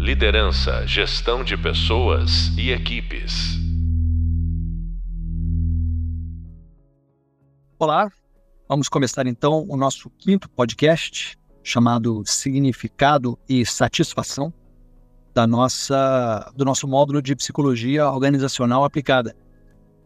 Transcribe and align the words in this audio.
Liderança, 0.00 0.86
gestão 0.86 1.44
de 1.44 1.58
pessoas 1.58 2.48
e 2.56 2.70
equipes. 2.70 3.58
Olá, 7.78 8.10
vamos 8.66 8.88
começar 8.88 9.26
então 9.26 9.66
o 9.68 9.76
nosso 9.76 10.08
quinto 10.08 10.48
podcast 10.48 11.38
chamado 11.62 12.22
Significado 12.24 13.38
e 13.46 13.66
Satisfação 13.66 14.50
da 15.34 15.46
nossa 15.46 16.50
do 16.56 16.64
nosso 16.64 16.88
módulo 16.88 17.20
de 17.20 17.36
psicologia 17.36 18.08
organizacional 18.08 18.84
aplicada. 18.84 19.36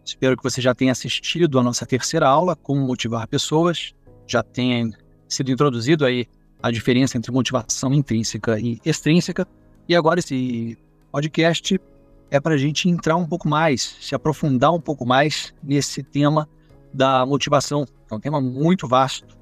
Espero 0.04 0.36
que 0.36 0.42
você 0.42 0.60
já 0.60 0.74
tenha 0.74 0.90
assistido 0.90 1.56
a 1.56 1.62
nossa 1.62 1.86
terceira 1.86 2.26
aula 2.26 2.56
como 2.56 2.84
motivar 2.84 3.28
pessoas, 3.28 3.94
já 4.26 4.42
tenha 4.42 4.90
sido 5.28 5.52
introduzido 5.52 6.04
aí 6.04 6.26
a 6.60 6.72
diferença 6.72 7.16
entre 7.16 7.30
motivação 7.30 7.94
intrínseca 7.94 8.58
e 8.58 8.80
extrínseca. 8.84 9.46
E 9.88 9.94
agora 9.94 10.20
esse 10.20 10.78
podcast 11.12 11.80
é 12.30 12.40
para 12.40 12.54
a 12.54 12.58
gente 12.58 12.88
entrar 12.88 13.16
um 13.16 13.26
pouco 13.26 13.48
mais, 13.48 13.96
se 14.00 14.14
aprofundar 14.14 14.72
um 14.72 14.80
pouco 14.80 15.06
mais 15.06 15.54
nesse 15.62 16.02
tema 16.02 16.48
da 16.92 17.24
motivação. 17.26 17.86
É 18.10 18.14
um 18.14 18.20
tema 18.20 18.40
muito 18.40 18.88
vasto. 18.88 19.36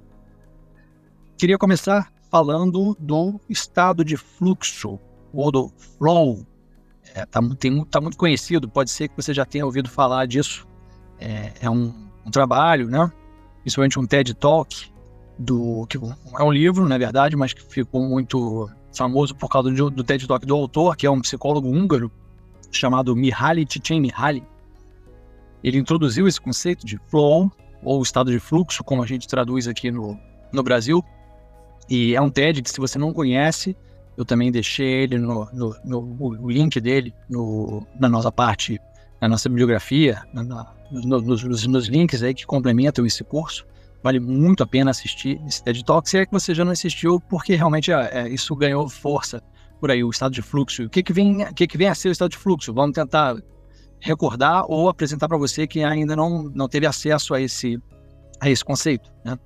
Queria 1.39 1.57
começar 1.57 2.13
falando 2.31 2.97
do 2.99 3.41
estado 3.49 4.05
de 4.05 4.17
fluxo, 4.17 4.99
ou 5.33 5.51
do 5.53 5.73
flow. 5.77 6.47
É, 7.15 7.25
tá, 7.27 7.41
tá 7.91 8.01
muito 8.01 8.17
conhecido, 8.17 8.69
pode 8.69 8.91
ser 8.91 9.09
que 9.09 9.17
você 9.17 9.33
já 9.33 9.45
tenha 9.45 9.65
ouvido 9.65 9.89
falar 9.89 10.27
disso. 10.27 10.67
É, 11.19 11.53
é 11.63 11.71
um, 11.71 11.93
um 12.27 12.31
trabalho, 12.31 12.89
né? 12.89 13.13
principalmente 13.63 13.99
um 13.99 14.07
TED 14.07 14.35
Talk, 14.35 14.93
do 15.39 15.87
que 15.87 15.97
é 15.97 16.43
um 16.43 16.53
livro, 16.53 16.87
na 16.89 16.99
verdade, 16.99 17.37
mas 17.37 17.53
que 17.53 17.63
ficou 17.63 18.03
muito 18.03 18.69
famoso 18.95 19.35
por 19.35 19.49
causa 19.49 19.71
do, 19.71 19.91
do 19.91 20.05
TED 20.05 20.27
Talk 20.27 20.47
do 20.47 20.55
autor, 20.55 20.97
que 20.97 21.07
é 21.07 21.11
um 21.11 21.21
psicólogo 21.21 21.69
húngaro 21.69 22.11
chamado 22.71 23.15
Mihaly 23.15 23.65
Csikszentmihalyi. 23.65 24.43
Ele 25.63 25.79
introduziu 25.79 26.27
esse 26.27 26.41
conceito 26.41 26.85
de 26.85 26.99
flow 27.09 27.51
ou 27.83 28.03
estado 28.03 28.31
de 28.31 28.39
fluxo, 28.39 28.83
como 28.83 29.03
a 29.03 29.07
gente 29.07 29.29
traduz 29.29 29.69
aqui 29.69 29.91
no, 29.91 30.19
no 30.53 30.63
Brasil. 30.63 31.05
E 31.89 32.15
é 32.15 32.21
um 32.21 32.31
TED 32.31 32.63
que, 32.63 32.71
se 32.71 32.79
você 32.79 32.99
não 32.99 33.13
conhece, 33.13 33.77
eu 34.17 34.25
também 34.25 34.51
deixei 34.51 35.03
ele 35.03 35.19
no, 35.19 35.49
no, 35.53 35.77
no 35.85 36.17
o 36.21 36.51
link 36.51 36.81
dele 36.81 37.15
no, 37.29 37.87
na 37.99 38.09
nossa 38.09 38.31
parte, 38.31 38.81
na 39.21 39.29
nossa 39.29 39.49
bibliografia, 39.49 40.23
na, 40.33 40.43
na, 40.43 40.75
nos, 40.91 41.43
nos, 41.43 41.67
nos 41.67 41.87
links 41.87 42.23
aí 42.23 42.35
que 42.35 42.47
complementam 42.47 43.07
esse 43.07 43.25
curso. 43.25 43.67
Vale 44.03 44.19
muito 44.19 44.63
a 44.63 44.67
pena 44.67 44.91
assistir 44.91 45.41
esse 45.47 45.63
TED 45.63 45.85
Talk. 45.85 46.09
Se 46.09 46.19
é 46.19 46.27
que 46.27 46.33
você 46.33 46.55
já 46.55 46.65
não 46.65 46.73
assistiu, 46.73 47.21
porque 47.21 47.55
realmente 47.55 47.93
é, 47.93 48.11
é, 48.13 48.29
isso 48.29 48.55
ganhou 48.57 48.89
força 48.89 49.43
por 49.81 49.91
aí, 49.91 50.03
o 50.03 50.11
estado 50.11 50.33
de 50.33 50.43
fluxo. 50.43 50.85
O 50.85 50.91
que, 50.91 51.03
que, 51.03 51.13
vem, 51.13 51.43
o 51.43 51.55
que, 51.55 51.67
que 51.67 51.79
vem 51.79 51.89
a 51.89 51.95
ser 51.95 52.09
o 52.09 52.13
estado 52.13 52.31
de 52.31 52.37
fluxo? 52.37 52.73
Vamos 52.73 52.95
tentar 52.95 53.37
recordar 54.01 54.65
ou 54.69 54.89
apresentar 54.89 55.29
para 55.29 55.39
você 55.39 55.67
que 55.67 55.83
ainda 55.85 56.17
não, 56.17 56.45
não 56.55 56.69
teve 56.69 56.87
acesso 56.87 57.35
a 57.35 57.41
esse, 57.41 57.81
a 58.41 58.51
esse 58.51 58.65
conceito. 58.65 59.13
Né? 59.25 59.39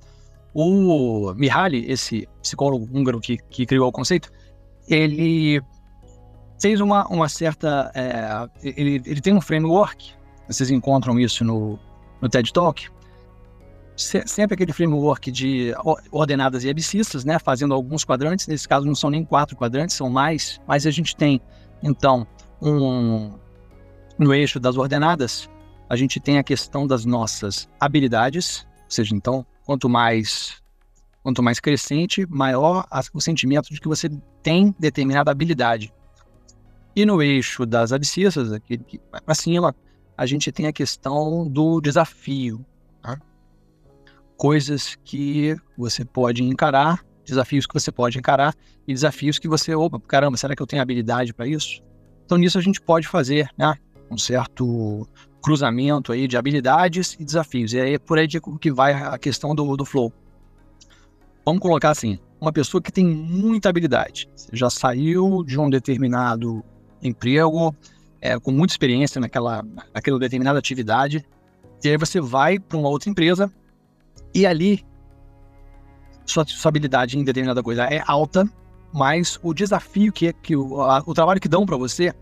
O 0.54 1.34
Mihaly, 1.34 1.90
esse 1.90 2.26
psicólogo 2.40 2.88
húngaro 2.90 3.20
que, 3.20 3.36
que 3.50 3.66
criou 3.66 3.88
o 3.88 3.92
conceito, 3.92 4.30
ele 4.88 5.60
fez 6.60 6.80
uma, 6.80 7.06
uma 7.08 7.28
certa. 7.28 7.90
É, 7.94 8.48
ele, 8.62 9.02
ele 9.04 9.20
tem 9.20 9.34
um 9.34 9.40
framework, 9.40 10.14
vocês 10.48 10.70
encontram 10.70 11.20
isso 11.20 11.44
no, 11.44 11.78
no 12.22 12.28
TED 12.28 12.52
Talk, 12.52 12.88
sempre 13.96 14.54
aquele 14.54 14.72
framework 14.72 15.32
de 15.32 15.74
ordenadas 16.10 16.64
e 16.64 16.70
abscissas, 16.70 17.24
né, 17.24 17.38
fazendo 17.38 17.72
alguns 17.72 18.04
quadrantes, 18.04 18.46
nesse 18.46 18.68
caso 18.68 18.86
não 18.86 18.94
são 18.94 19.08
nem 19.08 19.24
quatro 19.24 19.56
quadrantes, 19.56 19.96
são 19.96 20.10
mais, 20.10 20.60
mas 20.66 20.86
a 20.86 20.90
gente 20.90 21.16
tem, 21.16 21.40
então, 21.82 22.26
um, 22.60 23.32
no 24.18 24.34
eixo 24.34 24.60
das 24.60 24.76
ordenadas, 24.76 25.48
a 25.88 25.96
gente 25.96 26.20
tem 26.20 26.38
a 26.38 26.42
questão 26.42 26.86
das 26.86 27.04
nossas 27.04 27.68
habilidades, 27.80 28.66
ou 28.84 28.90
seja, 28.90 29.14
então, 29.14 29.46
quanto 29.64 29.88
mais 29.88 30.62
quanto 31.22 31.42
mais 31.42 31.58
crescente, 31.58 32.24
maior 32.28 32.86
o 33.12 33.20
sentimento 33.20 33.74
de 33.74 33.80
que 33.80 33.88
você 33.88 34.08
tem 34.44 34.72
determinada 34.78 35.28
habilidade. 35.28 35.92
E 36.94 37.04
no 37.04 37.20
eixo 37.20 37.66
das 37.66 37.92
abscissas, 37.92 38.52
aqui 38.52 38.78
para 39.24 39.34
cima, 39.34 39.74
a 40.16 40.24
gente 40.24 40.52
tem 40.52 40.68
a 40.68 40.72
questão 40.72 41.48
do 41.48 41.80
desafio, 41.80 42.64
coisas 44.36 44.96
que 45.04 45.56
você 45.76 46.04
pode 46.04 46.42
encarar, 46.42 47.04
desafios 47.24 47.66
que 47.66 47.74
você 47.74 47.90
pode 47.90 48.18
encarar 48.18 48.54
e 48.86 48.92
desafios 48.92 49.38
que 49.38 49.48
você, 49.48 49.74
opa, 49.74 50.00
caramba, 50.00 50.36
será 50.36 50.54
que 50.54 50.62
eu 50.62 50.66
tenho 50.66 50.82
habilidade 50.82 51.32
para 51.32 51.46
isso? 51.46 51.82
Então 52.24 52.38
nisso 52.38 52.58
a 52.58 52.60
gente 52.60 52.80
pode 52.80 53.08
fazer, 53.08 53.48
né, 53.56 53.74
um 54.10 54.18
certo 54.18 55.08
cruzamento 55.42 56.12
aí 56.12 56.28
de 56.28 56.36
habilidades 56.36 57.16
e 57.18 57.24
desafios. 57.24 57.72
E 57.72 57.80
aí 57.80 57.94
é 57.94 57.98
por 57.98 58.18
aí 58.18 58.28
que 58.60 58.72
vai 58.72 58.92
a 58.92 59.18
questão 59.18 59.54
do, 59.54 59.76
do 59.76 59.84
flow. 59.84 60.12
Vamos 61.44 61.60
colocar 61.60 61.90
assim, 61.90 62.18
uma 62.40 62.52
pessoa 62.52 62.82
que 62.82 62.92
tem 62.92 63.06
muita 63.06 63.68
habilidade, 63.68 64.28
já 64.52 64.68
saiu 64.68 65.44
de 65.44 65.58
um 65.58 65.70
determinado 65.70 66.64
emprego, 67.02 67.74
é, 68.20 68.38
com 68.38 68.50
muita 68.50 68.72
experiência 68.72 69.20
naquela, 69.20 69.64
naquela 69.94 70.18
determinada 70.18 70.58
atividade, 70.58 71.24
e 71.84 71.88
aí 71.88 71.96
você 71.96 72.20
vai 72.20 72.58
para 72.58 72.76
uma 72.76 72.88
outra 72.88 73.08
empresa 73.08 73.52
e 74.34 74.46
ali, 74.46 74.84
sua, 76.24 76.44
sua 76.46 76.68
habilidade 76.68 77.18
em 77.18 77.24
determinada 77.24 77.62
coisa 77.62 77.84
é 77.84 78.02
alta, 78.06 78.48
mas 78.92 79.38
o 79.42 79.54
desafio 79.54 80.12
que, 80.12 80.32
que 80.32 80.56
o, 80.56 80.80
a, 80.82 81.02
o 81.06 81.14
trabalho 81.14 81.40
que 81.40 81.48
dão 81.48 81.66
para 81.66 81.76
você, 81.76 82.14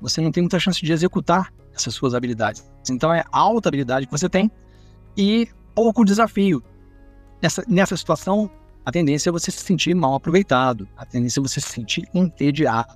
você 0.00 0.20
não 0.20 0.30
tem 0.30 0.42
muita 0.42 0.58
chance 0.58 0.84
de 0.84 0.92
executar 0.92 1.52
essas 1.74 1.94
suas 1.94 2.14
habilidades. 2.14 2.64
Então 2.90 3.12
é 3.12 3.24
alta 3.30 3.68
habilidade 3.68 4.06
que 4.06 4.12
você 4.12 4.28
tem 4.28 4.50
e 5.16 5.48
pouco 5.74 6.04
desafio. 6.04 6.62
Nessa, 7.40 7.64
nessa 7.68 7.96
situação, 7.96 8.50
a 8.84 8.90
tendência 8.90 9.30
é 9.30 9.32
você 9.32 9.50
se 9.50 9.60
sentir 9.60 9.94
mal 9.94 10.14
aproveitado, 10.14 10.88
a 10.96 11.04
tendência 11.04 11.40
é 11.40 11.42
você 11.42 11.60
se 11.60 11.68
sentir 11.68 12.08
entediado. 12.14 12.94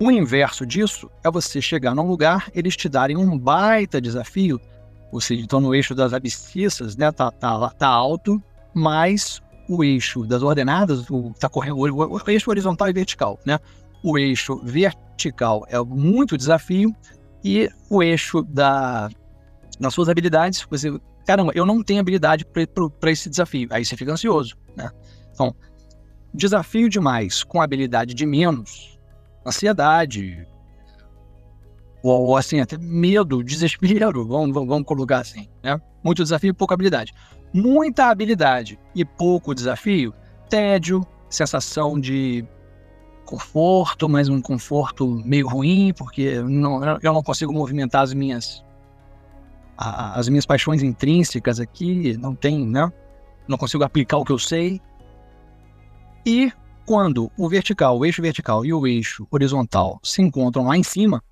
O 0.00 0.10
inverso 0.10 0.64
disso 0.64 1.10
é 1.24 1.30
você 1.30 1.60
chegar 1.60 1.94
num 1.94 2.06
lugar, 2.06 2.50
eles 2.54 2.76
te 2.76 2.88
darem 2.88 3.16
um 3.16 3.36
baita 3.36 4.00
desafio 4.00 4.60
ou 5.10 5.20
seja, 5.20 5.42
então 5.42 5.60
no 5.60 5.74
eixo 5.74 5.94
das 5.94 6.12
abscissas, 6.12 6.96
né, 6.96 7.10
tá, 7.10 7.30
tá, 7.30 7.70
tá 7.70 7.88
alto, 7.88 8.42
mas 8.74 9.40
o 9.68 9.84
eixo 9.84 10.26
das 10.26 10.42
ordenadas, 10.42 11.08
o, 11.10 11.32
tá 11.38 11.48
correndo, 11.48 11.78
o, 11.78 12.16
o 12.16 12.30
eixo 12.30 12.50
horizontal 12.50 12.88
e 12.88 12.92
vertical, 12.92 13.38
né? 13.44 13.58
O 14.02 14.18
eixo 14.18 14.60
vertical 14.64 15.64
é 15.68 15.78
muito 15.82 16.36
desafio 16.36 16.94
e 17.44 17.68
o 17.90 18.02
eixo 18.02 18.42
da, 18.42 19.10
das 19.78 19.92
suas 19.92 20.08
habilidades, 20.08 20.66
você, 20.70 20.98
caramba, 21.26 21.52
eu 21.54 21.66
não 21.66 21.82
tenho 21.82 22.00
habilidade 22.00 22.44
para 22.44 23.10
esse 23.10 23.28
desafio. 23.28 23.68
Aí 23.70 23.84
você 23.84 23.96
fica 23.96 24.12
ansioso, 24.12 24.56
né? 24.76 24.90
Então, 25.32 25.54
desafio 26.32 26.88
demais 26.88 27.44
com 27.44 27.60
habilidade 27.60 28.14
de 28.14 28.24
menos, 28.24 28.98
ansiedade, 29.46 30.46
ou, 32.02 32.28
ou 32.28 32.36
assim, 32.36 32.60
até 32.60 32.76
medo, 32.78 33.42
desespero, 33.42 34.26
vamos, 34.26 34.54
vamos 34.54 34.84
colocar 34.84 35.18
assim, 35.18 35.48
né? 35.62 35.80
Muito 36.02 36.22
desafio 36.22 36.50
e 36.50 36.54
pouca 36.54 36.74
habilidade. 36.74 37.12
Muita 37.52 38.06
habilidade 38.06 38.78
e 38.94 39.04
pouco 39.04 39.54
desafio, 39.54 40.12
tédio, 40.48 41.06
sensação 41.28 41.98
de 41.98 42.44
conforto, 43.24 44.08
mas 44.08 44.28
um 44.28 44.40
conforto 44.40 45.06
meio 45.24 45.46
ruim, 45.46 45.92
porque 45.96 46.40
não, 46.40 46.82
eu 47.02 47.12
não 47.12 47.22
consigo 47.22 47.52
movimentar 47.52 48.02
as 48.02 48.14
minhas 48.14 48.64
as 49.76 50.28
minhas 50.28 50.44
paixões 50.44 50.82
intrínsecas 50.82 51.60
aqui, 51.60 52.16
não 52.16 52.34
tem, 52.34 52.66
né? 52.66 52.92
Não 53.46 53.56
consigo 53.56 53.84
aplicar 53.84 54.16
o 54.16 54.24
que 54.24 54.32
eu 54.32 54.38
sei. 54.38 54.80
E 56.26 56.52
quando 56.84 57.30
o 57.38 57.48
vertical, 57.48 57.96
o 57.96 58.04
eixo 58.04 58.20
vertical 58.20 58.66
e 58.66 58.72
o 58.72 58.86
eixo 58.88 59.24
horizontal 59.30 60.00
se 60.02 60.20
encontram 60.20 60.66
lá 60.66 60.76
em 60.76 60.82
cima, 60.82 61.22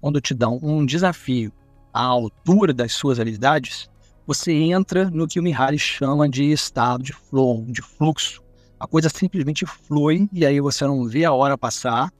quando 0.00 0.20
te 0.20 0.34
dão 0.34 0.58
um 0.62 0.84
desafio 0.84 1.52
à 1.92 2.02
altura 2.02 2.72
das 2.72 2.92
suas 2.92 3.20
habilidades, 3.20 3.90
você 4.26 4.52
entra 4.52 5.10
no 5.10 5.26
que 5.26 5.40
o 5.40 5.42
Mihaly 5.42 5.78
chama 5.78 6.28
de 6.28 6.50
estado 6.50 7.02
de 7.02 7.12
flow, 7.12 7.64
de 7.66 7.82
fluxo. 7.82 8.42
A 8.78 8.86
coisa 8.86 9.08
simplesmente 9.08 9.66
flui 9.66 10.28
e 10.32 10.46
aí 10.46 10.60
você 10.60 10.86
não 10.86 11.04
vê 11.06 11.24
a 11.24 11.32
hora 11.32 11.58
passar. 11.58 12.10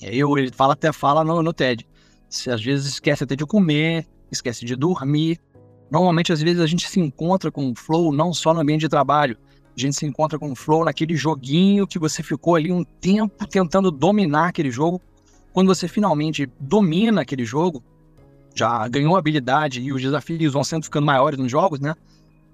Eu, 0.00 0.36
ele 0.36 0.50
fala 0.50 0.72
até 0.72 0.90
fala 0.92 1.22
no, 1.22 1.42
no 1.42 1.52
TED. 1.52 1.86
Você 2.28 2.50
às 2.50 2.62
vezes 2.62 2.86
esquece 2.86 3.24
até 3.24 3.36
de 3.36 3.44
comer, 3.44 4.06
esquece 4.30 4.64
de 4.64 4.74
dormir. 4.74 5.38
Normalmente, 5.90 6.32
às 6.32 6.40
vezes, 6.40 6.60
a 6.60 6.66
gente 6.66 6.88
se 6.88 6.98
encontra 6.98 7.52
com 7.52 7.74
flow 7.74 8.10
não 8.10 8.32
só 8.32 8.54
no 8.54 8.60
ambiente 8.60 8.80
de 8.80 8.88
trabalho. 8.88 9.36
A 9.76 9.78
gente 9.80 9.94
se 9.94 10.06
encontra 10.06 10.38
com 10.38 10.54
flow 10.54 10.84
naquele 10.84 11.14
joguinho 11.14 11.86
que 11.86 11.98
você 11.98 12.22
ficou 12.22 12.56
ali 12.56 12.72
um 12.72 12.82
tempo 12.82 13.46
tentando 13.46 13.90
dominar 13.90 14.48
aquele 14.48 14.70
jogo 14.70 15.00
quando 15.52 15.68
você 15.68 15.86
finalmente 15.86 16.50
domina 16.58 17.22
aquele 17.22 17.44
jogo, 17.44 17.82
já 18.54 18.86
ganhou 18.88 19.16
habilidade 19.16 19.80
e 19.80 19.92
os 19.92 20.00
desafios 20.00 20.52
vão 20.52 20.64
sendo 20.64 20.84
ficando 20.84 21.06
maiores 21.06 21.38
nos 21.38 21.50
jogos, 21.50 21.80
né? 21.80 21.94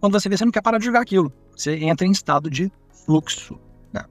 Quando 0.01 0.13
você 0.13 0.29
vê, 0.29 0.37
você 0.37 0.45
não 0.45 0.53
quer 0.53 0.63
parar 0.63 0.79
de 0.79 0.85
jogar 0.85 1.01
aquilo. 1.01 1.33
Você 1.57 1.77
entra 1.77 2.07
em 2.07 2.11
estado 2.11 2.49
de 2.49 2.71
fluxo. 3.05 3.59
Né? 3.93 4.05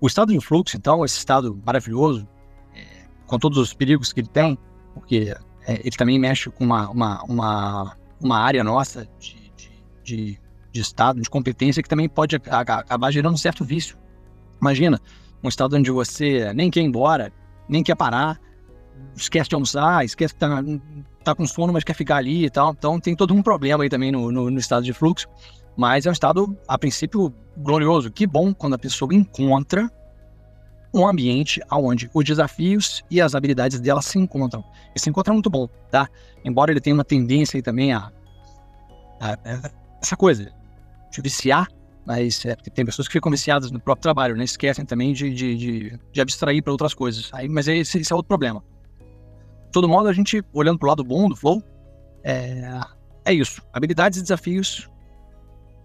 O 0.00 0.06
estado 0.06 0.32
de 0.32 0.40
fluxo, 0.40 0.76
então, 0.76 1.04
esse 1.04 1.16
estado 1.16 1.58
maravilhoso, 1.64 2.28
é, 2.74 3.06
com 3.26 3.38
todos 3.38 3.56
os 3.56 3.72
perigos 3.72 4.12
que 4.12 4.20
ele 4.20 4.28
tem, 4.28 4.58
porque 4.92 5.34
é, 5.66 5.80
ele 5.80 5.96
também 5.96 6.18
mexe 6.18 6.50
com 6.50 6.64
uma, 6.64 6.90
uma, 6.90 7.22
uma, 7.24 7.96
uma 8.20 8.38
área 8.38 8.62
nossa 8.62 9.08
de, 9.18 9.50
de, 9.56 9.70
de, 10.02 10.40
de, 10.72 10.80
estado, 10.80 11.20
de 11.22 11.30
competência, 11.30 11.82
que 11.82 11.88
também 11.88 12.08
pode 12.08 12.36
acabar 12.36 13.10
gerando 13.10 13.32
um 13.34 13.38
certo 13.38 13.64
vício. 13.64 13.96
Imagina, 14.60 15.00
um 15.42 15.48
estado 15.48 15.76
onde 15.76 15.90
você 15.90 16.52
nem 16.52 16.70
quer 16.70 16.80
ir 16.80 16.84
embora, 16.84 17.32
nem 17.68 17.82
quer 17.82 17.94
parar, 17.94 18.40
esquece 19.16 19.48
de 19.48 19.54
almoçar, 19.54 20.04
esquece 20.04 20.34
que 20.34 20.40
tá, 20.40 20.62
tá 21.22 21.34
com 21.34 21.46
sono, 21.46 21.72
mas 21.72 21.84
quer 21.84 21.94
ficar 21.94 22.16
ali 22.16 22.44
e 22.44 22.50
tal. 22.50 22.72
Então 22.72 23.00
tem 23.00 23.14
todo 23.14 23.34
um 23.34 23.42
problema 23.42 23.84
aí 23.84 23.88
também 23.88 24.12
no, 24.12 24.30
no, 24.30 24.50
no 24.50 24.58
estado 24.58 24.84
de 24.84 24.92
fluxo. 24.92 25.28
Mas 25.76 26.06
é 26.06 26.08
um 26.10 26.12
estado, 26.12 26.56
a 26.68 26.78
princípio, 26.78 27.34
glorioso. 27.56 28.10
Que 28.10 28.26
bom 28.26 28.54
quando 28.54 28.74
a 28.74 28.78
pessoa 28.78 29.12
encontra 29.12 29.90
um 30.92 31.06
ambiente 31.06 31.60
onde 31.72 32.08
os 32.14 32.24
desafios 32.24 33.02
e 33.10 33.20
as 33.20 33.34
habilidades 33.34 33.80
dela 33.80 34.00
se 34.00 34.16
encontram. 34.16 34.64
E 34.94 35.00
se 35.00 35.10
encontra 35.10 35.32
muito 35.32 35.50
bom, 35.50 35.66
tá? 35.90 36.08
Embora 36.44 36.70
ele 36.70 36.80
tenha 36.80 36.94
uma 36.94 37.04
tendência 37.04 37.58
aí 37.58 37.62
também 37.62 37.92
a, 37.92 38.12
a, 39.20 39.32
a 39.32 39.70
essa 40.00 40.16
coisa 40.16 40.52
de 41.10 41.20
viciar, 41.20 41.66
mas 42.06 42.44
é, 42.44 42.54
tem 42.54 42.84
pessoas 42.84 43.08
que 43.08 43.12
ficam 43.12 43.30
viciadas 43.30 43.70
no 43.70 43.80
próprio 43.80 44.02
trabalho, 44.02 44.36
né? 44.36 44.44
Esquecem 44.44 44.84
também 44.84 45.12
de, 45.12 45.32
de, 45.32 45.56
de, 45.56 46.00
de 46.12 46.20
abstrair 46.20 46.62
para 46.62 46.72
outras 46.72 46.94
coisas. 46.94 47.30
Aí, 47.32 47.48
mas 47.48 47.66
esse, 47.66 47.98
esse, 47.98 48.12
é 48.12 48.16
outro 48.16 48.28
problema. 48.28 48.62
De 49.66 49.72
todo 49.72 49.88
modo, 49.88 50.08
a 50.08 50.12
gente, 50.12 50.44
olhando 50.52 50.78
para 50.78 50.86
o 50.86 50.88
lado 50.90 51.04
bom 51.04 51.28
do 51.28 51.36
Flow, 51.36 51.62
é, 52.22 52.80
é 53.24 53.32
isso. 53.32 53.62
Habilidades 53.72 54.18
e 54.18 54.22
desafios 54.22 54.90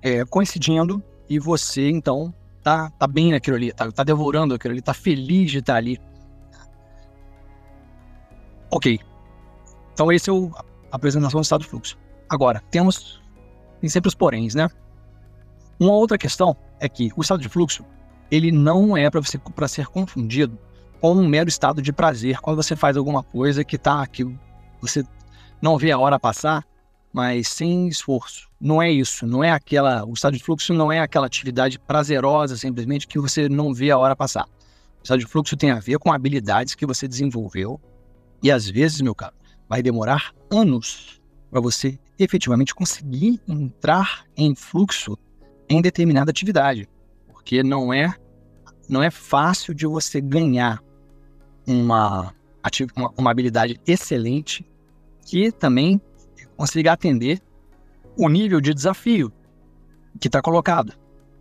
é, 0.02 0.26
coincidindo 0.26 1.04
e 1.30 1.40
você, 1.40 1.90
então, 1.90 2.34
tá, 2.62 2.90
tá 2.92 3.08
bem 3.08 3.32
naquilo 3.32 3.56
ali, 3.56 3.72
tá, 3.72 3.92
tá 3.92 4.04
devorando 4.04 4.54
aquilo 4.54 4.74
ali, 4.74 4.82
tá 4.82 4.94
feliz 4.94 5.52
de 5.52 5.60
estar 5.60 5.76
ali. 5.76 6.00
Ok. 8.72 9.00
Então, 9.94 10.12
esse 10.12 10.30
é 10.30 10.34
o, 10.34 10.52
a 10.92 10.96
apresentação 10.96 11.40
do 11.40 11.44
estado 11.44 11.62
de 11.62 11.68
fluxo. 11.68 11.98
Agora, 12.30 12.62
temos 12.70 13.20
tem 13.80 13.90
sempre 13.90 14.10
os 14.10 14.16
poréns, 14.16 14.54
né? 14.56 14.70
Uma 15.80 15.94
outra 15.94 16.18
questão 16.18 16.56
é 16.80 16.90
que 16.90 17.10
o 17.16 17.22
estado 17.22 17.42
de 17.42 17.50
fluxo 17.50 17.86
ele 18.30 18.52
não 18.52 18.96
é 18.96 19.10
para 19.10 19.68
ser 19.68 19.88
confundido 19.88 20.58
com 21.00 21.14
um 21.14 21.28
mero 21.28 21.50
estado 21.50 21.82
de 21.82 21.94
prazer 21.94 22.40
quando 22.40 22.58
você 22.58 22.76
faz 22.76 22.98
alguma 22.98 23.24
coisa 23.24 23.64
que 23.64 23.78
tá 23.78 24.06
que 24.06 24.26
você 24.82 25.04
não 25.62 25.78
vê 25.78 25.92
a 25.92 25.98
hora 25.98 26.20
passar 26.20 26.66
mas 27.12 27.48
sem 27.48 27.88
esforço. 27.88 28.48
Não 28.60 28.82
é 28.82 28.92
isso, 28.92 29.26
não 29.26 29.44
é 29.44 29.52
aquela. 29.52 30.06
O 30.06 30.14
estado 30.14 30.38
de 30.38 30.44
fluxo 30.44 30.74
não 30.74 30.92
é 30.92 31.00
aquela 31.00 31.26
atividade 31.26 31.80
prazerosa 31.80 32.56
simplesmente 32.56 33.08
que 33.08 33.20
você 33.20 33.50
não 33.50 33.74
vê 33.74 33.92
a 33.92 33.98
hora 33.98 34.16
passar. 34.16 34.46
O 35.00 35.04
estado 35.04 35.20
de 35.20 35.26
fluxo 35.26 35.58
tem 35.58 35.72
a 35.72 35.80
ver 35.80 35.98
com 35.98 36.12
habilidades 36.12 36.76
que 36.76 36.86
você 36.86 37.08
desenvolveu 37.08 37.80
e 38.44 38.52
às 38.52 38.70
vezes, 38.70 39.02
meu 39.02 39.16
caro, 39.16 39.34
vai 39.68 39.82
demorar 39.82 40.34
anos 40.52 41.20
para 41.50 41.60
você 41.60 42.00
efetivamente 42.18 42.76
conseguir 42.76 43.40
entrar 43.48 44.26
em 44.38 44.54
fluxo 44.54 45.18
em 45.70 45.82
determinada 45.82 46.32
atividade, 46.32 46.90
porque 47.28 47.62
não 47.64 47.94
é 47.94 48.14
não 48.90 49.04
é 49.04 49.12
fácil 49.12 49.74
de 49.74 49.86
você 49.86 50.20
ganhar 50.20 50.84
uma, 51.68 52.34
uma, 52.96 53.14
uma 53.16 53.32
habilidade 53.32 53.80
excelente 53.86 54.66
que 55.24 55.52
também 55.52 56.02
consiga 56.58 56.94
atender 56.94 57.40
o 58.18 58.28
nível 58.28 58.60
de 58.60 58.74
desafio 58.74 59.32
que 60.20 60.28
está 60.28 60.42
colocado. 60.42 60.94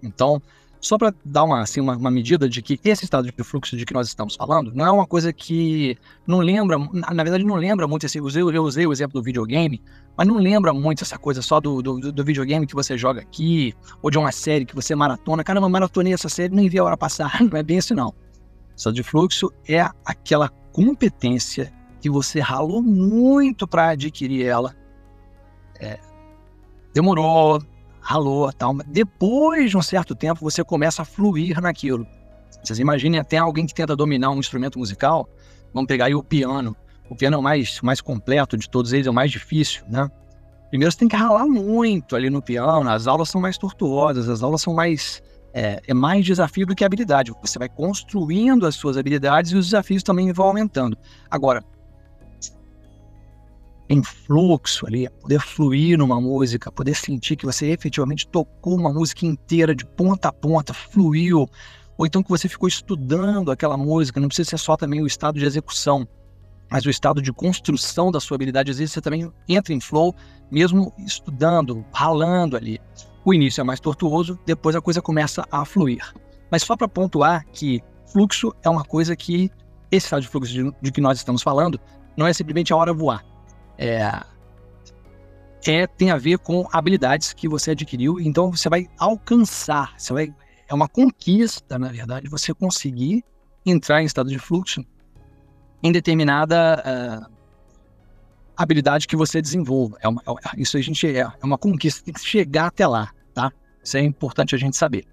Então, 0.03 0.43
só 0.81 0.97
para 0.97 1.13
dar 1.25 1.45
uma, 1.45 1.61
assim, 1.61 1.81
uma, 1.81 1.97
uma, 1.97 2.11
medida 2.11 2.49
de 2.49 2.63
que 2.63 2.79
esse 2.85 3.05
estado 3.05 3.31
de 3.31 3.45
fluxo 3.45 3.77
de 3.77 3.85
que 3.85 3.93
nós 3.93 4.07
estamos 4.07 4.37
falando 4.37 4.73
não 4.75 4.87
é 4.87 4.91
uma 4.91 5.07
coisa 5.07 5.33
que 5.33 5.97
não 6.27 6.39
lembra, 6.39 6.79
na 6.79 7.23
verdade 7.23 7.45
não 7.45 7.57
lembra 7.57 7.87
muito, 7.89 8.07
assim, 8.07 8.19
eu 8.19 8.25
usei, 8.25 8.43
eu 8.43 8.63
usei 8.63 8.87
o 8.87 8.93
exemplo 8.93 9.21
do 9.21 9.25
videogame, 9.25 9.83
mas 10.17 10.27
não 10.27 10.37
lembra 10.37 10.73
muito 10.73 11.03
essa 11.03 11.19
coisa 11.19 11.43
só 11.43 11.61
do, 11.61 11.83
do, 11.83 12.13
do, 12.13 12.25
videogame 12.25 12.67
que 12.67 12.75
você 12.75 12.97
joga 12.97 13.21
aqui, 13.21 13.75
ou 14.03 14.11
de 14.11 14.19
uma 14.19 14.33
série 14.33 14.65
que 14.65 14.75
você 14.75 14.95
maratona. 14.95 15.45
Caramba, 15.45 15.69
maratonei 15.69 16.13
essa 16.13 16.29
série 16.29 16.55
nem 16.55 16.69
vi 16.69 16.79
a 16.79 16.85
hora 16.85 16.97
passar. 16.97 17.41
Não 17.43 17.59
é 17.59 17.63
bem 17.63 17.79
assim, 17.79 17.95
não. 17.95 18.15
Estado 18.77 18.95
de 18.95 19.03
fluxo 19.03 19.53
é 19.69 19.81
aquela 20.05 20.49
competência 20.73 21.73
que 22.01 22.09
você 22.09 22.41
ralou 22.41 22.81
muito 22.81 23.67
para 23.67 23.91
adquirir 23.91 24.45
ela 24.45 24.75
é, 25.81 25.99
demorou, 26.93 27.63
ralou 28.01 28.53
tal, 28.53 28.75
depois 28.87 29.71
de 29.71 29.77
um 29.77 29.83
certo 29.83 30.15
tempo 30.15 30.41
você 30.41 30.65
começa 30.65 31.03
a 31.03 31.05
fluir 31.05 31.61
naquilo. 31.61 32.07
Vocês 32.63 32.79
imaginem 32.79 33.21
até 33.21 33.37
alguém 33.37 33.67
que 33.67 33.75
tenta 33.75 33.95
dominar 33.95 34.31
um 34.31 34.39
instrumento 34.39 34.79
musical, 34.79 35.29
vamos 35.73 35.87
pegar 35.87 36.07
aí 36.07 36.15
o 36.15 36.23
piano. 36.23 36.77
O 37.09 37.17
piano 37.17 37.37
é 37.37 37.39
o 37.39 37.43
mais, 37.43 37.81
mais 37.81 38.01
completo 38.01 38.57
de 38.57 38.69
todos 38.69 38.93
eles, 38.93 39.07
é 39.07 39.11
o 39.11 39.15
mais 39.15 39.31
difícil, 39.31 39.85
né? 39.89 40.11
Primeiro 40.69 40.93
você 40.93 40.99
tem 40.99 41.09
que 41.09 41.17
ralar 41.17 41.47
muito 41.47 42.15
ali 42.15 42.29
no 42.29 42.43
piano, 42.43 42.91
as 42.91 43.07
aulas 43.07 43.31
são 43.31 43.41
mais 43.41 43.57
tortuosas, 43.57 44.29
as 44.29 44.43
aulas 44.43 44.61
são 44.61 44.75
mais. 44.75 45.23
É, 45.55 45.81
é 45.89 45.95
mais 45.95 46.27
desafio 46.27 46.67
do 46.67 46.75
que 46.75 46.85
habilidade. 46.85 47.33
Você 47.41 47.59
vai 47.59 47.71
construindo 47.71 48.67
as 48.67 48.75
suas 48.75 48.99
habilidades 48.99 49.51
e 49.53 49.57
os 49.57 49.67
desafios 49.67 50.03
também 50.03 50.31
vão 50.31 50.47
aumentando. 50.47 50.97
Agora, 51.31 51.65
em 53.89 54.03
fluxo 54.03 54.87
ali, 54.87 55.09
poder 55.21 55.41
fluir 55.41 55.97
numa 55.97 56.21
música, 56.21 56.71
poder 56.71 56.95
sentir 56.95 57.37
que 57.37 57.47
você 57.47 57.71
efetivamente 57.71 58.29
tocou 58.29 58.77
uma 58.77 58.93
música 58.93 59.25
inteira 59.25 59.75
de 59.75 59.87
ponta 59.87 60.29
a 60.29 60.33
ponta, 60.33 60.75
fluiu, 60.75 61.49
ou 61.97 62.07
então 62.07 62.23
que 62.23 62.29
você 62.29 62.49
ficou 62.49 62.69
estudando 62.69 63.51
aquela 63.51 63.77
música, 63.77 64.21
não 64.21 64.29
precisa 64.29 64.51
ser 64.51 64.59
só 64.59 64.77
também 64.77 65.01
o 65.01 65.07
estado 65.07 65.39
de 65.39 65.47
execução, 65.47 66.07
mas 66.71 66.85
o 66.85 66.91
estado 66.91 67.23
de 67.23 67.33
construção 67.33 68.13
da 68.13 68.21
sua 68.21 68.35
habilidade, 68.35 68.71
às 68.71 68.79
vezes 68.79 68.93
você 68.93 69.01
também 69.01 69.33
entra 69.49 69.73
em 69.73 69.81
flow, 69.81 70.15
mesmo 70.51 70.93
estudando, 70.99 71.85
ralando 71.93 72.57
ali. 72.57 72.79
O 73.25 73.33
início 73.33 73.63
é 73.63 73.65
mais 73.65 73.81
tortuoso, 73.81 74.39
depois 74.45 74.77
a 74.77 74.83
coisa 74.83 75.01
começa 75.01 75.47
a 75.51 75.65
fluir. 75.65 76.13
Mas 76.51 76.63
só 76.63 76.77
para 76.77 76.89
pontuar 76.89 77.47
que 77.53 77.83
fluxo 78.13 78.55
é 78.63 78.69
uma 78.69 78.85
coisa 78.85 79.17
que, 79.17 79.51
esse 79.91 80.07
estado 80.07 80.23
de 80.23 80.29
fluxo 80.29 80.53
de, 80.53 80.73
de 80.83 80.93
que 80.93 81.01
nós 81.01 81.17
estamos 81.17 81.43
falando, 81.43 81.81
não 82.17 82.27
é 82.27 82.33
simplesmente 82.35 82.73
a 82.73 82.77
hora 82.77 82.93
voar 82.93 83.25
é, 83.79 84.25
é, 85.67 85.87
tem 85.87 86.11
a 86.11 86.17
ver 86.19 86.39
com 86.39 86.67
habilidades 86.73 87.33
que 87.33 87.49
você 87.49 87.71
adquiriu, 87.71 88.21
então 88.21 88.51
você 88.51 88.69
vai 88.69 88.89
alcançar, 88.99 89.95
você 89.97 90.13
vai, 90.13 90.35
é 90.69 90.75
uma 90.75 90.89
conquista, 90.89 91.79
na 91.79 91.89
verdade, 91.89 92.29
você 92.29 92.53
conseguir 92.53 93.25
entrar 93.65 94.03
em 94.03 94.07
estado 94.07 94.29
de 94.29 94.39
fluxo 94.39 94.85
em 95.83 95.93
determinada 95.93 96.83
uh, 97.31 97.33
habilidade 98.57 99.07
que 99.07 99.15
você 99.15 99.41
desenvolva. 99.41 99.97
É 100.01 100.09
uma, 100.09 100.23
é, 100.23 100.61
isso 100.61 100.77
a 100.77 100.81
gente 100.81 101.07
é, 101.07 101.21
é 101.21 101.45
uma 101.45 101.57
conquista, 101.57 102.05
tem 102.05 102.13
que 102.13 102.21
chegar 102.21 102.67
até 102.67 102.87
lá, 102.87 103.13
tá? 103.33 103.53
Isso 103.83 103.97
é 103.97 104.01
importante 104.01 104.55
a 104.55 104.59
gente 104.59 104.77
saber. 104.77 105.07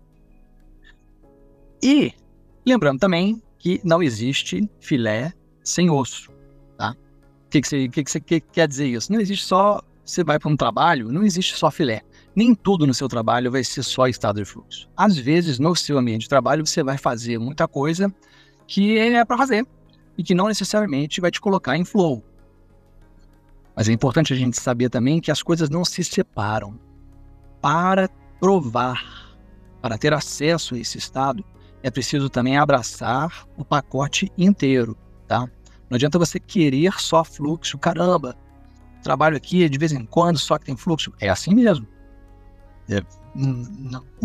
E 1.84 2.14
lembrando 2.66 3.00
também 3.00 3.42
que 3.60 3.80
não 3.84 4.02
existe 4.02 4.68
filé 4.80 5.34
sem 5.64 5.90
osso 5.90 6.35
que, 7.56 7.62
que, 7.62 7.68
você, 7.68 7.88
que, 7.88 8.04
que 8.04 8.12
você 8.12 8.20
quer 8.20 8.68
dizer 8.68 8.88
isso? 8.88 9.12
Não 9.12 9.20
existe 9.20 9.46
só. 9.46 9.82
Você 10.04 10.24
vai 10.24 10.38
para 10.38 10.52
um 10.52 10.58
trabalho, 10.58 11.12
não 11.12 11.24
existe 11.24 11.56
só 11.56 11.72
filé. 11.72 12.02
Nem 12.36 12.54
tudo 12.54 12.86
no 12.86 12.94
seu 12.94 13.08
trabalho 13.08 13.52
vai 13.52 13.64
ser 13.64 13.82
só 13.82 14.08
estado 14.08 14.40
de 14.40 14.46
fluxo. 14.46 14.88
Às 14.96 15.18
vezes, 15.18 15.58
no 15.58 15.76
seu 15.76 15.98
ambiente 15.98 16.24
de 16.24 16.30
trabalho, 16.30 16.66
você 16.66 16.84
vai 16.84 16.98
fazer 16.98 17.40
muita 17.40 17.68
coisa 17.68 18.14
que 18.68 19.00
é 19.00 19.26
para 19.26 19.38
fazer 19.38 19.66
e 20.18 20.24
que 20.24 20.36
não 20.36 20.48
necessariamente 20.48 21.20
vai 21.20 21.32
te 21.32 21.42
colocar 21.42 21.76
em 21.76 21.84
flow. 21.84 22.24
Mas 23.76 23.90
é 23.90 23.94
importante 23.94 24.32
a 24.32 24.36
gente 24.36 24.60
saber 24.60 24.90
também 24.90 25.20
que 25.20 25.32
as 25.32 25.42
coisas 25.42 25.70
não 25.70 25.84
se 25.84 26.04
separam. 26.04 26.80
Para 27.60 28.08
provar, 28.40 29.36
para 29.82 29.98
ter 29.98 30.14
acesso 30.14 30.76
a 30.76 30.78
esse 30.78 31.00
estado, 31.00 31.44
é 31.82 31.90
preciso 31.90 32.30
também 32.30 32.58
abraçar 32.58 33.48
o 33.58 33.66
pacote 33.66 34.32
inteiro, 34.38 34.96
tá? 35.28 35.50
Não 35.90 35.96
adianta 35.96 36.20
você 36.20 36.40
querer 36.40 36.94
só 37.00 37.24
fluxo. 37.24 37.78
Caramba, 37.78 38.36
trabalho 39.04 39.38
aqui 39.38 39.68
de 39.70 39.78
vez 39.78 39.92
em 39.92 40.06
quando 40.06 40.38
só 40.38 40.58
que 40.58 40.66
tem 40.66 40.76
fluxo. 40.76 41.14
É 41.20 41.30
assim 41.30 41.54
mesmo. 41.54 41.88
É, 42.90 43.02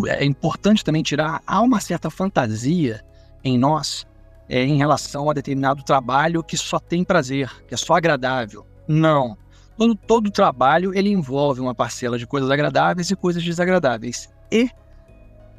é 0.08 0.24
importante 0.24 0.84
também 0.84 1.02
tirar. 1.02 1.42
Há 1.46 1.60
uma 1.60 1.80
certa 1.80 2.10
fantasia 2.10 3.04
em 3.44 3.58
nós 3.58 4.06
é, 4.48 4.64
em 4.64 4.76
relação 4.76 5.30
a 5.30 5.32
determinado 5.32 5.82
trabalho 5.84 6.42
que 6.42 6.56
só 6.56 6.78
tem 6.78 7.04
prazer, 7.04 7.50
que 7.68 7.74
é 7.74 7.76
só 7.76 7.94
agradável. 7.94 8.66
Não. 8.88 9.38
Todo, 9.78 9.94
todo 9.94 10.30
trabalho 10.30 10.92
ele 10.94 11.10
envolve 11.10 11.60
uma 11.60 11.74
parcela 11.74 12.18
de 12.18 12.26
coisas 12.26 12.50
agradáveis 12.50 13.10
e 13.10 13.16
coisas 13.16 13.42
desagradáveis. 13.42 14.28
E 14.50 14.68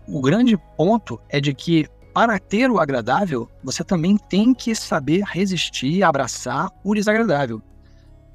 o 0.07 0.21
grande 0.21 0.57
ponto 0.75 1.19
é 1.29 1.39
de 1.39 1.53
que 1.53 1.87
para 2.13 2.37
ter 2.39 2.69
o 2.69 2.79
agradável, 2.79 3.49
você 3.63 3.83
também 3.83 4.17
tem 4.17 4.53
que 4.53 4.75
saber 4.75 5.23
resistir, 5.23 6.03
abraçar 6.03 6.69
o 6.83 6.93
desagradável. 6.93 7.61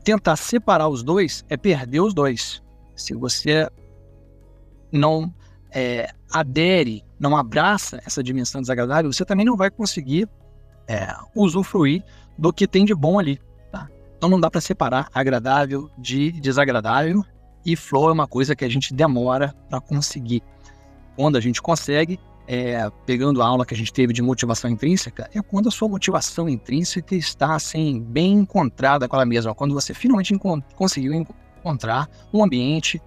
Tentar 0.02 0.36
separar 0.36 0.88
os 0.88 1.02
dois 1.02 1.44
é 1.48 1.56
perder 1.56 2.00
os 2.00 2.14
dois. 2.14 2.62
Se 2.94 3.14
você 3.14 3.68
não 4.90 5.32
é, 5.70 6.10
adere 6.32 7.04
não 7.18 7.36
abraça 7.36 8.00
essa 8.04 8.22
dimensão 8.22 8.60
desagradável, 8.60 9.12
você 9.12 9.24
também 9.24 9.44
não 9.44 9.56
vai 9.56 9.70
conseguir 9.70 10.28
é, 10.86 11.08
usufruir 11.34 12.04
do 12.36 12.52
que 12.52 12.66
tem 12.66 12.84
de 12.84 12.94
bom 12.94 13.18
ali. 13.18 13.40
Tá? 13.72 13.88
Então 14.16 14.28
não 14.28 14.40
dá 14.40 14.50
para 14.50 14.60
separar 14.60 15.08
agradável 15.14 15.90
de 15.98 16.32
desagradável 16.32 17.24
e 17.64 17.74
flow 17.74 18.10
é 18.10 18.12
uma 18.12 18.26
coisa 18.26 18.54
que 18.54 18.64
a 18.64 18.68
gente 18.68 18.94
demora 18.94 19.54
para 19.68 19.80
conseguir. 19.80 20.42
Quando 21.16 21.36
a 21.36 21.40
gente 21.40 21.62
consegue, 21.62 22.20
é, 22.46 22.90
pegando 23.04 23.42
a 23.42 23.46
aula 23.46 23.66
que 23.66 23.74
a 23.74 23.76
gente 23.76 23.92
teve 23.92 24.12
de 24.12 24.22
motivação 24.22 24.70
intrínseca, 24.70 25.28
é 25.34 25.42
quando 25.42 25.68
a 25.68 25.72
sua 25.72 25.88
motivação 25.88 26.48
intrínseca 26.48 27.14
está 27.14 27.54
assim, 27.54 28.00
bem 28.00 28.34
encontrada 28.34 29.08
com 29.08 29.16
ela 29.16 29.26
mesma, 29.26 29.54
quando 29.54 29.74
você 29.74 29.92
finalmente 29.92 30.32
encont 30.32 30.64
conseguiu 30.74 31.12
encontrar 31.12 32.08
um 32.32 32.44
ambiente, 32.44 33.00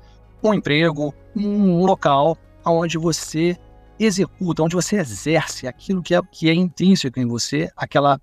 um 0.43 0.53
emprego, 0.53 1.13
um 1.35 1.85
local 1.85 2.37
onde 2.65 2.97
você 2.97 3.57
executa, 3.99 4.63
onde 4.63 4.75
você 4.75 4.97
exerce 4.97 5.67
aquilo 5.67 6.01
que 6.01 6.15
é, 6.15 6.21
que 6.31 6.49
é 6.49 6.53
intrínseco 6.53 7.19
em 7.19 7.25
você, 7.25 7.69
aquela 7.75 8.19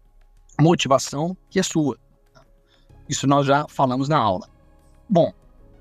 motivação 0.61 1.37
que 1.51 1.59
é 1.59 1.63
sua. 1.63 1.99
Isso 3.09 3.27
nós 3.27 3.47
já 3.47 3.67
falamos 3.69 4.09
na 4.09 4.19
aula. 4.19 4.49
Bom, 5.09 5.33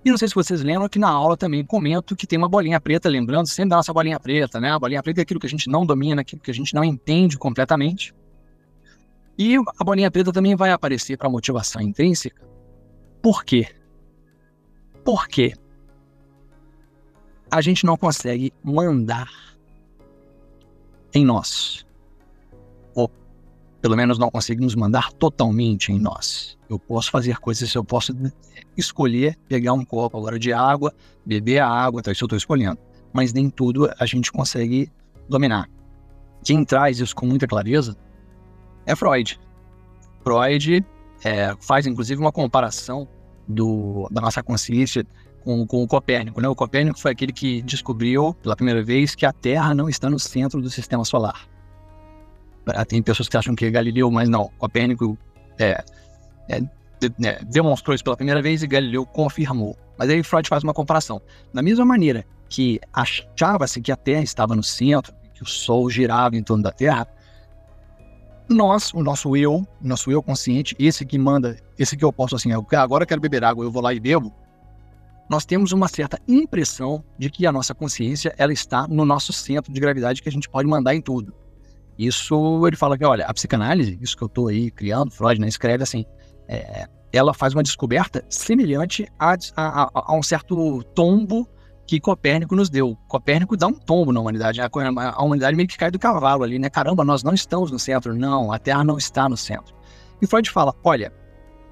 e 0.05 0.11
não 0.11 0.17
sei 0.19 0.27
se 0.27 0.35
vocês 0.35 0.61
lembram 0.61 0.87
que 0.87 0.99
na 0.99 1.09
aula 1.09 1.35
também 1.35 1.65
comento 1.65 2.15
que 2.15 2.27
tem 2.27 2.37
uma 2.37 2.47
bolinha 2.47 2.79
preta, 2.79 3.09
lembrando 3.09 3.47
sempre 3.47 3.71
da 3.71 3.77
nossa 3.77 3.91
bolinha 3.91 4.19
preta, 4.19 4.61
né? 4.61 4.71
A 4.71 4.77
bolinha 4.77 5.01
preta 5.01 5.21
é 5.21 5.23
aquilo 5.23 5.39
que 5.39 5.47
a 5.47 5.49
gente 5.49 5.67
não 5.67 5.83
domina, 5.83 6.21
aquilo 6.21 6.39
que 6.39 6.51
a 6.51 6.53
gente 6.53 6.75
não 6.75 6.83
entende 6.83 7.39
completamente. 7.39 8.13
E 9.35 9.55
a 9.55 9.83
bolinha 9.83 10.11
preta 10.11 10.31
também 10.31 10.55
vai 10.55 10.69
aparecer 10.69 11.17
para 11.17 11.27
motivação 11.27 11.81
intrínseca. 11.81 12.47
Por 13.19 13.43
quê? 13.43 13.67
Por 15.03 15.27
quê? 15.27 15.53
A 17.49 17.59
gente 17.59 17.83
não 17.83 17.97
consegue 17.97 18.53
mandar 18.63 19.27
em 21.13 21.25
nós 21.25 21.85
pelo 23.85 23.95
menos 23.95 24.17
não 24.17 24.31
conseguimos 24.31 24.73
mandar 24.73 25.13
totalmente 25.13 25.91
em 25.91 25.99
nós. 25.99 26.57
Eu 26.67 26.79
posso 26.79 27.11
fazer 27.11 27.37
coisas, 27.37 27.71
eu 27.75 27.83
posso 27.83 28.15
escolher 28.75 29.37
pegar 29.47 29.73
um 29.73 29.85
copo 29.85 30.17
agora 30.17 30.39
de 30.39 30.51
água, 30.51 30.91
beber 31.23 31.59
a 31.59 31.69
água, 31.69 31.99
então 31.99 32.11
isso 32.11 32.23
eu 32.23 32.25
estou 32.25 32.35
escolhendo. 32.35 32.79
Mas 33.13 33.31
nem 33.31 33.47
tudo 33.47 33.87
a 33.99 34.05
gente 34.07 34.31
consegue 34.31 34.91
dominar. 35.29 35.69
Quem 36.43 36.65
traz 36.65 36.99
isso 36.99 37.15
com 37.15 37.27
muita 37.27 37.45
clareza 37.45 37.95
é 38.87 38.95
Freud. 38.95 39.39
Freud 40.23 40.83
é, 41.23 41.55
faz 41.61 41.85
inclusive 41.85 42.19
uma 42.19 42.31
comparação 42.31 43.07
do, 43.47 44.07
da 44.09 44.19
nossa 44.19 44.41
consciência 44.41 45.05
com, 45.43 45.67
com 45.67 45.83
o 45.83 45.87
Copérnico. 45.87 46.41
Né? 46.41 46.49
O 46.49 46.55
Copérnico 46.55 46.99
foi 46.99 47.11
aquele 47.11 47.31
que 47.31 47.61
descobriu 47.61 48.33
pela 48.41 48.55
primeira 48.55 48.83
vez 48.83 49.13
que 49.13 49.27
a 49.27 49.31
Terra 49.31 49.75
não 49.75 49.87
está 49.87 50.09
no 50.09 50.17
centro 50.17 50.59
do 50.59 50.71
sistema 50.71 51.05
solar. 51.05 51.47
Tem 52.87 53.01
pessoas 53.01 53.29
que 53.29 53.37
acham 53.37 53.55
que 53.55 53.65
é 53.65 53.71
Galileu, 53.71 54.09
mas 54.09 54.27
não. 54.27 54.49
Copérnico 54.57 55.17
é, 55.59 55.83
é, 56.49 56.61
é, 57.23 57.43
demonstrou 57.45 57.93
isso 57.93 58.03
pela 58.03 58.15
primeira 58.15 58.41
vez 58.41 58.63
e 58.63 58.67
Galileu 58.67 59.05
confirmou. 59.05 59.77
Mas 59.97 60.09
aí 60.09 60.23
Freud 60.23 60.47
faz 60.47 60.63
uma 60.63 60.73
comparação. 60.73 61.21
Da 61.53 61.61
mesma 61.61 61.85
maneira 61.85 62.25
que 62.49 62.79
achava-se 62.93 63.81
que 63.81 63.91
a 63.91 63.95
Terra 63.95 64.23
estava 64.23 64.55
no 64.55 64.63
centro, 64.63 65.13
que 65.33 65.43
o 65.43 65.45
Sol 65.45 65.89
girava 65.89 66.35
em 66.35 66.43
torno 66.43 66.63
da 66.63 66.71
Terra, 66.71 67.07
nós, 68.47 68.93
o 68.93 69.01
nosso 69.01 69.35
eu, 69.35 69.55
o 69.55 69.67
nosso 69.81 70.11
eu 70.11 70.21
consciente, 70.21 70.75
esse 70.77 71.05
que 71.05 71.17
manda, 71.17 71.57
esse 71.79 71.97
que 71.97 72.05
eu 72.05 72.13
posso 72.13 72.35
assim, 72.35 72.51
agora 72.51 73.03
eu 73.03 73.07
quero 73.07 73.19
beber 73.19 73.43
água, 73.43 73.65
eu 73.65 73.71
vou 73.71 73.81
lá 73.81 73.93
e 73.93 73.99
bebo, 73.99 74.31
nós 75.27 75.45
temos 75.45 75.71
uma 75.71 75.87
certa 75.87 76.19
impressão 76.27 77.03
de 77.17 77.29
que 77.29 77.47
a 77.47 77.51
nossa 77.51 77.73
consciência 77.73 78.33
ela 78.37 78.53
está 78.53 78.87
no 78.87 79.03
nosso 79.03 79.33
centro 79.33 79.73
de 79.73 79.79
gravidade 79.79 80.21
que 80.21 80.29
a 80.29 80.31
gente 80.31 80.47
pode 80.47 80.67
mandar 80.67 80.93
em 80.93 81.01
tudo. 81.01 81.33
Isso 81.97 82.67
ele 82.67 82.75
fala 82.75 82.97
que, 82.97 83.05
olha, 83.05 83.25
a 83.25 83.33
psicanálise, 83.33 83.97
isso 84.01 84.17
que 84.17 84.23
eu 84.23 84.27
estou 84.27 84.47
aí 84.47 84.69
criando, 84.69 85.11
Freud 85.11 85.39
né, 85.39 85.47
escreve 85.47 85.83
assim, 85.83 86.05
é, 86.47 86.87
ela 87.11 87.33
faz 87.33 87.53
uma 87.53 87.63
descoberta 87.63 88.23
semelhante 88.29 89.07
a, 89.17 89.35
a, 89.55 89.89
a, 89.93 90.15
um 90.15 90.21
certo 90.21 90.83
tombo 90.93 91.47
que 91.87 91.99
Copérnico 91.99 92.55
nos 92.55 92.69
deu. 92.69 92.97
Copérnico 93.07 93.55
dá 93.55 93.67
um 93.67 93.73
tombo 93.73 94.11
na 94.11 94.19
humanidade, 94.19 94.59
a, 94.59 94.67
a 94.67 95.23
humanidade 95.23 95.55
meio 95.55 95.69
que 95.69 95.77
cai 95.77 95.91
do 95.91 95.99
cavalo 95.99 96.43
ali, 96.43 96.59
né? 96.59 96.69
Caramba, 96.69 97.05
nós 97.05 97.23
não 97.23 97.33
estamos 97.33 97.71
no 97.71 97.79
centro. 97.79 98.15
Não, 98.15 98.51
a 98.51 98.59
Terra 98.59 98.83
não 98.83 98.97
está 98.97 99.29
no 99.29 99.37
centro. 99.37 99.75
E 100.21 100.27
Freud 100.27 100.49
fala, 100.49 100.73
olha, 100.83 101.13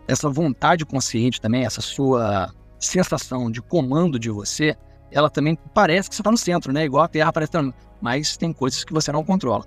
essa 0.08 0.30
vontade 0.30 0.86
consciente 0.86 1.42
também, 1.42 1.66
essa 1.66 1.82
sua 1.82 2.54
sensação 2.80 3.50
de 3.50 3.62
comando 3.62 4.20
de 4.20 4.30
você, 4.30 4.76
ela 5.12 5.30
também 5.30 5.58
parece 5.74 6.10
que 6.10 6.16
você 6.16 6.22
está 6.22 6.32
no 6.32 6.38
centro, 6.38 6.72
né? 6.72 6.86
Igual 6.86 7.04
a 7.04 7.08
Terra 7.08 7.34
parece 7.34 7.50
estar, 7.50 7.74
mas 8.02 8.38
tem 8.38 8.54
coisas 8.54 8.84
que 8.84 8.94
você 8.94 9.12
não 9.12 9.24
controla. 9.24 9.66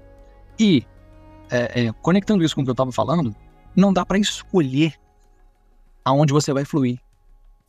E, 0.58 0.84
é, 1.50 1.86
é, 1.86 1.92
conectando 2.02 2.42
isso 2.44 2.54
com 2.54 2.62
o 2.62 2.64
que 2.64 2.70
eu 2.70 2.72
estava 2.72 2.92
falando, 2.92 3.34
não 3.74 3.92
dá 3.92 4.04
para 4.04 4.18
escolher 4.18 4.94
aonde 6.04 6.32
você 6.32 6.52
vai 6.52 6.64
fluir. 6.64 6.98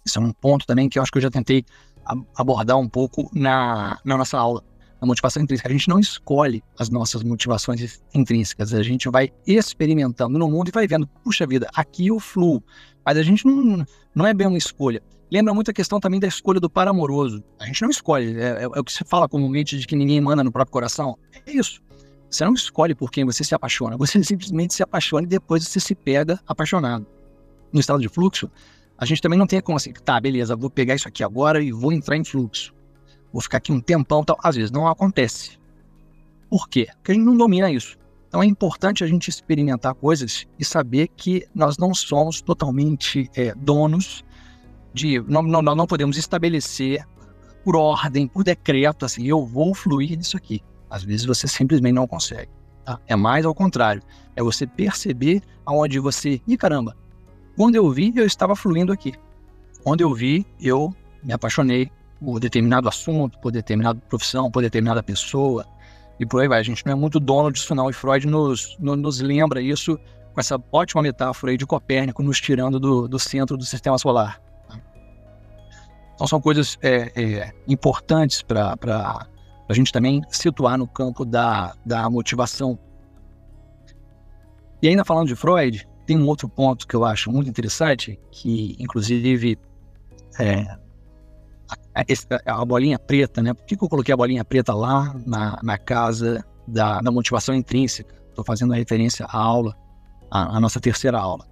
Isso 0.05 0.19
é 0.19 0.21
um 0.21 0.31
ponto 0.31 0.65
também 0.65 0.87
que 0.87 0.97
eu 0.97 1.03
acho 1.03 1.11
que 1.11 1.17
eu 1.17 1.21
já 1.21 1.29
tentei 1.29 1.65
abordar 2.35 2.77
um 2.77 2.87
pouco 2.87 3.29
na, 3.33 3.99
na 4.05 4.17
nossa 4.17 4.37
aula, 4.37 4.63
na 5.01 5.07
motivação 5.07 5.43
intrínseca. 5.43 5.67
A 5.67 5.71
gente 5.71 5.89
não 5.89 5.99
escolhe 5.99 6.63
as 6.79 6.89
nossas 6.89 7.23
motivações 7.23 8.01
intrínsecas, 8.13 8.73
a 8.73 8.81
gente 8.81 9.09
vai 9.09 9.31
experimentando 9.45 10.39
no 10.39 10.47
mundo 10.49 10.69
e 10.69 10.71
vai 10.71 10.87
vendo, 10.87 11.05
puxa 11.23 11.45
vida, 11.45 11.69
aqui 11.75 12.07
eu 12.07 12.19
fluo. 12.19 12.63
Mas 13.05 13.17
a 13.17 13.23
gente 13.23 13.45
não, 13.45 13.85
não 14.15 14.25
é 14.25 14.33
bem 14.33 14.47
uma 14.47 14.57
escolha. 14.57 15.01
Lembra 15.29 15.53
muito 15.53 15.69
a 15.69 15.73
questão 15.73 15.99
também 15.99 16.19
da 16.19 16.27
escolha 16.27 16.59
do 16.59 16.69
par 16.69 16.87
amoroso. 16.87 17.43
A 17.59 17.65
gente 17.65 17.81
não 17.81 17.89
escolhe, 17.89 18.39
é, 18.39 18.43
é, 18.43 18.63
é 18.63 18.67
o 18.67 18.83
que 18.83 18.93
se 18.93 19.03
fala 19.03 19.27
comumente 19.27 19.77
de 19.77 19.85
que 19.85 19.95
ninguém 19.95 20.21
manda 20.21 20.43
no 20.43 20.51
próprio 20.51 20.71
coração. 20.71 21.17
É 21.45 21.51
isso. 21.51 21.81
Você 22.29 22.43
não 22.45 22.53
escolhe 22.53 22.93
por 22.93 23.11
quem 23.11 23.25
você 23.25 23.43
se 23.43 23.55
apaixona, 23.55 23.95
você 23.97 24.23
simplesmente 24.23 24.73
se 24.73 24.83
apaixona 24.83 25.23
e 25.23 25.27
depois 25.27 25.67
você 25.67 25.79
se 25.79 25.95
pega 25.95 26.39
apaixonado. 26.47 27.05
No 27.71 27.79
estado 27.79 28.01
de 28.01 28.09
fluxo, 28.09 28.49
a 28.97 29.05
gente 29.05 29.21
também 29.21 29.37
não 29.37 29.47
tem 29.47 29.61
como 29.61 29.77
assim, 29.77 29.93
tá, 29.93 30.19
beleza, 30.19 30.55
vou 30.55 30.69
pegar 30.69 30.95
isso 30.95 31.07
aqui 31.07 31.23
agora 31.23 31.61
e 31.61 31.71
vou 31.71 31.91
entrar 31.91 32.17
em 32.17 32.23
fluxo. 32.23 32.73
Vou 33.31 33.41
ficar 33.41 33.57
aqui 33.57 33.71
um 33.71 33.79
tempão 33.79 34.23
tal. 34.23 34.37
Às 34.41 34.55
vezes 34.55 34.71
não 34.71 34.87
acontece. 34.87 35.59
Por 36.49 36.67
quê? 36.69 36.87
Porque 36.95 37.11
a 37.11 37.15
gente 37.15 37.25
não 37.25 37.37
domina 37.37 37.69
isso. 37.71 37.97
Então 38.27 38.41
é 38.41 38.45
importante 38.45 39.03
a 39.03 39.07
gente 39.07 39.29
experimentar 39.29 39.93
coisas 39.93 40.45
e 40.57 40.65
saber 40.65 41.09
que 41.15 41.47
nós 41.53 41.77
não 41.77 41.93
somos 41.93 42.41
totalmente 42.41 43.29
é, 43.35 43.53
donos 43.55 44.23
de. 44.93 45.19
Não, 45.27 45.41
não, 45.41 45.61
nós 45.61 45.77
não 45.77 45.85
podemos 45.85 46.17
estabelecer 46.17 47.05
por 47.63 47.75
ordem, 47.75 48.27
por 48.27 48.43
decreto, 48.43 49.05
assim, 49.05 49.25
eu 49.27 49.45
vou 49.45 49.73
fluir 49.73 50.17
nisso 50.17 50.37
aqui. 50.37 50.61
Às 50.89 51.03
vezes 51.03 51.25
você 51.25 51.47
simplesmente 51.47 51.93
não 51.93 52.07
consegue. 52.07 52.49
Tá? 52.85 52.99
É 53.07 53.15
mais 53.15 53.45
ao 53.45 53.53
contrário. 53.53 54.01
É 54.35 54.41
você 54.41 54.65
perceber 54.65 55.41
aonde 55.65 55.99
você. 55.99 56.41
Ih, 56.47 56.57
caramba! 56.57 56.95
Quando 57.55 57.75
eu 57.75 57.89
vi, 57.91 58.13
eu 58.15 58.25
estava 58.25 58.55
fluindo 58.55 58.91
aqui. 58.93 59.13
Quando 59.83 60.01
eu 60.01 60.13
vi, 60.13 60.45
eu 60.61 60.93
me 61.23 61.33
apaixonei 61.33 61.91
por 62.19 62.39
determinado 62.39 62.87
assunto, 62.87 63.39
por 63.39 63.51
determinada 63.51 63.99
profissão, 64.07 64.49
por 64.49 64.61
determinada 64.61 65.01
pessoa. 65.01 65.65
E 66.19 66.25
por 66.25 66.41
aí 66.41 66.47
vai. 66.47 66.59
A 66.59 66.63
gente 66.63 66.85
não 66.85 66.93
é 66.93 66.95
muito 66.95 67.19
dono 67.19 67.51
disso, 67.51 67.73
não. 67.75 67.89
E 67.89 67.93
Freud 67.93 68.27
nos, 68.27 68.77
no, 68.79 68.95
nos 68.95 69.19
lembra 69.19 69.61
isso 69.61 69.99
com 70.33 70.39
essa 70.39 70.61
ótima 70.71 71.01
metáfora 71.01 71.51
aí 71.51 71.57
de 71.57 71.65
Copérnico 71.65 72.21
nos 72.21 72.39
tirando 72.39 72.79
do, 72.79 73.07
do 73.07 73.19
centro 73.19 73.57
do 73.57 73.65
sistema 73.65 73.97
solar. 73.97 74.41
Então 76.13 76.25
são 76.25 76.41
coisas 76.41 76.77
é, 76.81 77.11
é, 77.15 77.53
importantes 77.67 78.41
para 78.41 79.27
a 79.69 79.73
gente 79.73 79.91
também 79.91 80.21
situar 80.29 80.77
no 80.77 80.87
campo 80.87 81.25
da, 81.25 81.75
da 81.85 82.09
motivação. 82.09 82.79
E 84.81 84.87
ainda 84.87 85.03
falando 85.03 85.27
de 85.27 85.35
Freud, 85.35 85.87
tem 86.05 86.17
um 86.17 86.27
outro 86.27 86.47
ponto 86.47 86.87
que 86.87 86.95
eu 86.95 87.03
acho 87.03 87.31
muito 87.31 87.49
interessante, 87.49 88.19
que 88.31 88.75
inclusive 88.79 89.59
é, 90.39 90.65
a, 91.93 92.61
a, 92.61 92.65
bolinha 92.65 92.97
preta, 92.97 93.41
né? 93.41 93.53
Por 93.53 93.65
que, 93.65 93.75
que, 93.75 93.83
eu 93.83 93.89
coloquei 93.89 94.13
a 94.13 94.17
bolinha 94.17 94.45
preta 94.45 94.73
lá 94.73 95.13
na, 95.25 95.59
na 95.61 95.77
casa 95.77 96.45
da, 96.67 97.01
da 97.01 97.11
motivação 97.11 97.53
intrínseca? 97.53 98.15
Estou 98.29 98.45
fazendo 98.45 98.71
a 98.71 98.77
referência 98.77 99.25
à 99.25 99.37
aula, 99.37 99.75
à, 100.31 100.57
à 100.57 100.59
nossa 100.59 100.79
terceira 100.79 101.19
aula. 101.19 101.45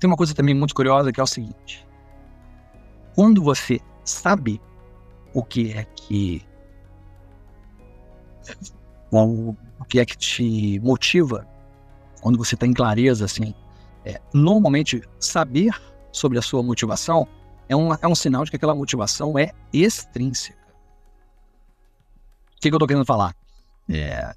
Tem 0.00 0.08
uma 0.08 0.16
coisa 0.16 0.34
também 0.34 0.54
muito 0.54 0.74
curiosa 0.74 1.12
que 1.12 1.20
é 1.20 1.22
o 1.22 1.26
seguinte: 1.26 1.86
quando 3.14 3.42
você 3.42 3.80
sabe 4.04 4.60
o 5.32 5.44
que 5.44 5.72
é 5.72 5.84
que 5.84 6.42
o, 9.10 9.56
o 9.78 9.84
que 9.88 10.00
é 10.00 10.04
que 10.04 10.16
te 10.16 10.80
motiva 10.80 11.46
quando 12.20 12.38
você 12.38 12.54
está 12.54 12.66
em 12.66 12.72
clareza, 12.72 13.24
assim. 13.24 13.54
É, 14.04 14.20
normalmente, 14.32 15.02
saber 15.18 15.74
sobre 16.12 16.38
a 16.38 16.42
sua 16.42 16.62
motivação 16.62 17.26
é 17.68 17.76
um, 17.76 17.92
é 17.92 18.06
um 18.06 18.14
sinal 18.14 18.44
de 18.44 18.50
que 18.50 18.56
aquela 18.56 18.74
motivação 18.74 19.38
é 19.38 19.52
extrínseca. 19.72 20.58
O 22.56 22.60
que, 22.60 22.68
que 22.68 22.74
eu 22.74 22.76
estou 22.76 22.88
querendo 22.88 23.04
falar? 23.04 23.34
É, 23.88 24.34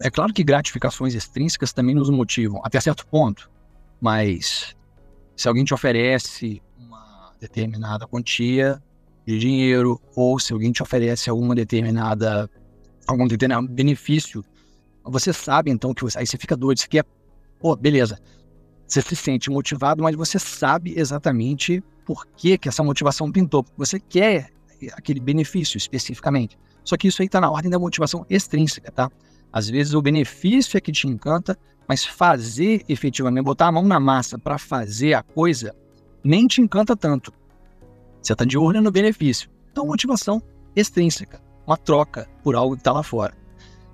é 0.00 0.10
claro 0.10 0.32
que 0.32 0.44
gratificações 0.44 1.14
extrínsecas 1.14 1.72
também 1.72 1.94
nos 1.94 2.10
motivam, 2.10 2.60
até 2.64 2.80
certo 2.80 3.06
ponto, 3.06 3.50
mas 4.00 4.76
se 5.36 5.48
alguém 5.48 5.64
te 5.64 5.72
oferece 5.72 6.62
uma 6.76 7.32
determinada 7.40 8.06
quantia 8.06 8.82
de 9.26 9.38
dinheiro, 9.38 10.00
ou 10.14 10.38
se 10.38 10.52
alguém 10.52 10.72
te 10.72 10.82
oferece 10.82 11.30
alguma 11.30 11.54
determinada 11.54 12.50
algum 13.06 13.26
determinado 13.26 13.68
benefício, 13.68 14.44
você 15.04 15.32
sabe 15.32 15.70
então 15.70 15.92
que 15.92 16.02
você, 16.02 16.18
aí 16.18 16.26
você 16.26 16.38
fica 16.38 16.56
doido, 16.56 16.78
você 16.78 16.88
quer, 16.88 17.04
pô, 17.60 17.76
beleza, 17.76 18.18
você 18.86 19.02
se 19.02 19.16
sente 19.16 19.50
motivado, 19.50 20.02
mas 20.02 20.16
você 20.16 20.38
sabe 20.38 20.94
exatamente 20.96 21.82
por 22.04 22.26
que, 22.26 22.56
que 22.58 22.68
essa 22.68 22.82
motivação 22.82 23.30
pintou, 23.30 23.64
você 23.76 23.98
quer 23.98 24.50
aquele 24.92 25.20
benefício 25.20 25.76
especificamente. 25.76 26.58
Só 26.84 26.96
que 26.96 27.08
isso 27.08 27.22
aí 27.22 27.26
está 27.26 27.40
na 27.40 27.50
ordem 27.50 27.70
da 27.70 27.78
motivação 27.78 28.26
extrínseca, 28.28 28.90
tá? 28.92 29.10
Às 29.52 29.68
vezes 29.70 29.94
o 29.94 30.02
benefício 30.02 30.76
é 30.76 30.80
que 30.80 30.92
te 30.92 31.06
encanta, 31.06 31.56
mas 31.88 32.04
fazer 32.04 32.84
efetivamente, 32.88 33.44
botar 33.44 33.68
a 33.68 33.72
mão 33.72 33.84
na 33.84 34.00
massa 34.00 34.38
para 34.38 34.58
fazer 34.58 35.14
a 35.14 35.22
coisa, 35.22 35.74
nem 36.22 36.46
te 36.46 36.60
encanta 36.60 36.96
tanto. 36.96 37.32
Você 38.20 38.32
está 38.32 38.44
de 38.44 38.58
olho 38.58 38.82
no 38.82 38.90
benefício. 38.90 39.50
Então, 39.70 39.86
motivação 39.86 40.42
extrínseca, 40.74 41.40
uma 41.66 41.76
troca 41.76 42.28
por 42.42 42.54
algo 42.54 42.74
que 42.74 42.80
está 42.80 42.92
lá 42.92 43.02
fora. 43.02 43.34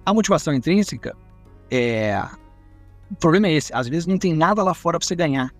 A 0.04 0.12
motivação 0.12 0.52
intrínseca 0.52 1.16
é. 1.70 2.20
O 3.10 3.14
problema 3.16 3.48
é 3.48 3.52
esse: 3.52 3.72
às 3.74 3.88
vezes 3.88 4.06
não 4.06 4.18
tem 4.18 4.34
nada 4.34 4.62
lá 4.62 4.74
fora 4.74 4.98
para 4.98 5.06
você 5.06 5.14
ganhar. 5.14 5.52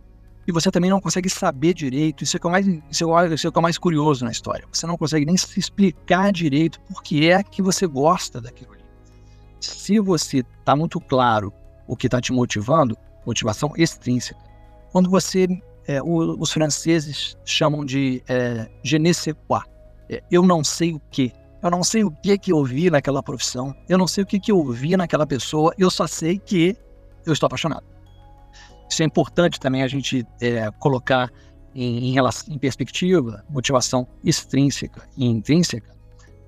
E 0.46 0.52
você 0.52 0.70
também 0.70 0.90
não 0.90 1.00
consegue 1.00 1.28
saber 1.28 1.74
direito. 1.74 2.24
Isso 2.24 2.36
é, 2.36 2.38
o 2.38 2.40
que 2.40 2.48
é 2.48 2.50
mais, 2.50 2.66
isso 2.66 3.18
é, 3.18 3.34
isso 3.34 3.46
é 3.46 3.50
o 3.50 3.52
que 3.52 3.58
é 3.58 3.62
mais 3.62 3.78
curioso 3.78 4.24
na 4.24 4.30
história. 4.30 4.66
Você 4.72 4.86
não 4.86 4.96
consegue 4.96 5.26
nem 5.26 5.36
se 5.36 5.60
explicar 5.60 6.32
direito 6.32 6.80
por 6.82 7.02
que 7.02 7.30
é 7.30 7.42
que 7.42 7.62
você 7.62 7.86
gosta 7.86 8.40
daquilo 8.40 8.72
ali. 8.72 8.82
Se 9.60 10.00
você 10.00 10.38
está 10.38 10.74
muito 10.74 10.98
claro 11.00 11.52
o 11.86 11.94
que 11.94 12.06
está 12.06 12.20
te 12.20 12.32
motivando, 12.32 12.96
motivação 13.26 13.72
extrínseca. 13.76 14.40
Quando 14.90 15.10
você, 15.10 15.46
é, 15.86 16.02
o, 16.02 16.40
os 16.40 16.50
franceses 16.50 17.36
chamam 17.44 17.84
de 17.84 18.22
é, 18.28 18.68
je 18.82 18.98
ne 18.98 19.12
sais 19.12 19.36
quoi, 19.46 19.62
é, 20.08 20.22
eu 20.30 20.42
não 20.42 20.64
sei 20.64 20.94
o 20.94 21.00
que, 21.10 21.32
eu 21.62 21.70
não 21.70 21.84
sei 21.84 22.04
o 22.04 22.10
que 22.10 22.38
que 22.38 22.52
eu 22.52 22.64
vi 22.64 22.90
naquela 22.90 23.22
profissão, 23.22 23.74
eu 23.88 23.98
não 23.98 24.06
sei 24.06 24.24
o 24.24 24.26
que 24.26 24.40
que 24.40 24.50
eu 24.50 24.64
vi 24.72 24.96
naquela 24.96 25.26
pessoa, 25.26 25.74
eu 25.78 25.90
só 25.90 26.06
sei 26.06 26.38
que 26.38 26.76
eu 27.26 27.32
estou 27.32 27.46
apaixonado. 27.46 27.84
Isso 28.88 29.02
é 29.02 29.06
importante 29.06 29.60
também 29.60 29.82
a 29.82 29.88
gente 29.88 30.26
é, 30.40 30.70
colocar 30.78 31.30
em, 31.74 32.08
em, 32.08 32.12
relação, 32.12 32.52
em 32.52 32.58
perspectiva, 32.58 33.44
motivação 33.48 34.06
extrínseca 34.24 35.08
e 35.16 35.26
intrínseca. 35.26 35.94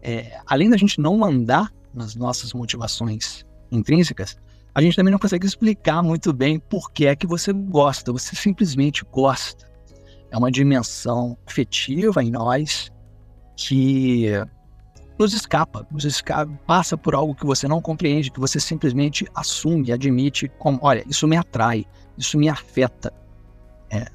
É, 0.02 0.40
além 0.46 0.68
da 0.68 0.76
gente 0.76 1.00
não 1.00 1.16
mandar 1.16 1.72
nas 1.94 2.16
nossas 2.16 2.52
motivações 2.52 3.44
intrínsecas, 3.70 4.36
a 4.74 4.80
gente 4.80 4.96
também 4.96 5.12
não 5.12 5.18
consegue 5.18 5.46
explicar 5.46 6.02
muito 6.02 6.32
bem 6.32 6.58
por 6.58 6.90
que 6.90 7.06
é 7.06 7.14
que 7.14 7.26
você 7.26 7.52
gosta, 7.52 8.10
você 8.12 8.34
simplesmente 8.34 9.04
gosta. 9.04 9.70
É 10.30 10.36
uma 10.36 10.50
dimensão 10.50 11.36
afetiva 11.46 12.24
em 12.24 12.30
nós 12.30 12.90
que 13.54 14.30
nos 15.22 15.32
escapa, 15.32 15.86
nos 15.90 16.04
escapa, 16.04 16.52
passa 16.66 16.96
por 16.96 17.14
algo 17.14 17.34
que 17.34 17.46
você 17.46 17.68
não 17.68 17.80
compreende, 17.80 18.30
que 18.30 18.40
você 18.40 18.58
simplesmente 18.58 19.26
assume, 19.34 19.92
admite 19.92 20.48
como, 20.58 20.78
olha, 20.82 21.04
isso 21.08 21.28
me 21.28 21.36
atrai, 21.36 21.86
isso 22.18 22.36
me 22.36 22.48
afeta. 22.48 23.12
É 23.88 24.06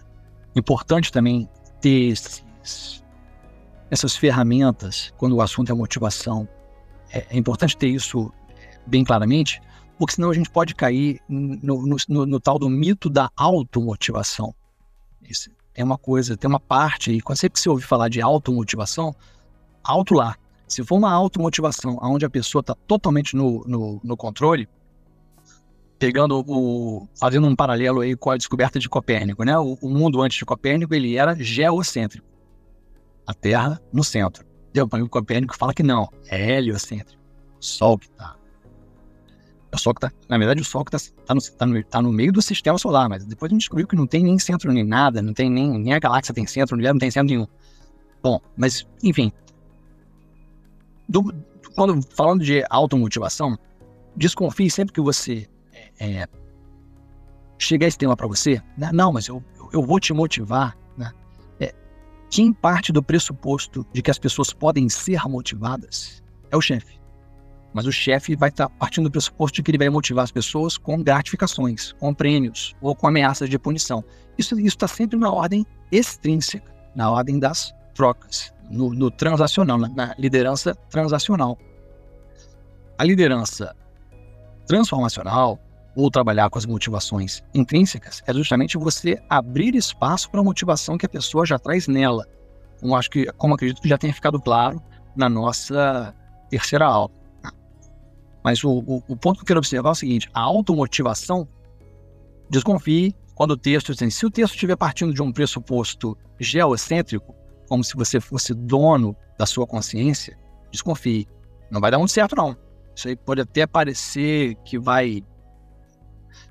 importante 0.56 1.12
também 1.12 1.50
ter 1.80 2.12
esses, 2.12 3.04
essas 3.90 4.16
ferramentas 4.16 5.14
quando 5.18 5.36
o 5.36 5.42
assunto 5.42 5.72
é 5.72 5.76
motivação. 5.76 6.48
É, 7.10 7.26
é 7.30 7.38
importante 7.38 7.78
ter 7.78 7.88
isso 7.88 8.32
bem 8.86 9.06
claramente, 9.06 9.62
porque 9.98 10.16
senão 10.16 10.30
a 10.30 10.34
gente 10.34 10.50
pode 10.50 10.76
cair 10.76 11.22
no, 11.30 11.86
no, 11.86 11.98
no, 12.10 12.26
no 12.26 12.40
tal 12.40 12.60
do 12.60 12.70
mito 12.70 13.10
da 13.10 13.30
automotivação. 13.36 14.54
Isso 15.22 15.50
é 15.74 15.84
uma 15.84 15.98
coisa, 15.98 16.36
tem 16.36 16.50
uma 16.50 16.60
parte 16.60 17.12
aí, 17.12 17.22
quando 17.22 17.38
sempre 17.38 17.54
que 17.54 17.62
você 17.62 17.70
ouve 17.70 17.84
falar 17.84 18.10
de 18.10 18.22
automotivação, 18.22 19.16
auto 19.84 20.14
lá. 20.14 20.36
Se 20.68 20.84
for 20.84 20.98
uma 20.98 21.12
automotivação 21.12 21.98
onde 22.02 22.26
a 22.26 22.30
pessoa 22.30 22.60
está 22.60 22.76
totalmente 22.88 23.36
no, 23.36 23.64
no, 23.66 24.02
no, 24.04 24.18
controle, 24.18 24.68
pegando 25.98 26.44
o. 26.46 27.08
fazendo 27.20 27.48
um 27.48 27.56
paralelo 27.56 28.02
aí 28.02 28.16
com 28.16 28.32
a 28.32 28.38
descoberta 28.38 28.80
de 28.80 28.90
Copérnico, 28.90 29.44
né? 29.44 29.58
O, 29.58 29.78
o 29.82 29.90
mundo 29.90 30.22
antes 30.22 30.38
de 30.38 30.46
Copérnico 30.46 30.94
ele 30.94 31.16
era 31.16 31.36
geocêntrico. 31.36 32.28
A 33.26 33.34
Terra 33.34 33.82
no 33.92 34.04
centro. 34.04 34.46
O 34.76 35.10
Copérnico 35.10 35.58
fala 35.58 35.74
que 35.74 35.84
não, 35.84 36.10
é 36.28 36.58
heliocêntrico. 36.58 37.22
O 37.60 37.66
Sol 37.66 37.98
que 37.98 38.06
está 38.08 38.38
o 39.74 39.80
Sol 39.80 39.94
que 39.94 40.02
tá, 40.02 40.12
na 40.28 40.38
verdade, 40.38 40.62
o 40.62 40.66
Sol 40.66 40.84
que 40.84 40.96
está 40.96 41.14
tá 41.26 41.36
no, 41.36 41.42
tá, 41.42 41.66
no, 41.66 41.84
tá 41.84 42.02
no 42.02 42.12
meio 42.12 42.32
do 42.32 42.42
sistema 42.42 42.78
solar, 42.78 43.10
mas 43.10 43.26
depois 43.26 43.52
a 43.52 43.54
gente 43.54 43.62
descobriu 43.62 43.88
que 43.88 43.96
não 43.96 44.08
tem 44.08 44.24
nem 44.24 44.40
centro 44.40 44.72
nem 44.72 44.84
nada, 44.84 45.22
não 45.22 45.34
tem 45.34 45.50
nem, 45.50 45.78
nem 45.78 45.94
a 45.94 46.00
galáxia 46.00 46.34
tem 46.34 46.46
centro, 46.48 46.78
não 46.78 46.98
tem 46.98 47.12
centro 47.12 47.30
nenhum. 47.34 47.48
Bom, 48.22 48.40
mas, 48.56 48.88
enfim. 49.04 49.32
Do, 51.08 51.34
quando 51.76 52.02
falando 52.16 52.44
de 52.44 52.64
automotivação, 52.70 53.58
desconfie 54.16 54.70
sempre 54.70 54.94
que 54.94 55.02
você 55.02 55.48
é, 56.00 56.22
é 56.22 56.28
chegar 57.58 57.88
esse 57.88 57.98
tema 57.98 58.16
para 58.16 58.28
você, 58.28 58.62
né? 58.78 58.92
não, 58.94 59.12
mas 59.12 59.28
eu, 59.28 59.44
eu 59.72 59.82
vou 59.82 60.00
te 60.00 60.14
motivar, 60.14 60.78
né? 60.98 61.12
É, 61.60 61.74
quem 62.30 62.54
parte 62.54 62.92
do 62.92 63.02
pressuposto 63.02 63.86
de 63.94 64.02
que 64.02 64.12
as 64.12 64.20
pessoas 64.20 64.54
podem 64.54 64.90
ser 64.90 65.22
motivadas 65.28 66.24
é 66.52 66.58
o 66.58 66.62
chefe. 66.62 66.98
Mas 67.74 67.86
o 67.86 67.92
chefe 67.92 68.36
vai 68.36 68.50
estar 68.50 68.70
partindo 68.70 69.06
do 69.06 69.12
pressuposto 69.12 69.58
de 69.58 69.64
que 69.64 69.72
ele 69.72 69.78
vai 69.78 69.90
motivar 69.90 70.24
as 70.24 70.32
pessoas 70.32 70.78
com 70.78 71.04
gratificações, 71.04 71.94
com 71.94 72.14
prêmios 72.14 72.76
ou 72.82 72.96
com 72.96 73.08
ameaças 73.08 73.50
de 73.50 73.60
punição. 73.60 74.04
Isso 74.38 74.58
está 74.60 74.88
sempre 74.88 75.18
na 75.18 75.32
ordem 75.32 75.66
extrínseca, 75.92 76.74
na 76.96 77.12
ordem 77.12 77.40
das 77.40 77.74
trocas, 77.94 78.54
no, 78.70 78.94
no 78.94 79.12
transacional, 79.12 79.78
na, 79.78 79.90
na 79.90 80.16
liderança 80.18 80.76
transacional. 80.90 81.58
A 82.98 83.04
liderança 83.04 83.76
transformacional 84.66 85.60
ou 85.96 86.12
trabalhar 86.12 86.50
com 86.50 86.60
as 86.60 86.66
motivações 86.66 87.44
intrínsecas 87.54 88.22
é 88.28 88.34
justamente 88.34 88.78
você 88.78 89.22
abrir 89.30 89.76
espaço 89.76 90.30
para 90.30 90.42
a 90.42 90.44
motivação 90.44 90.98
que 90.98 91.06
a 91.06 91.10
pessoa 91.10 91.46
já 91.46 91.58
traz 91.58 91.88
nela. 91.88 92.26
Como 92.80 92.96
acho 92.96 93.10
que, 93.10 93.26
como 93.34 93.56
acredito 93.56 93.82
que 93.82 93.90
já 93.90 93.98
tenha 93.98 94.14
ficado 94.14 94.40
claro 94.40 94.82
na 95.16 95.28
nossa 95.28 96.14
terceira 96.50 96.86
aula. 96.86 97.12
Mas 98.44 98.64
o, 98.64 98.70
o, 98.70 99.04
o, 99.08 99.18
ponto 99.18 99.38
que 99.38 99.42
eu 99.42 99.48
quero 99.48 99.60
observar 99.60 99.90
é 99.90 99.92
o 99.92 99.96
seguinte: 99.96 100.30
a 100.34 100.42
automotivação, 100.42 101.48
desconfie 102.50 103.16
quando 103.36 103.52
o 103.52 103.58
texto, 103.58 103.92
assim, 103.92 104.10
se 104.10 104.26
o 104.26 104.32
texto 104.32 104.54
estiver 104.54 104.78
partindo 104.78 105.14
de 105.14 105.22
um 105.22 105.32
pressuposto 105.32 106.18
geocêntrico, 106.40 107.36
como 107.68 107.84
se 107.84 107.96
você 107.96 108.20
fosse 108.20 108.54
dono 108.54 109.16
da 109.38 109.46
sua 109.46 109.68
consciência, 109.68 110.38
desconfie. 110.72 111.28
Não 111.70 111.82
vai 111.82 111.92
dar 111.92 111.98
muito 111.98 112.12
certo, 112.12 112.36
não. 112.36 112.56
Isso 112.96 113.08
aí 113.08 113.16
pode 113.16 113.42
até 113.42 113.68
parecer 113.68 114.56
que 114.66 114.80
vai. 114.80 115.24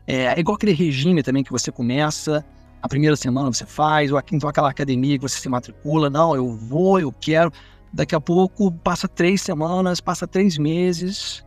É, 0.07 0.26
é 0.26 0.38
igual 0.38 0.57
aquele 0.57 0.72
regime 0.72 1.22
também 1.22 1.42
que 1.42 1.50
você 1.50 1.72
começa, 1.72 2.44
a 2.81 2.88
primeira 2.88 3.16
semana 3.16 3.52
você 3.52 3.66
faz, 3.66 4.12
ou 4.12 4.22
então 4.33 4.48
aquela 4.48 4.70
academia 4.70 5.18
que 5.18 5.22
você 5.22 5.40
se 5.40 5.48
matricula, 5.48 6.09
não, 6.09 6.37
eu 6.37 6.55
vou, 6.55 7.00
eu 7.00 7.12
quero. 7.12 7.52
Daqui 7.92 8.14
a 8.14 8.20
pouco 8.20 8.70
passa 8.70 9.09
três 9.09 9.42
semanas, 9.42 10.00
passa 10.00 10.26
três 10.26 10.59
meses, 10.59 11.44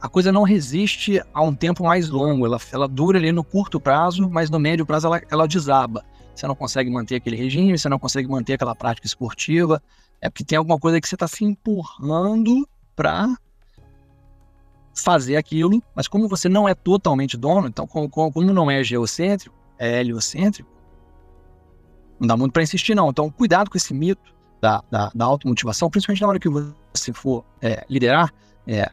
a 0.00 0.08
coisa 0.08 0.32
não 0.32 0.42
resiste 0.42 1.22
a 1.32 1.42
um 1.42 1.54
tempo 1.54 1.84
mais 1.84 2.08
longo, 2.08 2.46
ela, 2.46 2.58
ela 2.72 2.88
dura 2.88 3.18
ali 3.18 3.32
no 3.32 3.44
curto 3.44 3.80
prazo, 3.80 4.28
mas 4.30 4.50
no 4.50 4.58
médio 4.58 4.86
prazo 4.86 5.06
ela, 5.06 5.22
ela 5.30 5.48
desaba. 5.48 6.04
Você 6.34 6.46
não 6.46 6.54
consegue 6.54 6.90
manter 6.90 7.16
aquele 7.16 7.36
regime, 7.36 7.78
você 7.78 7.88
não 7.88 7.98
consegue 7.98 8.28
manter 8.28 8.54
aquela 8.54 8.74
prática 8.74 9.06
esportiva, 9.06 9.82
é 10.20 10.30
porque 10.30 10.44
tem 10.44 10.56
alguma 10.56 10.78
coisa 10.78 11.00
que 11.00 11.08
você 11.08 11.14
está 11.14 11.28
se 11.28 11.44
empurrando 11.44 12.66
para 12.96 13.36
fazer 14.94 15.36
aquilo, 15.36 15.82
mas 15.94 16.06
como 16.06 16.28
você 16.28 16.48
não 16.48 16.68
é 16.68 16.74
totalmente 16.74 17.36
dono, 17.36 17.68
então 17.68 17.86
como, 17.86 18.08
como 18.08 18.42
não 18.52 18.70
é 18.70 18.82
geocêntrico, 18.84 19.54
é 19.78 20.00
heliocêntrico, 20.00 20.70
não 22.20 22.26
dá 22.26 22.36
muito 22.36 22.52
para 22.52 22.62
insistir 22.62 22.94
não. 22.94 23.10
Então 23.10 23.30
cuidado 23.30 23.70
com 23.70 23.76
esse 23.76 23.92
mito 23.92 24.34
da, 24.60 24.82
da, 24.90 25.10
da 25.14 25.24
automotivação, 25.24 25.90
principalmente 25.90 26.22
na 26.22 26.28
hora 26.28 26.38
que 26.38 26.48
você 26.48 27.12
for 27.12 27.44
é, 27.60 27.84
liderar, 27.88 28.32
é, 28.66 28.90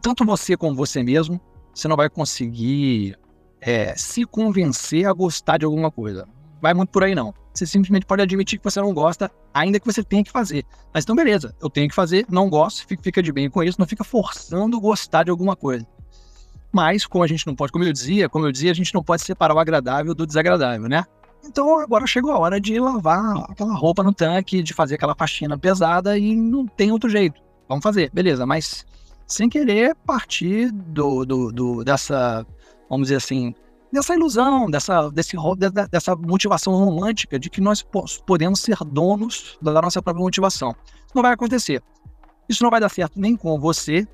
tanto 0.00 0.24
você 0.24 0.56
como 0.56 0.74
você 0.74 1.02
mesmo, 1.02 1.40
você 1.74 1.88
não 1.88 1.96
vai 1.96 2.08
conseguir 2.08 3.16
é, 3.62 3.94
se 3.96 4.24
convencer 4.24 5.06
a 5.06 5.12
gostar 5.12 5.58
de 5.58 5.64
alguma 5.64 5.90
coisa. 5.90 6.28
Vai 6.60 6.74
muito 6.74 6.90
por 6.90 7.04
aí, 7.04 7.14
não. 7.14 7.32
Você 7.54 7.66
simplesmente 7.66 8.06
pode 8.06 8.22
admitir 8.22 8.58
que 8.58 8.64
você 8.64 8.80
não 8.80 8.92
gosta, 8.92 9.30
ainda 9.54 9.78
que 9.78 9.86
você 9.86 10.02
tenha 10.02 10.24
que 10.24 10.30
fazer. 10.30 10.64
Mas 10.92 11.04
então, 11.04 11.14
beleza, 11.14 11.54
eu 11.60 11.70
tenho 11.70 11.88
que 11.88 11.94
fazer, 11.94 12.26
não 12.28 12.50
gosto, 12.50 12.86
fica 12.86 13.22
de 13.22 13.32
bem 13.32 13.48
com 13.48 13.62
isso, 13.62 13.80
não 13.80 13.86
fica 13.86 14.02
forçando 14.02 14.80
gostar 14.80 15.24
de 15.24 15.30
alguma 15.30 15.54
coisa. 15.54 15.86
Mas, 16.72 17.06
como 17.06 17.22
a 17.22 17.26
gente 17.26 17.46
não 17.46 17.54
pode, 17.54 17.70
como 17.70 17.84
eu 17.84 17.92
dizia, 17.92 18.28
como 18.28 18.46
eu 18.46 18.52
dizia, 18.52 18.70
a 18.70 18.74
gente 18.74 18.94
não 18.94 19.02
pode 19.02 19.22
separar 19.22 19.54
o 19.54 19.58
agradável 19.58 20.14
do 20.14 20.26
desagradável, 20.26 20.88
né? 20.88 21.04
Então 21.44 21.78
agora 21.80 22.06
chegou 22.06 22.30
a 22.30 22.38
hora 22.38 22.60
de 22.60 22.78
lavar 22.78 23.50
aquela 23.50 23.74
roupa 23.74 24.02
no 24.02 24.14
tanque, 24.14 24.62
de 24.62 24.72
fazer 24.72 24.94
aquela 24.94 25.14
faxina 25.14 25.58
pesada 25.58 26.16
e 26.16 26.34
não 26.34 26.66
tem 26.66 26.92
outro 26.92 27.10
jeito. 27.10 27.42
Vamos 27.68 27.82
fazer, 27.82 28.10
beleza, 28.12 28.46
mas 28.46 28.86
sem 29.26 29.48
querer 29.48 29.94
partir 30.06 30.70
do, 30.70 31.24
do, 31.24 31.52
do, 31.52 31.84
dessa, 31.84 32.46
vamos 32.92 33.06
dizer 33.06 33.16
assim, 33.16 33.54
dessa 33.90 34.14
ilusão, 34.14 34.70
dessa, 34.70 35.08
desse, 35.08 35.34
dessa 35.90 36.14
motivação 36.14 36.74
romântica 36.74 37.38
de 37.38 37.48
que 37.48 37.58
nós 37.58 37.82
podemos 38.26 38.60
ser 38.60 38.76
donos 38.84 39.58
da 39.62 39.80
nossa 39.80 40.02
própria 40.02 40.22
motivação. 40.22 40.74
Isso 41.06 41.14
não 41.14 41.22
vai 41.22 41.32
acontecer. 41.32 41.82
Isso 42.46 42.62
não 42.62 42.70
vai 42.70 42.80
dar 42.80 42.90
certo 42.90 43.18
nem 43.18 43.34
com 43.34 43.58
você, 43.58 44.06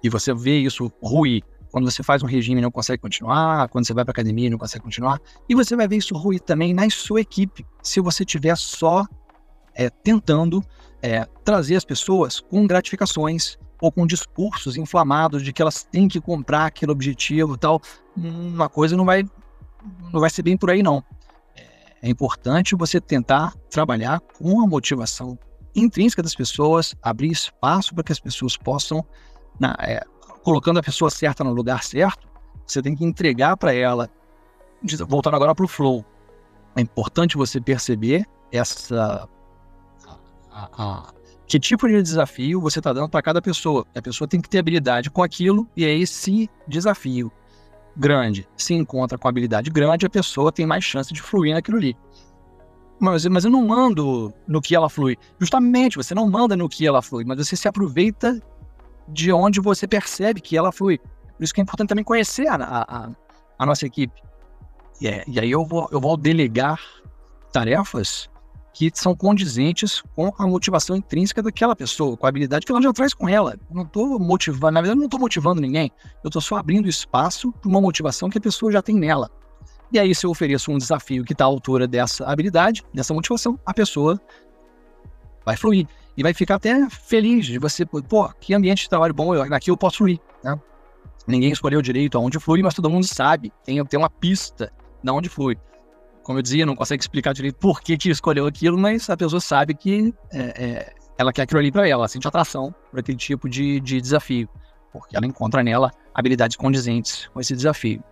e 0.00 0.08
você 0.08 0.32
vê 0.32 0.60
isso 0.60 0.92
ruir 1.02 1.42
quando 1.72 1.90
você 1.90 2.04
faz 2.04 2.22
um 2.22 2.26
regime 2.26 2.60
e 2.60 2.62
não 2.62 2.70
consegue 2.70 3.02
continuar, 3.02 3.68
quando 3.68 3.84
você 3.84 3.92
vai 3.92 4.04
para 4.04 4.12
academia 4.12 4.46
e 4.46 4.50
não 4.50 4.58
consegue 4.58 4.84
continuar, 4.84 5.20
e 5.48 5.56
você 5.56 5.74
vai 5.74 5.88
ver 5.88 5.96
isso 5.96 6.16
ruir 6.16 6.40
também 6.40 6.72
na 6.72 6.88
sua 6.88 7.20
equipe, 7.20 7.66
se 7.82 8.00
você 8.00 8.22
estiver 8.22 8.56
só 8.56 9.04
é, 9.74 9.90
tentando 9.90 10.62
é, 11.02 11.24
trazer 11.44 11.74
as 11.74 11.84
pessoas 11.84 12.38
com 12.38 12.64
gratificações 12.64 13.58
ou 13.80 13.92
com 13.92 14.06
discursos 14.06 14.76
inflamados 14.76 15.42
de 15.42 15.52
que 15.52 15.62
elas 15.62 15.84
têm 15.84 16.08
que 16.08 16.20
comprar 16.20 16.66
aquele 16.66 16.92
objetivo 16.92 17.54
e 17.54 17.58
tal. 17.58 17.80
Uma 18.16 18.68
coisa 18.68 18.96
não 18.96 19.04
vai, 19.04 19.24
não 20.12 20.20
vai 20.20 20.30
ser 20.30 20.42
bem 20.42 20.56
por 20.56 20.70
aí, 20.70 20.82
não. 20.82 21.02
É 22.00 22.08
importante 22.08 22.76
você 22.76 23.00
tentar 23.00 23.54
trabalhar 23.70 24.20
com 24.20 24.60
a 24.62 24.66
motivação 24.66 25.38
intrínseca 25.74 26.22
das 26.22 26.34
pessoas, 26.34 26.94
abrir 27.02 27.30
espaço 27.30 27.94
para 27.94 28.04
que 28.04 28.12
as 28.12 28.20
pessoas 28.20 28.56
possam, 28.56 29.04
na, 29.58 29.76
é, 29.80 30.02
colocando 30.42 30.78
a 30.78 30.82
pessoa 30.82 31.10
certa 31.10 31.42
no 31.42 31.52
lugar 31.52 31.82
certo, 31.82 32.28
você 32.66 32.80
tem 32.82 32.94
que 32.94 33.04
entregar 33.04 33.56
para 33.56 33.72
ela. 33.72 34.08
Voltando 35.08 35.34
agora 35.34 35.54
para 35.54 35.64
o 35.64 35.68
flow, 35.68 36.04
é 36.76 36.80
importante 36.80 37.36
você 37.36 37.60
perceber 37.60 38.24
essa 38.52 39.28
a, 40.52 40.68
a, 40.72 41.12
que 41.48 41.58
tipo 41.58 41.88
de 41.88 42.02
desafio 42.02 42.60
você 42.60 42.78
está 42.78 42.92
dando 42.92 43.08
para 43.08 43.22
cada 43.22 43.40
pessoa. 43.40 43.86
A 43.94 44.02
pessoa 44.02 44.28
tem 44.28 44.40
que 44.40 44.50
ter 44.50 44.58
habilidade 44.58 45.10
com 45.10 45.22
aquilo 45.22 45.66
e 45.74 45.84
é 45.84 45.92
esse 45.96 46.48
desafio 46.68 47.32
grande 47.96 48.46
se 48.56 48.74
encontra 48.74 49.18
com 49.18 49.26
habilidade 49.26 49.70
grande, 49.70 50.06
a 50.06 50.10
pessoa 50.10 50.52
tem 50.52 50.66
mais 50.66 50.84
chance 50.84 51.12
de 51.12 51.20
fluir 51.20 51.54
naquilo 51.54 51.78
ali. 51.78 51.96
Mas, 53.00 53.24
mas 53.26 53.44
eu 53.44 53.50
não 53.50 53.66
mando 53.66 54.32
no 54.46 54.60
que 54.60 54.74
ela 54.74 54.88
flui. 54.88 55.16
Justamente, 55.38 55.96
você 55.96 56.14
não 56.14 56.28
manda 56.28 56.56
no 56.56 56.68
que 56.68 56.86
ela 56.86 57.00
flui, 57.00 57.24
mas 57.24 57.38
você 57.38 57.56
se 57.56 57.66
aproveita 57.66 58.40
de 59.08 59.32
onde 59.32 59.60
você 59.60 59.86
percebe 59.86 60.40
que 60.40 60.56
ela 60.56 60.70
flui. 60.70 60.98
Por 60.98 61.44
isso 61.44 61.54
que 61.54 61.60
é 61.60 61.62
importante 61.62 61.88
também 61.88 62.04
conhecer 62.04 62.46
a, 62.48 62.56
a, 62.56 63.10
a 63.58 63.66
nossa 63.66 63.86
equipe. 63.86 64.20
E, 65.00 65.08
é, 65.08 65.24
e 65.26 65.40
aí 65.40 65.50
eu 65.50 65.64
vou, 65.64 65.88
eu 65.92 66.00
vou 66.00 66.16
delegar 66.16 66.80
tarefas 67.52 68.28
que 68.72 68.90
são 68.94 69.14
condizentes 69.14 70.02
com 70.14 70.32
a 70.38 70.46
motivação 70.46 70.96
intrínseca 70.96 71.42
daquela 71.42 71.74
pessoa, 71.74 72.16
com 72.16 72.26
a 72.26 72.28
habilidade 72.28 72.64
que 72.64 72.72
ela 72.72 72.82
já 72.82 72.92
traz 72.92 73.12
com 73.12 73.28
ela. 73.28 73.56
Não 73.70 73.82
estou 73.82 74.18
motivando, 74.18 74.72
na 74.72 74.80
verdade, 74.80 74.98
não 74.98 75.06
estou 75.06 75.20
motivando 75.20 75.60
ninguém. 75.60 75.90
Eu 76.22 76.28
estou 76.28 76.40
só 76.40 76.56
abrindo 76.56 76.88
espaço 76.88 77.52
para 77.52 77.68
uma 77.68 77.80
motivação 77.80 78.30
que 78.30 78.38
a 78.38 78.40
pessoa 78.40 78.70
já 78.70 78.82
tem 78.82 78.94
nela. 78.94 79.30
E 79.90 79.98
aí, 79.98 80.14
se 80.14 80.26
eu 80.26 80.30
ofereço 80.30 80.70
um 80.70 80.78
desafio 80.78 81.24
que 81.24 81.32
está 81.32 81.44
à 81.44 81.46
altura 81.46 81.86
dessa 81.88 82.24
habilidade, 82.26 82.84
dessa 82.92 83.14
motivação, 83.14 83.58
a 83.64 83.72
pessoa 83.72 84.20
vai 85.44 85.56
fluir. 85.56 85.86
E 86.16 86.22
vai 86.22 86.34
ficar 86.34 86.56
até 86.56 86.88
feliz 86.90 87.46
de 87.46 87.58
você, 87.58 87.86
pô, 87.86 88.28
que 88.40 88.52
ambiente 88.52 88.82
de 88.82 88.88
trabalho 88.88 89.14
bom, 89.14 89.34
eu, 89.34 89.42
aqui 89.54 89.70
eu 89.70 89.76
posso 89.76 89.98
fluir. 89.98 90.18
Né? 90.44 90.60
Ninguém 91.26 91.52
escolheu 91.52 91.80
direito 91.80 92.18
aonde 92.18 92.38
flui, 92.38 92.62
mas 92.62 92.74
todo 92.74 92.90
mundo 92.90 93.06
sabe, 93.06 93.52
tem, 93.64 93.82
tem 93.84 93.98
uma 93.98 94.10
pista 94.10 94.72
de 95.02 95.10
onde 95.10 95.28
flui 95.28 95.56
como 96.28 96.40
eu 96.40 96.42
dizia, 96.42 96.66
não 96.66 96.76
consegue 96.76 97.02
explicar 97.02 97.32
direito 97.32 97.56
por 97.56 97.80
que, 97.80 97.96
que 97.96 98.10
escolheu 98.10 98.46
aquilo, 98.46 98.76
mas 98.76 99.08
a 99.08 99.16
pessoa 99.16 99.40
sabe 99.40 99.72
que 99.72 100.12
é, 100.30 100.62
é, 100.62 100.94
ela 101.16 101.32
quer 101.32 101.40
aquilo 101.40 101.58
ali 101.58 101.72
para 101.72 101.88
ela, 101.88 102.02
ela 102.02 102.08
sente 102.08 102.28
atração 102.28 102.74
por 102.90 103.00
aquele 103.00 103.16
tipo 103.16 103.48
de, 103.48 103.80
de 103.80 103.98
desafio, 103.98 104.46
porque 104.92 105.16
ela 105.16 105.24
encontra 105.24 105.62
nela 105.62 105.90
habilidades 106.12 106.54
condizentes 106.54 107.28
com 107.28 107.40
esse 107.40 107.56
desafio. 107.56 108.04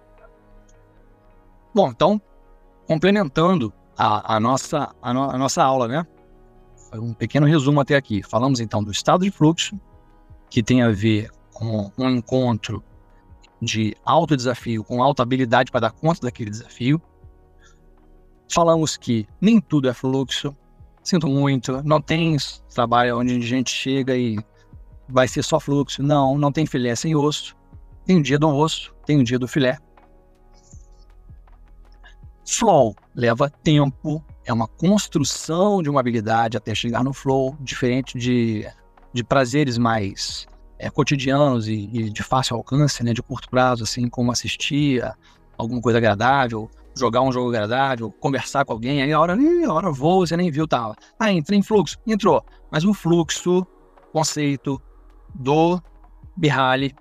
Bom, 1.74 1.90
então, 1.90 2.18
complementando 2.87 3.70
a, 3.98 4.37
a 4.37 4.40
nossa, 4.40 4.94
a, 5.02 5.12
no, 5.12 5.31
a 5.31 5.37
nossa 5.37 5.62
aula, 5.62 5.87
né? 5.87 6.07
Foi 6.88 6.98
um 6.98 7.12
pequeno 7.12 7.46
resumo 7.46 7.83
até 7.83 7.96
aqui. 7.96 8.22
Falamos 8.22 8.61
então 8.61 8.83
do 8.83 8.90
estado 8.90 9.26
de 9.26 9.31
fluxo, 9.31 9.79
que 10.48 10.62
tem 10.62 10.81
a 10.81 10.88
ver 10.88 11.31
com 11.52 11.92
um 11.98 12.09
encontro 12.09 12.83
de 13.61 13.94
alto 14.07 14.35
desafio 14.35 14.83
com 14.83 15.02
alta 15.02 15.22
habilidade 15.22 15.70
para 15.70 15.81
dar 15.81 15.90
conta 15.90 16.22
daquele 16.22 16.48
desafio. 16.48 16.98
Falamos 18.48 18.96
que 18.96 19.26
nem 19.40 19.61
tudo 19.61 19.88
é 19.88 19.94
fluxo. 19.94 20.56
Sinto 21.02 21.28
muito, 21.28 21.82
não 21.85 22.00
tem 22.00 22.37
trabalho 22.74 23.18
onde 23.18 23.37
a 23.37 23.40
gente 23.40 23.70
chega 23.70 24.16
e 24.16 24.38
vai 25.09 25.28
ser 25.28 25.42
só 25.42 25.61
fluxo. 25.61 26.02
Não, 26.02 26.37
não 26.37 26.50
tem 26.50 26.66
filé 26.66 26.94
sem 26.94 27.14
osso. 27.14 27.56
Tem 28.04 28.18
o 28.18 28.22
dia 28.22 28.38
do 28.38 28.48
osso, 28.48 28.94
tem 29.04 29.20
o 29.20 29.24
dia 29.24 29.38
do 29.38 29.48
filé. 29.48 29.78
Flow 32.48 32.94
leva 33.14 33.50
tempo, 33.50 34.24
é 34.44 34.52
uma 34.52 34.68
construção 34.68 35.82
de 35.82 35.90
uma 35.90 35.98
habilidade 35.98 36.56
até 36.56 36.74
chegar 36.74 37.02
no 37.02 37.12
flow, 37.12 37.56
diferente 37.61 38.16
de, 38.16 38.64
de 39.12 39.24
prazeres 39.24 39.76
mais 39.76 40.46
é, 40.78 40.88
cotidianos 40.88 41.66
e, 41.66 41.90
e, 41.92 42.11
de 42.11 42.22
fácil 42.22 42.56
alcance, 42.56 43.02
né, 43.02 43.12
de 43.12 43.22
curto 43.22 43.50
prazo, 43.50 43.82
assim 43.82 44.09
como 44.09 44.30
assistir 44.30 45.02
alguma 45.59 45.80
coisa 45.80 45.98
agradável, 45.98 46.70
jogar 46.96 47.20
um 47.20 47.30
jogo 47.30 47.50
agradável, 47.50 48.11
conversar 48.11 48.64
com 48.64 48.72
alguém, 48.72 49.02
aí 49.02 49.12
a 49.12 49.20
hora, 49.20 49.37
a 49.37 49.72
hora 49.72 49.90
voa, 49.90 50.26
você 50.26 50.37
nem 50.37 50.50
viu, 50.50 50.66
tava. 50.66 50.96
Ah, 51.18 51.30
entra 51.30 51.54
em 51.54 51.62
fluxo. 51.62 51.98
Entrou. 52.06 52.44
Mas 52.70 52.85
o 52.85 52.94
fluxo, 52.94 53.66
conceito 54.12 54.80
do 55.35 55.80
Bihali, 56.37 56.94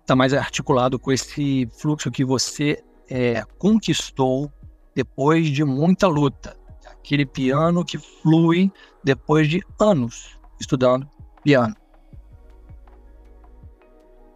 está 0.00 0.16
mais 0.16 0.32
articulado 0.32 0.98
com 0.98 1.12
esse 1.12 1.68
fluxo 1.78 2.10
que 2.10 2.24
você 2.24 2.82
é, 3.10 3.44
conquistou 3.58 4.50
depois 4.94 5.48
de 5.48 5.62
muita 5.64 6.06
luta. 6.06 6.56
Aquele 6.86 7.26
piano 7.26 7.84
que 7.84 7.98
flui 7.98 8.72
depois 9.04 9.48
de 9.48 9.62
anos 9.78 10.38
estudando 10.58 11.08
piano. 11.44 11.76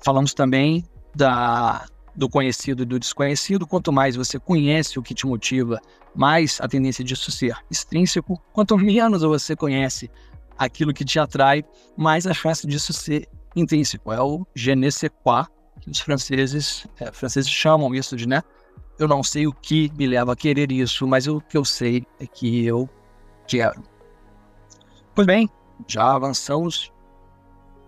Falamos 0.04 0.34
também 0.34 0.84
da 1.14 1.86
do 2.14 2.28
conhecido 2.28 2.82
e 2.82 2.86
do 2.86 2.98
desconhecido. 2.98 3.66
Quanto 3.66 3.92
mais 3.92 4.16
você 4.16 4.38
conhece 4.38 4.98
o 4.98 5.02
que 5.02 5.14
te 5.14 5.26
motiva, 5.26 5.80
mais 6.14 6.58
a 6.60 6.68
tendência 6.68 7.04
disso 7.04 7.30
ser 7.30 7.56
extrínseco. 7.70 8.40
Quanto 8.52 8.76
menos 8.76 9.22
você 9.22 9.54
conhece 9.54 10.10
aquilo 10.58 10.92
que 10.92 11.04
te 11.04 11.18
atrai, 11.18 11.64
mais 11.96 12.26
a 12.26 12.34
chance 12.34 12.66
disso 12.66 12.92
ser 12.92 13.28
intrínseco. 13.56 14.12
É 14.12 14.20
o 14.20 14.46
je 14.54 14.74
ne 14.74 14.90
sais 14.90 15.10
quoi, 15.22 15.44
que 15.80 15.90
os 15.90 16.00
franceses, 16.00 16.86
é, 16.98 17.10
franceses 17.12 17.50
chamam 17.50 17.94
isso 17.94 18.16
de, 18.16 18.28
né? 18.28 18.42
Eu 18.98 19.08
não 19.08 19.22
sei 19.22 19.46
o 19.46 19.52
que 19.52 19.90
me 19.96 20.06
leva 20.06 20.34
a 20.34 20.36
querer 20.36 20.70
isso, 20.70 21.06
mas 21.06 21.26
o 21.26 21.40
que 21.40 21.56
eu 21.56 21.64
sei 21.64 22.04
é 22.18 22.26
que 22.26 22.66
eu 22.66 22.88
quero. 23.46 23.82
Pois 25.14 25.26
bem, 25.26 25.48
já 25.88 26.14
avançamos 26.14 26.92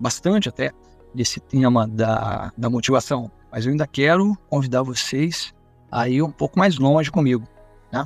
bastante 0.00 0.48
até 0.48 0.72
desse 1.14 1.38
tema 1.38 1.86
da, 1.86 2.50
da 2.56 2.70
motivação 2.70 3.30
mas 3.52 3.66
eu 3.66 3.72
ainda 3.72 3.86
quero 3.86 4.34
convidar 4.48 4.82
vocês 4.82 5.54
a 5.90 6.08
ir 6.08 6.22
um 6.22 6.32
pouco 6.32 6.58
mais 6.58 6.78
longe 6.78 7.10
comigo. 7.10 7.46
Né? 7.92 8.02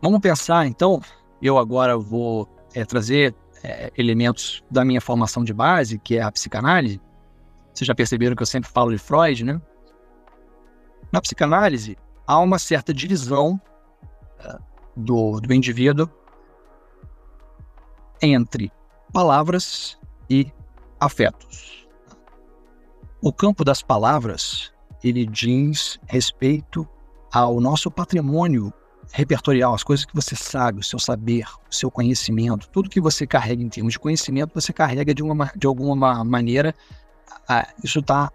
Vamos 0.00 0.20
pensar, 0.20 0.66
então, 0.66 1.00
eu 1.42 1.58
agora 1.58 1.98
vou 1.98 2.48
é, 2.72 2.84
trazer 2.84 3.34
é, 3.64 3.92
elementos 3.98 4.62
da 4.70 4.84
minha 4.84 5.00
formação 5.00 5.42
de 5.42 5.52
base, 5.52 5.98
que 5.98 6.16
é 6.16 6.22
a 6.22 6.30
psicanálise. 6.30 7.00
Vocês 7.74 7.88
já 7.88 7.94
perceberam 7.94 8.36
que 8.36 8.42
eu 8.42 8.46
sempre 8.46 8.70
falo 8.70 8.92
de 8.92 8.98
Freud, 8.98 9.44
né? 9.44 9.60
Na 11.10 11.20
psicanálise, 11.20 11.96
há 12.26 12.38
uma 12.38 12.58
certa 12.58 12.94
divisão 12.94 13.60
uh, 14.40 14.62
do, 14.96 15.40
do 15.40 15.52
indivíduo 15.52 16.08
entre 18.22 18.72
palavras 19.12 19.98
e 20.30 20.50
afetos. 21.00 21.85
O 23.20 23.32
campo 23.32 23.64
das 23.64 23.82
palavras, 23.82 24.72
ele 25.02 25.24
diz 25.24 25.98
respeito 26.06 26.86
ao 27.32 27.60
nosso 27.60 27.90
patrimônio 27.90 28.72
repertorial, 29.12 29.74
as 29.74 29.82
coisas 29.82 30.04
que 30.04 30.14
você 30.14 30.36
sabe, 30.36 30.80
o 30.80 30.82
seu 30.82 30.98
saber, 30.98 31.46
o 31.70 31.74
seu 31.74 31.90
conhecimento, 31.90 32.68
tudo 32.68 32.90
que 32.90 33.00
você 33.00 33.26
carrega 33.26 33.62
em 33.62 33.68
termos 33.68 33.94
de 33.94 33.98
conhecimento, 33.98 34.52
você 34.54 34.72
carrega 34.72 35.14
de, 35.14 35.22
uma, 35.22 35.50
de 35.56 35.66
alguma 35.66 36.24
maneira. 36.24 36.74
Ah, 37.48 37.66
isso 37.82 38.02
tá, 38.02 38.30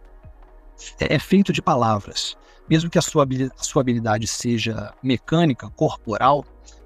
é, 0.99 1.15
é 1.15 1.19
feito 1.19 1.53
de 1.53 1.61
palavras. 1.61 2.35
Mesmo 2.69 2.89
que 2.89 2.97
a 2.97 3.01
sua, 3.01 3.25
a 3.59 3.63
sua 3.63 3.81
habilidade 3.81 4.25
seja 4.27 4.93
mecânica, 5.03 5.69
corporal, 5.71 6.45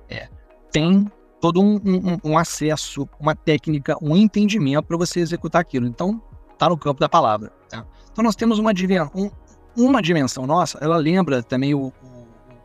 é, 0.09 0.27
tem 0.71 1.09
todo 1.39 1.61
um, 1.61 1.75
um, 1.75 2.31
um 2.31 2.37
acesso, 2.37 3.07
uma 3.19 3.35
técnica, 3.35 3.95
um 4.01 4.17
entendimento 4.17 4.83
para 4.83 4.97
você 4.97 5.19
executar 5.19 5.61
aquilo. 5.61 5.85
Então, 5.85 6.21
está 6.55 6.69
no 6.69 6.77
campo 6.77 6.99
da 6.99 7.07
palavra. 7.07 7.51
Tá? 7.69 7.85
Então 8.11 8.23
nós 8.23 8.35
temos 8.35 8.57
uma, 8.57 8.71
um, 9.13 9.29
uma 9.75 10.01
dimensão 10.01 10.47
nossa, 10.47 10.77
ela 10.81 10.97
lembra 10.97 11.43
também 11.43 11.73
o, 11.73 11.93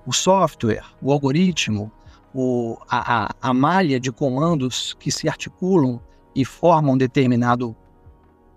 o 0.06 0.12
software, 0.12 0.84
o 1.02 1.12
algoritmo, 1.12 1.92
o, 2.34 2.78
a, 2.88 3.24
a, 3.24 3.30
a, 3.42 3.54
malha 3.54 3.98
de 3.98 4.12
comandos 4.12 4.94
que 4.94 5.10
se 5.10 5.28
articulam 5.28 6.00
e 6.34 6.44
formam 6.44 6.96
determinado. 6.96 7.76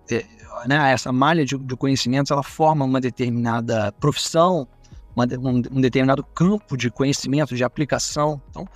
É, 0.10 0.26
né, 0.68 0.92
essa 0.92 1.12
malha 1.12 1.46
de, 1.46 1.58
de 1.58 1.76
conhecimentos 1.76 2.30
ela 2.32 2.44
forma 2.44 2.86
uma 2.86 3.02
determinada 3.02 3.92
profissão, 3.94 4.68
uma, 5.16 5.26
um, 5.26 5.58
um, 5.72 5.82
determinado 5.82 6.24
campo 6.24 6.78
de 6.78 6.92
conhecimento, 6.92 7.56
de 7.56 7.64
aplicação. 7.64 8.42
Então, 8.50 8.68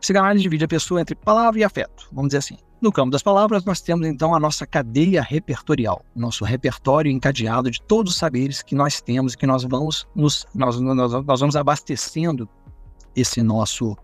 psicanálise 0.00 0.42
divide 0.42 0.64
a 0.64 0.68
pessoa 0.68 1.00
entre 1.00 1.14
palavra 1.14 1.60
e 1.60 1.64
afeto, 1.64 2.08
vamos 2.12 2.28
dizer 2.28 2.38
assim. 2.38 2.58
No 2.80 2.92
campo 2.92 3.10
das 3.10 3.24
palavras, 3.24 3.64
nós 3.64 3.80
temos 3.80 4.06
então 4.06 4.32
a 4.34 4.38
nossa 4.38 4.64
cadeia 4.64 5.20
repertorial, 5.20 6.04
nosso 6.14 6.44
repertório 6.44 7.10
encadeado 7.10 7.70
de 7.70 7.82
todos 7.82 8.12
os 8.12 8.18
saberes 8.18 8.62
que 8.62 8.74
nós 8.76 9.00
temos 9.00 9.32
e 9.32 9.36
que 9.36 9.46
nós 9.46 9.64
vamos 9.64 10.06
nos, 10.14 10.46
nós, 10.54 10.78
nós, 10.80 11.12
nós 11.24 11.40
vamos 11.40 11.56
abastecendo 11.56 12.48
esse 13.16 13.42
nosso 13.42 13.96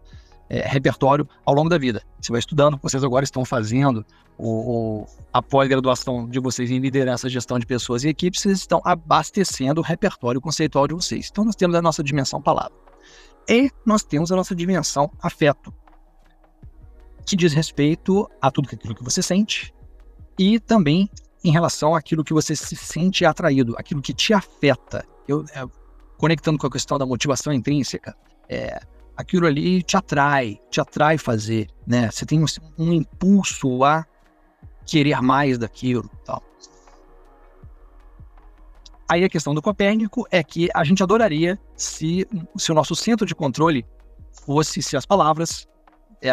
é, 0.48 0.66
repertório 0.66 1.28
ao 1.46 1.54
longo 1.54 1.68
da 1.68 1.78
vida. 1.78 2.02
Você 2.20 2.32
vai 2.32 2.40
estudando, 2.40 2.76
vocês 2.82 3.04
agora 3.04 3.24
estão 3.24 3.44
fazendo 3.44 4.04
o, 4.36 4.48
o, 4.48 5.06
a 5.32 5.40
pós-graduação 5.40 6.28
de 6.28 6.40
vocês 6.40 6.68
em 6.68 6.80
liderança, 6.80 7.28
gestão 7.28 7.60
de 7.60 7.66
pessoas 7.66 8.02
e 8.02 8.08
equipes, 8.08 8.40
vocês 8.40 8.58
estão 8.58 8.82
abastecendo 8.84 9.80
o 9.80 9.84
repertório 9.84 10.40
conceitual 10.40 10.88
de 10.88 10.94
vocês. 10.94 11.28
Então, 11.30 11.44
nós 11.44 11.54
temos 11.54 11.76
a 11.76 11.82
nossa 11.82 12.02
dimensão 12.02 12.42
palavra. 12.42 12.72
E 13.48 13.70
nós 13.86 14.02
temos 14.02 14.32
a 14.32 14.36
nossa 14.36 14.54
dimensão 14.54 15.08
afeto 15.22 15.72
que 17.26 17.36
diz 17.36 17.52
respeito 17.52 18.28
a 18.40 18.50
tudo 18.50 18.68
aquilo 18.72 18.94
que 18.94 19.02
você 19.02 19.22
sente 19.22 19.74
e 20.38 20.58
também 20.58 21.08
em 21.44 21.50
relação 21.50 21.94
àquilo 21.94 22.24
que 22.24 22.32
você 22.32 22.56
se 22.56 22.74
sente 22.74 23.24
atraído, 23.24 23.74
aquilo 23.76 24.00
que 24.00 24.14
te 24.14 24.32
afeta. 24.32 25.04
Eu, 25.28 25.44
é, 25.54 25.64
conectando 26.16 26.58
com 26.58 26.66
a 26.66 26.70
questão 26.70 26.98
da 26.98 27.04
motivação 27.04 27.52
intrínseca, 27.52 28.16
é, 28.48 28.80
aquilo 29.16 29.46
ali 29.46 29.82
te 29.82 29.96
atrai, 29.96 30.58
te 30.70 30.80
atrai 30.80 31.18
fazer, 31.18 31.68
né? 31.86 32.10
Você 32.10 32.24
tem 32.24 32.42
um, 32.42 32.46
um 32.78 32.92
impulso 32.92 33.84
a 33.84 34.06
querer 34.86 35.20
mais 35.20 35.58
daquilo, 35.58 36.10
tal. 36.24 36.42
Aí 39.08 39.22
a 39.22 39.28
questão 39.28 39.54
do 39.54 39.60
Copérnico 39.60 40.26
é 40.30 40.42
que 40.42 40.68
a 40.74 40.82
gente 40.82 41.02
adoraria 41.02 41.58
se, 41.76 42.26
se 42.56 42.72
o 42.72 42.74
nosso 42.74 42.96
centro 42.96 43.26
de 43.26 43.34
controle 43.34 43.86
fosse 44.44 44.82
se 44.82 44.96
as 44.96 45.04
palavras 45.04 45.68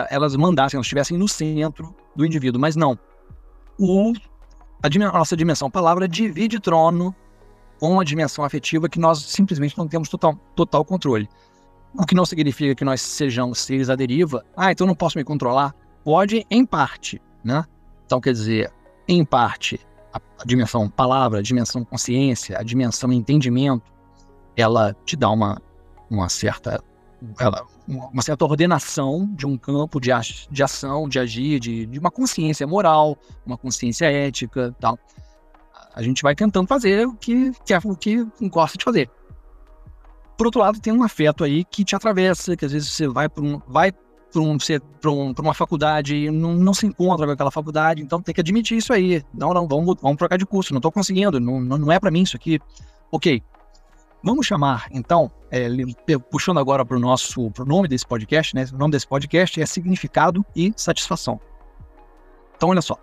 elas 0.10 0.36
mandassem, 0.36 0.78
elas 0.78 0.86
estivessem 0.86 1.18
no 1.18 1.28
centro 1.28 1.96
do 2.16 2.26
indivíduo, 2.26 2.60
mas 2.60 2.76
não. 2.76 2.98
O, 3.78 4.14
a, 4.84 4.88
a 4.88 5.18
nossa 5.20 5.36
dimensão 5.36 5.70
palavra 5.70 6.08
divide 6.08 6.60
trono 6.60 7.16
com 7.80 8.00
a 8.00 8.04
dimensão 8.04 8.46
afetiva 8.46 8.88
que 8.88 9.00
nós 9.00 9.20
simplesmente 9.20 9.78
não 9.78 9.88
temos 9.88 10.08
total, 10.08 10.36
total 10.56 10.86
controle. 10.86 11.28
O 11.94 12.06
que 12.06 12.16
não 12.16 12.26
significa 12.26 12.76
que 12.76 12.86
nós 12.86 13.02
sejamos 13.02 13.60
seres 13.60 13.90
à 13.90 13.96
deriva. 13.96 14.46
Ah, 14.56 14.72
então 14.72 14.88
não 14.88 14.96
posso 14.96 15.18
me 15.18 15.24
controlar? 15.24 15.76
Pode 16.04 16.46
em 16.50 16.66
parte, 16.66 17.22
né? 17.44 17.66
Então, 18.06 18.22
quer 18.22 18.34
dizer, 18.34 18.72
em 19.08 19.26
parte, 19.26 19.80
a, 20.14 20.20
a 20.40 20.46
dimensão 20.46 20.90
palavra, 20.90 21.40
a 21.40 21.42
dimensão 21.42 21.84
consciência, 21.84 22.58
a 22.58 22.64
dimensão 22.64 23.12
entendimento, 23.12 23.92
ela 24.56 24.96
te 25.06 25.16
dá 25.16 25.30
uma, 25.30 25.62
uma 26.10 26.30
certa 26.30 26.82
ela, 27.40 27.66
uma 27.92 28.22
certa 28.22 28.46
ordenação 28.46 29.30
de 29.36 29.46
um 29.46 29.58
campo 29.58 30.00
de, 30.00 30.10
de 30.50 30.64
ação, 30.64 31.10
de 31.10 31.20
agir, 31.20 31.60
de, 31.60 31.86
de, 31.86 32.00
uma 32.00 32.10
consciência 32.10 32.66
moral, 32.66 33.18
uma 33.46 33.58
consciência 33.58 34.06
ética 34.06 34.76
tal. 34.80 34.98
A 35.94 36.02
gente 36.02 36.24
vai 36.24 36.34
tentando 36.34 36.68
fazer 36.68 37.06
o 37.06 37.14
que, 37.14 37.52
que, 37.66 37.74
é, 37.74 37.80
o 37.84 37.96
que 37.96 38.26
gosta 38.50 38.78
de 38.78 38.84
fazer. 38.84 39.10
Por 40.38 40.48
outro 40.48 40.62
lado, 40.62 40.80
tem 40.80 40.94
um 40.94 41.04
afeto 41.04 41.44
aí 41.44 41.64
que 41.66 41.84
te 41.84 41.96
atravessa, 41.96 42.56
que 42.56 42.66
às 42.66 42.72
vezes 42.72 42.90
você 42.90 43.08
vai 43.08 43.28
para 43.28 43.44
um, 43.44 43.62
vai 43.68 43.92
para 43.92 44.42
um, 44.42 44.58
um, 45.06 45.34
uma 45.40 45.54
faculdade 45.54 46.16
e 46.16 46.32
não, 46.32 46.54
não, 46.54 46.74
se 46.74 46.86
encontra 46.86 47.26
com 47.26 47.34
aquela 47.34 47.52
faculdade, 47.52 48.02
então 48.02 48.22
tem 48.22 48.34
que 48.34 48.42
admitir 48.42 48.78
isso 48.78 48.94
aí. 48.94 49.22
Não, 49.34 49.54
não, 49.54 49.68
vamos, 49.68 49.98
vamos 50.02 50.18
trocar 50.18 50.38
de 50.38 50.46
curso, 50.46 50.74
não 50.74 50.80
estou 50.80 50.92
conseguindo, 50.92 51.40
não, 51.40 51.60
não 51.60 51.92
é 51.92 52.00
para 52.00 52.10
mim 52.10 52.22
isso 52.22 52.38
aqui. 52.38 52.60
Ok, 53.12 53.44
Vamos 54.24 54.46
chamar, 54.46 54.88
então, 54.92 55.32
é, 55.50 55.68
puxando 56.30 56.60
agora 56.60 56.86
para 56.86 56.96
o 56.96 57.00
nosso 57.00 57.50
pro 57.52 57.66
nome 57.66 57.88
desse 57.88 58.06
podcast, 58.06 58.56
né? 58.56 58.66
O 58.72 58.78
nome 58.78 58.92
desse 58.92 59.08
podcast 59.08 59.60
é 59.60 59.66
significado 59.66 60.46
e 60.56 60.72
satisfação. 60.78 61.40
Então, 62.56 62.70
olha 62.70 62.82
só. 62.82 62.98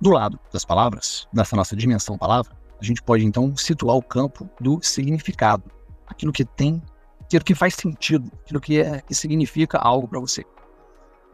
Do 0.00 0.10
lado 0.10 0.38
das 0.50 0.64
palavras, 0.64 1.28
dessa 1.32 1.54
nossa 1.54 1.76
dimensão 1.76 2.16
palavra, 2.16 2.56
a 2.80 2.84
gente 2.84 3.02
pode 3.02 3.24
então 3.24 3.54
situar 3.56 3.96
o 3.96 4.02
campo 4.02 4.48
do 4.58 4.80
significado, 4.82 5.64
aquilo 6.06 6.32
que 6.32 6.44
tem, 6.44 6.82
aquilo 7.20 7.44
que 7.44 7.54
faz 7.54 7.74
sentido, 7.74 8.30
aquilo 8.42 8.60
que, 8.60 8.80
é, 8.80 9.02
que 9.02 9.14
significa 9.14 9.78
algo 9.78 10.08
para 10.08 10.20
você. 10.20 10.44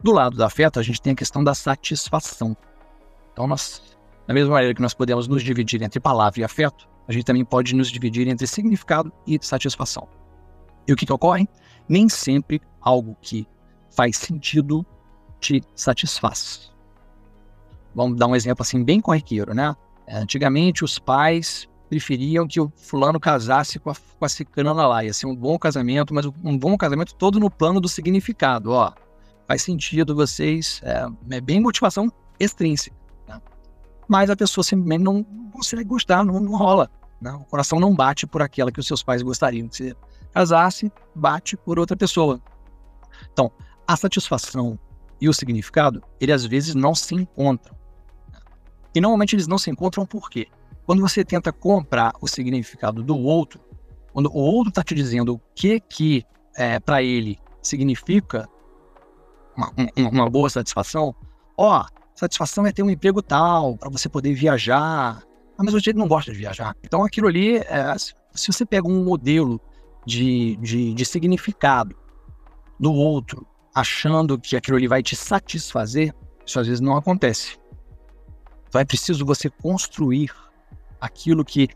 Do 0.03 0.11
lado 0.11 0.35
da 0.35 0.47
afeto, 0.47 0.79
a 0.79 0.83
gente 0.83 1.01
tem 1.01 1.13
a 1.13 1.15
questão 1.15 1.43
da 1.43 1.53
satisfação. 1.55 2.57
Então, 3.31 3.47
nós, 3.47 3.81
da 4.27 4.33
mesma 4.33 4.53
maneira 4.53 4.73
que 4.73 4.81
nós 4.81 4.93
podemos 4.93 5.27
nos 5.27 5.43
dividir 5.43 5.81
entre 5.81 5.99
palavra 5.99 6.39
e 6.39 6.43
afeto, 6.43 6.87
a 7.07 7.11
gente 7.11 7.25
também 7.25 7.43
pode 7.43 7.75
nos 7.75 7.91
dividir 7.91 8.27
entre 8.27 8.47
significado 8.47 9.11
e 9.25 9.37
satisfação. 9.41 10.07
E 10.87 10.93
o 10.93 10.95
que, 10.95 11.05
que 11.05 11.13
ocorre? 11.13 11.47
Nem 11.87 12.07
sempre 12.07 12.61
algo 12.79 13.17
que 13.21 13.47
faz 13.89 14.17
sentido 14.17 14.85
te 15.39 15.61
satisfaz. 15.75 16.71
Vamos 17.93 18.17
dar 18.17 18.27
um 18.27 18.35
exemplo 18.35 18.61
assim 18.61 18.83
bem 18.83 19.01
corriqueiro, 19.01 19.53
né? 19.53 19.75
Antigamente 20.07 20.83
os 20.83 20.97
pais 20.97 21.67
preferiam 21.89 22.47
que 22.47 22.61
o 22.61 22.71
fulano 22.75 23.19
casasse 23.19 23.79
com 23.79 23.89
a, 23.89 23.95
com 23.95 24.69
a 24.69 24.73
lá. 24.73 25.03
Ia 25.03 25.13
ser 25.13 25.25
um 25.25 25.35
bom 25.35 25.59
casamento, 25.59 26.13
mas 26.13 26.25
um 26.25 26.57
bom 26.57 26.77
casamento 26.77 27.13
todo 27.15 27.39
no 27.39 27.49
plano 27.49 27.81
do 27.81 27.89
significado. 27.89 28.71
Ó, 28.71 28.93
faz 29.47 29.63
sentido 29.63 30.15
vocês, 30.15 30.79
é, 30.83 31.05
é 31.31 31.41
bem 31.41 31.59
motivação 31.59 32.09
extrínseca 32.39 33.00
mas 34.11 34.29
a 34.29 34.35
pessoa 34.35 34.61
simplesmente 34.61 35.03
não 35.03 35.23
consegue 35.53 35.85
gostar, 35.85 36.21
não, 36.25 36.37
não 36.41 36.57
rola. 36.57 36.91
Né? 37.21 37.31
O 37.31 37.45
coração 37.45 37.79
não 37.79 37.95
bate 37.95 38.27
por 38.27 38.41
aquela 38.41 38.69
que 38.69 38.77
os 38.81 38.85
seus 38.85 39.01
pais 39.01 39.21
gostariam 39.21 39.69
que 39.69 39.77
você 39.77 39.95
casasse, 40.33 40.91
bate 41.15 41.55
por 41.55 41.79
outra 41.79 41.95
pessoa. 41.95 42.41
Então, 43.31 43.49
a 43.87 43.95
satisfação 43.95 44.77
e 45.21 45.29
o 45.29 45.33
significado, 45.33 46.03
ele 46.19 46.33
às 46.33 46.45
vezes 46.45 46.75
não 46.75 46.93
se 46.93 47.15
encontram. 47.15 47.73
E 48.93 48.99
normalmente 48.99 49.33
eles 49.33 49.47
não 49.47 49.57
se 49.57 49.71
encontram 49.71 50.05
por 50.05 50.29
quê? 50.29 50.49
Quando 50.85 51.01
você 51.01 51.23
tenta 51.23 51.53
comprar 51.53 52.11
o 52.19 52.27
significado 52.27 53.01
do 53.01 53.17
outro, 53.17 53.61
quando 54.11 54.25
o 54.25 54.37
outro 54.37 54.71
está 54.71 54.83
te 54.83 54.93
dizendo 54.93 55.35
o 55.35 55.41
que 55.55 55.79
que 55.79 56.25
é, 56.57 56.81
para 56.81 57.01
ele 57.01 57.39
significa 57.61 58.45
uma, 59.55 59.71
uma, 59.95 60.09
uma 60.09 60.29
boa 60.29 60.49
satisfação, 60.49 61.15
ó, 61.57 61.85
satisfação 62.21 62.65
é 62.65 62.71
ter 62.71 62.83
um 62.83 62.89
emprego 62.89 63.21
tal, 63.21 63.77
para 63.77 63.89
você 63.89 64.07
poder 64.07 64.33
viajar. 64.33 65.23
Ah, 65.57 65.63
mas 65.63 65.73
você 65.73 65.91
não 65.93 66.07
gosta 66.07 66.31
de 66.31 66.37
viajar. 66.37 66.75
Então 66.83 67.03
aquilo 67.03 67.27
ali, 67.27 67.57
é, 67.57 67.95
se 67.97 68.51
você 68.51 68.65
pega 68.65 68.87
um 68.87 69.03
modelo 69.03 69.59
de, 70.05 70.55
de, 70.57 70.93
de 70.93 71.05
significado 71.05 71.95
do 72.79 72.93
outro, 72.93 73.45
achando 73.73 74.39
que 74.39 74.55
aquilo 74.55 74.77
ali 74.77 74.87
vai 74.87 75.01
te 75.01 75.15
satisfazer, 75.15 76.13
isso 76.45 76.59
às 76.59 76.67
vezes 76.67 76.81
não 76.81 76.95
acontece. 76.95 77.57
Então 78.67 78.79
é 78.79 78.85
preciso 78.85 79.25
você 79.25 79.49
construir 79.49 80.31
aquilo 80.99 81.43
que 81.43 81.69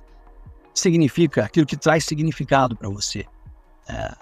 significa, 0.74 1.46
aquilo 1.46 1.66
que 1.66 1.78
traz 1.78 2.06
significado 2.06 2.76
para 2.76 2.90
você. 2.90 3.26
É, 3.90 4.16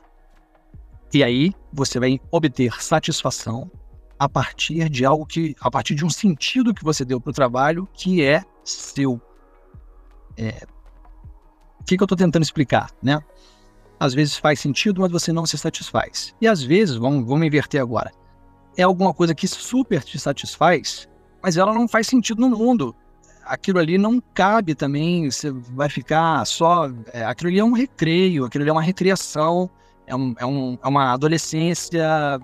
e 1.14 1.24
aí 1.24 1.54
você 1.72 2.00
vai 2.00 2.20
obter 2.32 2.82
satisfação 2.82 3.70
a 4.24 4.30
partir 4.30 4.88
de 4.88 5.04
algo 5.04 5.26
que, 5.26 5.54
a 5.60 5.70
partir 5.70 5.96
de 5.96 6.06
um 6.06 6.10
sentido 6.10 6.74
que 6.74 6.82
você 6.82 7.04
deu 7.04 7.20
para 7.20 7.32
o 7.32 7.34
trabalho 7.34 7.86
que 7.94 8.24
é 8.24 8.42
seu. 8.64 9.20
É, 10.38 10.66
o 11.78 11.84
que, 11.84 11.98
que 11.98 12.02
eu 12.02 12.06
estou 12.06 12.18
tentando 12.18 12.42
explicar, 12.42 12.90
né? 13.02 13.22
Às 14.00 14.14
vezes 14.14 14.38
faz 14.38 14.62
sentido, 14.62 15.02
mas 15.02 15.12
você 15.12 15.34
não 15.34 15.46
se 15.46 15.58
satisfaz. 15.58 16.34
E 16.40 16.48
às 16.48 16.64
vezes, 16.64 16.96
vamos, 16.96 17.28
vamos 17.28 17.46
inverter 17.46 17.82
agora, 17.82 18.14
é 18.78 18.84
alguma 18.84 19.14
coisa 19.14 19.36
que 19.36 19.46
super 19.46 20.02
te 20.02 20.18
satisfaz, 20.18 21.10
mas 21.42 21.58
ela 21.58 21.74
não 21.74 21.86
faz 21.86 22.08
sentido 22.08 22.40
no 22.40 22.58
mundo. 22.58 22.96
Aquilo 23.44 23.80
ali 23.80 23.98
não 23.98 24.24
cabe 24.34 24.74
também, 24.74 25.30
você 25.30 25.52
vai 25.52 25.90
ficar 25.90 26.46
só. 26.46 26.90
É, 27.12 27.26
aquilo 27.26 27.50
ali 27.50 27.60
é 27.60 27.64
um 27.64 27.74
recreio, 27.74 28.46
aquilo 28.46 28.62
ali 28.62 28.70
é 28.70 28.74
uma 28.74 28.82
recreação, 28.82 29.70
é, 30.08 30.16
um, 30.16 30.34
é, 30.40 30.46
um, 30.46 30.78
é 30.82 30.88
uma 30.88 31.12
adolescência 31.12 32.40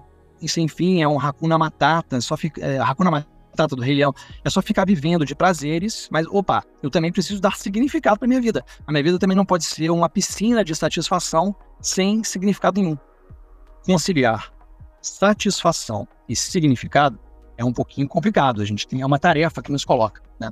sem 0.47 0.67
fim, 0.67 1.01
é 1.01 1.07
um 1.07 1.19
Hakuna 1.19 1.57
Matata, 1.57 2.19
só 2.21 2.37
fica, 2.37 2.61
é, 2.61 2.79
Hakuna 2.79 3.11
Matata 3.11 3.75
do 3.75 3.81
Rei 3.81 3.95
Leão, 3.95 4.13
é 4.43 4.49
só 4.49 4.61
ficar 4.61 4.85
vivendo 4.85 5.25
de 5.25 5.35
prazeres, 5.35 6.07
mas 6.11 6.25
opa, 6.27 6.63
eu 6.81 6.89
também 6.89 7.11
preciso 7.11 7.41
dar 7.41 7.55
significado 7.55 8.19
para 8.19 8.27
minha 8.27 8.41
vida. 8.41 8.63
A 8.87 8.91
minha 8.91 9.03
vida 9.03 9.19
também 9.19 9.35
não 9.35 9.45
pode 9.45 9.65
ser 9.65 9.89
uma 9.89 10.07
piscina 10.07 10.63
de 10.63 10.73
satisfação 10.75 11.55
sem 11.81 12.23
significado 12.23 12.81
nenhum. 12.81 12.97
Conciliar 13.85 14.53
satisfação 15.01 16.07
e 16.27 16.35
significado 16.35 17.19
é 17.57 17.63
um 17.63 17.73
pouquinho 17.73 18.07
complicado, 18.07 18.61
a 18.61 18.65
gente 18.65 18.87
tem 18.87 19.01
é 19.01 19.05
uma 19.05 19.19
tarefa 19.19 19.61
que 19.61 19.71
nos 19.71 19.83
coloca, 19.83 20.21
né? 20.39 20.51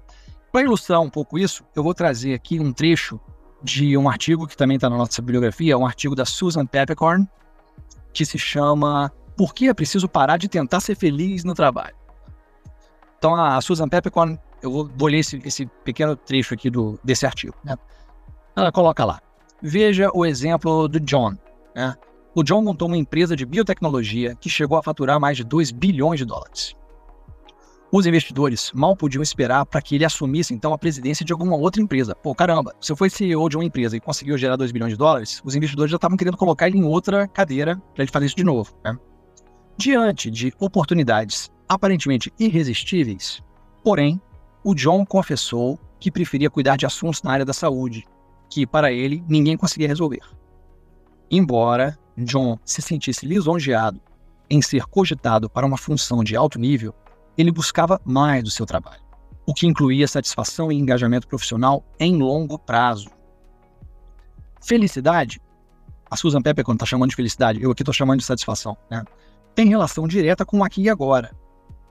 Para 0.52 0.62
ilustrar 0.64 1.02
um 1.02 1.10
pouco 1.10 1.38
isso, 1.38 1.64
eu 1.76 1.84
vou 1.84 1.94
trazer 1.94 2.34
aqui 2.34 2.60
um 2.60 2.74
trecho 2.74 3.20
de 3.62 3.98
um 3.98 4.10
artigo 4.10 4.48
que 4.48 4.56
também 4.56 4.76
está 4.76 4.90
na 4.90 4.98
nossa 4.98 5.22
bibliografia, 5.22 5.78
um 5.78 5.86
artigo 5.86 6.16
da 6.16 6.26
Susan 6.26 6.66
Peppercorn, 6.66 7.28
que 8.14 8.26
se 8.26 8.38
chama 8.38 9.12
por 9.38 9.54
que 9.54 9.70
é 9.70 9.74
preciso 9.74 10.10
parar 10.10 10.38
de 10.38 10.50
tentar 10.50 10.80
ser 10.80 10.96
feliz 10.96 11.44
no 11.44 11.54
trabalho? 11.54 11.96
Então, 13.18 13.36
a 13.36 13.62
Susan 13.62 13.88
Peppercorn, 13.88 14.38
eu 14.62 14.72
vou, 14.72 14.92
vou 14.96 15.08
ler 15.08 15.20
esse, 15.20 15.40
esse, 15.46 15.66
pequeno 15.84 16.16
trecho 16.16 16.54
aqui 16.54 16.70
do, 16.70 17.00
desse 17.04 17.26
artigo. 17.26 17.56
Né? 17.64 17.76
Ela 18.56 18.72
coloca 18.72 19.06
lá. 19.06 19.22
Veja 19.62 20.10
o 20.14 20.26
exemplo 20.26 20.88
do 20.88 21.00
John. 21.00 21.36
Né? 21.76 21.96
O 22.36 22.44
John 22.44 22.62
montou 22.62 22.88
uma 22.88 22.98
empresa 22.98 23.36
de 23.36 23.46
biotecnologia 23.46 24.36
que 24.36 24.50
chegou 24.50 24.78
a 24.78 24.84
faturar 24.84 25.20
mais 25.20 25.38
de 25.38 25.44
2 25.44 25.72
bilhões 25.72 26.20
de 26.20 26.26
dólares. 26.26 26.76
Os 27.92 28.06
investidores 28.06 28.72
mal 28.74 28.98
podiam 28.98 29.24
esperar 29.24 29.66
para 29.66 29.82
que 29.82 29.96
ele 29.96 30.04
assumisse 30.04 30.54
então 30.54 30.74
a 30.74 30.78
presidência 30.78 31.26
de 31.26 31.32
alguma 31.32 31.56
outra 31.56 31.82
empresa. 31.82 32.14
Pô, 32.14 32.36
caramba, 32.36 32.76
se 32.82 32.92
eu 32.92 32.98
for 32.98 33.10
CEO 33.10 33.48
de 33.48 33.56
uma 33.56 33.64
empresa 33.64 33.96
e 33.96 34.00
conseguiu 34.00 34.38
gerar 34.38 34.58
2 34.58 34.72
bilhões 34.72 34.92
de 34.92 34.98
dólares, 34.98 35.42
os 35.44 35.56
investidores 35.56 35.90
já 35.90 35.96
estavam 35.96 36.18
querendo 36.18 36.36
colocar 36.36 36.68
ele 36.68 36.78
em 36.78 36.84
outra 36.84 37.28
cadeira 37.28 37.82
para 37.96 38.04
ele 38.04 38.12
fazer 38.12 38.26
isso 38.26 38.36
de 38.36 38.44
novo. 38.44 38.78
Né? 38.84 38.98
Diante 39.78 40.32
de 40.32 40.52
oportunidades 40.60 41.52
aparentemente 41.70 42.34
irresistíveis, 42.40 43.44
porém, 43.84 44.20
o 44.64 44.74
John 44.74 45.06
confessou 45.06 45.80
que 46.00 46.10
preferia 46.10 46.50
cuidar 46.50 46.78
de 46.78 46.86
assuntos 46.88 47.22
na 47.22 47.32
área 47.32 47.46
da 47.46 47.54
saúde, 47.54 48.04
que 48.50 48.66
para 48.66 48.92
ele 48.92 49.24
ninguém 49.30 49.56
conseguia 49.56 49.88
resolver. 49.88 50.24
Embora 51.30 51.96
John 52.18 52.58
se 52.66 52.82
sentisse 52.82 53.28
lisonjeado 53.28 54.02
em 54.50 54.64
ser 54.64 54.86
cogitado 54.86 55.48
para 55.48 55.66
uma 55.66 55.78
função 55.78 56.24
de 56.24 56.36
alto 56.36 56.58
nível, 56.58 56.96
ele 57.38 57.52
buscava 57.52 58.02
mais 58.04 58.44
do 58.44 58.50
seu 58.50 58.66
trabalho, 58.66 59.04
o 59.46 59.54
que 59.54 59.68
incluía 59.68 60.08
satisfação 60.08 60.72
e 60.72 60.76
engajamento 60.76 61.28
profissional 61.28 61.86
em 62.00 62.18
longo 62.18 62.58
prazo. 62.58 63.12
Felicidade, 64.60 65.40
a 66.10 66.16
Susan 66.16 66.42
Pepper, 66.42 66.66
quando 66.66 66.78
está 66.78 66.86
chamando 66.88 67.12
de 67.12 67.16
felicidade, 67.16 67.62
eu 67.62 67.70
aqui 67.70 67.84
estou 67.84 67.94
chamando 67.94 68.20
de 68.20 68.26
satisfação, 68.26 68.76
né? 68.90 69.04
Tem 69.58 69.68
relação 69.68 70.08
direta 70.08 70.46
com 70.46 70.60
o 70.60 70.64
aqui 70.64 70.84
e 70.84 70.90
agora, 70.90 71.36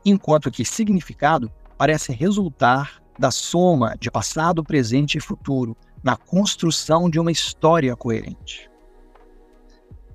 enquanto 0.05 0.53
que 0.53 0.65
significado 0.65 1.51
parece 1.77 2.13
resultar 2.13 3.03
da 3.19 3.33
soma 3.33 3.97
de 3.99 4.09
passado, 4.09 4.63
presente 4.63 5.19
e 5.19 5.21
futuro 5.21 5.77
na 6.01 6.17
construção 6.17 7.11
de 7.11 7.19
uma 7.19 7.33
história 7.33 7.97
coerente. 7.97 8.71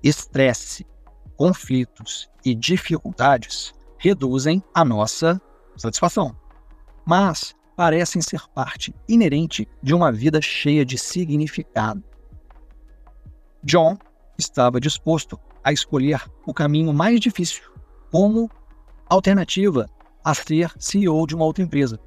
Estresse, 0.01 0.87
conflitos 1.35 2.29
e 2.45 2.55
dificuldades 2.55 3.73
reduzem 3.97 4.63
a 4.73 4.85
nossa 4.85 5.41
satisfação, 5.75 6.33
mas 7.05 7.53
parecem 7.75 8.21
ser 8.21 8.47
parte 8.55 8.95
inerente 9.09 9.67
de 9.83 9.93
uma 9.93 10.09
vida 10.09 10.41
cheia 10.41 10.85
de 10.85 10.97
significado. 10.97 12.01
John 13.61 13.97
estava 14.37 14.79
disposto 14.79 15.37
a 15.63 15.71
escolher 15.71 16.21
o 16.45 16.53
caminho 16.53 16.93
mais 16.93 17.19
difícil 17.19 17.63
como 18.11 18.49
alternativa 19.09 19.89
a 20.23 20.33
ser 20.33 20.71
CEO 20.77 21.25
de 21.25 21.35
uma 21.35 21.45
outra 21.45 21.63
empresa, 21.63 21.99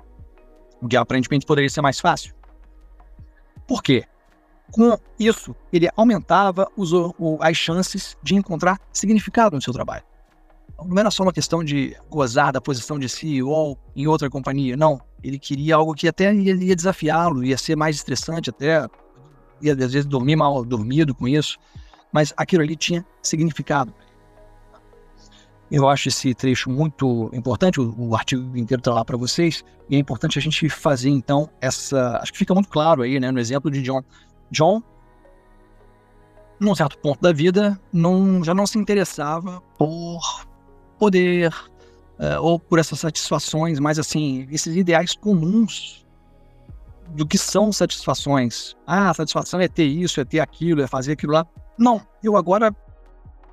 o 0.80 0.88
que 0.88 0.96
aparentemente 0.96 1.46
poderia 1.46 1.68
ser 1.68 1.80
mais 1.80 1.98
fácil. 1.98 2.34
Por 3.66 3.82
quê? 3.82 4.04
Com 4.70 4.98
isso, 5.18 5.54
ele 5.72 5.88
aumentava 5.96 6.68
os, 6.76 6.90
as 7.40 7.56
chances 7.56 8.16
de 8.22 8.34
encontrar 8.34 8.78
significado 8.92 9.56
no 9.56 9.62
seu 9.62 9.72
trabalho. 9.72 10.04
Não 10.84 10.98
era 10.98 11.10
só 11.10 11.22
uma 11.22 11.32
questão 11.32 11.62
de 11.62 11.96
gozar 12.10 12.52
da 12.52 12.60
posição 12.60 12.98
de 12.98 13.08
CEO 13.08 13.78
em 13.94 14.06
outra 14.06 14.28
companhia, 14.28 14.76
não. 14.76 15.00
Ele 15.22 15.38
queria 15.38 15.76
algo 15.76 15.94
que 15.94 16.08
até 16.08 16.34
ia, 16.34 16.54
ia 16.54 16.76
desafiá-lo, 16.76 17.44
ia 17.44 17.56
ser 17.56 17.76
mais 17.76 17.96
estressante 17.96 18.50
até, 18.50 18.86
ia 19.62 19.72
às 19.72 19.78
vezes 19.78 20.06
dormir 20.06 20.36
mal 20.36 20.64
dormido 20.64 21.14
com 21.14 21.28
isso, 21.28 21.58
mas 22.14 22.32
aquilo 22.36 22.62
ali 22.62 22.76
tinha 22.76 23.04
significado. 23.20 23.92
Eu 25.68 25.88
acho 25.88 26.08
esse 26.08 26.32
trecho 26.32 26.70
muito 26.70 27.28
importante, 27.32 27.80
o, 27.80 27.92
o 27.98 28.14
artigo 28.14 28.56
inteiro 28.56 28.80
está 28.80 28.94
lá 28.94 29.04
para 29.04 29.16
vocês, 29.16 29.64
e 29.90 29.96
é 29.96 29.98
importante 29.98 30.38
a 30.38 30.42
gente 30.42 30.68
fazer 30.68 31.10
então 31.10 31.50
essa. 31.60 32.18
Acho 32.18 32.32
que 32.32 32.38
fica 32.38 32.54
muito 32.54 32.68
claro 32.68 33.02
aí, 33.02 33.18
né, 33.18 33.32
no 33.32 33.40
exemplo 33.40 33.68
de 33.68 33.82
John. 33.82 34.00
John, 34.52 34.80
num 36.60 36.72
certo 36.76 36.96
ponto 36.98 37.20
da 37.20 37.32
vida, 37.32 37.80
não, 37.92 38.44
já 38.44 38.54
não 38.54 38.66
se 38.66 38.78
interessava 38.78 39.60
por 39.76 40.46
poder 41.00 41.52
uh, 42.20 42.40
ou 42.40 42.60
por 42.60 42.78
essas 42.78 43.00
satisfações, 43.00 43.80
mas 43.80 43.98
assim, 43.98 44.46
esses 44.52 44.76
ideais 44.76 45.14
comuns 45.14 46.03
do 47.10 47.26
que 47.26 47.38
são 47.38 47.72
satisfações. 47.72 48.76
Ah, 48.86 49.12
satisfação 49.14 49.60
é 49.60 49.68
ter 49.68 49.84
isso, 49.84 50.20
é 50.20 50.24
ter 50.24 50.40
aquilo, 50.40 50.82
é 50.82 50.86
fazer 50.86 51.12
aquilo 51.12 51.32
lá. 51.32 51.46
Não, 51.78 52.00
eu 52.22 52.36
agora 52.36 52.74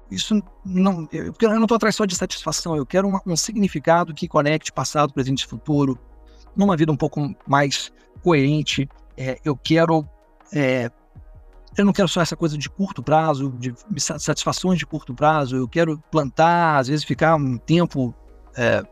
isso 0.10 0.44
não, 0.66 1.08
eu, 1.12 1.34
eu 1.40 1.50
não 1.52 1.64
estou 1.64 1.76
atrás 1.76 1.96
só 1.96 2.06
de 2.06 2.16
satisfação, 2.16 2.76
eu 2.76 2.86
quero 2.86 3.08
uma, 3.08 3.22
um 3.26 3.36
significado 3.36 4.14
que 4.14 4.28
conecte 4.28 4.72
passado, 4.72 5.14
presente 5.14 5.44
e 5.44 5.48
futuro, 5.48 5.98
numa 6.56 6.76
vida 6.76 6.92
um 6.92 6.98
pouco 6.98 7.34
mais 7.48 7.92
coerente. 8.22 8.90
É, 9.16 9.40
eu 9.46 9.56
quero 9.56 10.06
é, 10.54 10.92
eu 11.78 11.86
não 11.86 11.94
quero 11.94 12.08
só 12.08 12.22
essa 12.22 12.36
coisa 12.36 12.58
de 12.58 12.70
curto 12.70 13.02
prazo, 13.02 13.54
de 13.58 13.74
satisfações 14.00 14.78
de 14.78 14.86
curto 14.86 15.14
prazo. 15.14 15.56
Eu 15.56 15.68
quero 15.68 15.98
plantar, 16.12 16.78
às 16.80 16.88
vezes 16.88 17.06
ficar 17.06 17.36
um 17.36 17.58
tempo 17.58 18.14
é, 18.58 18.84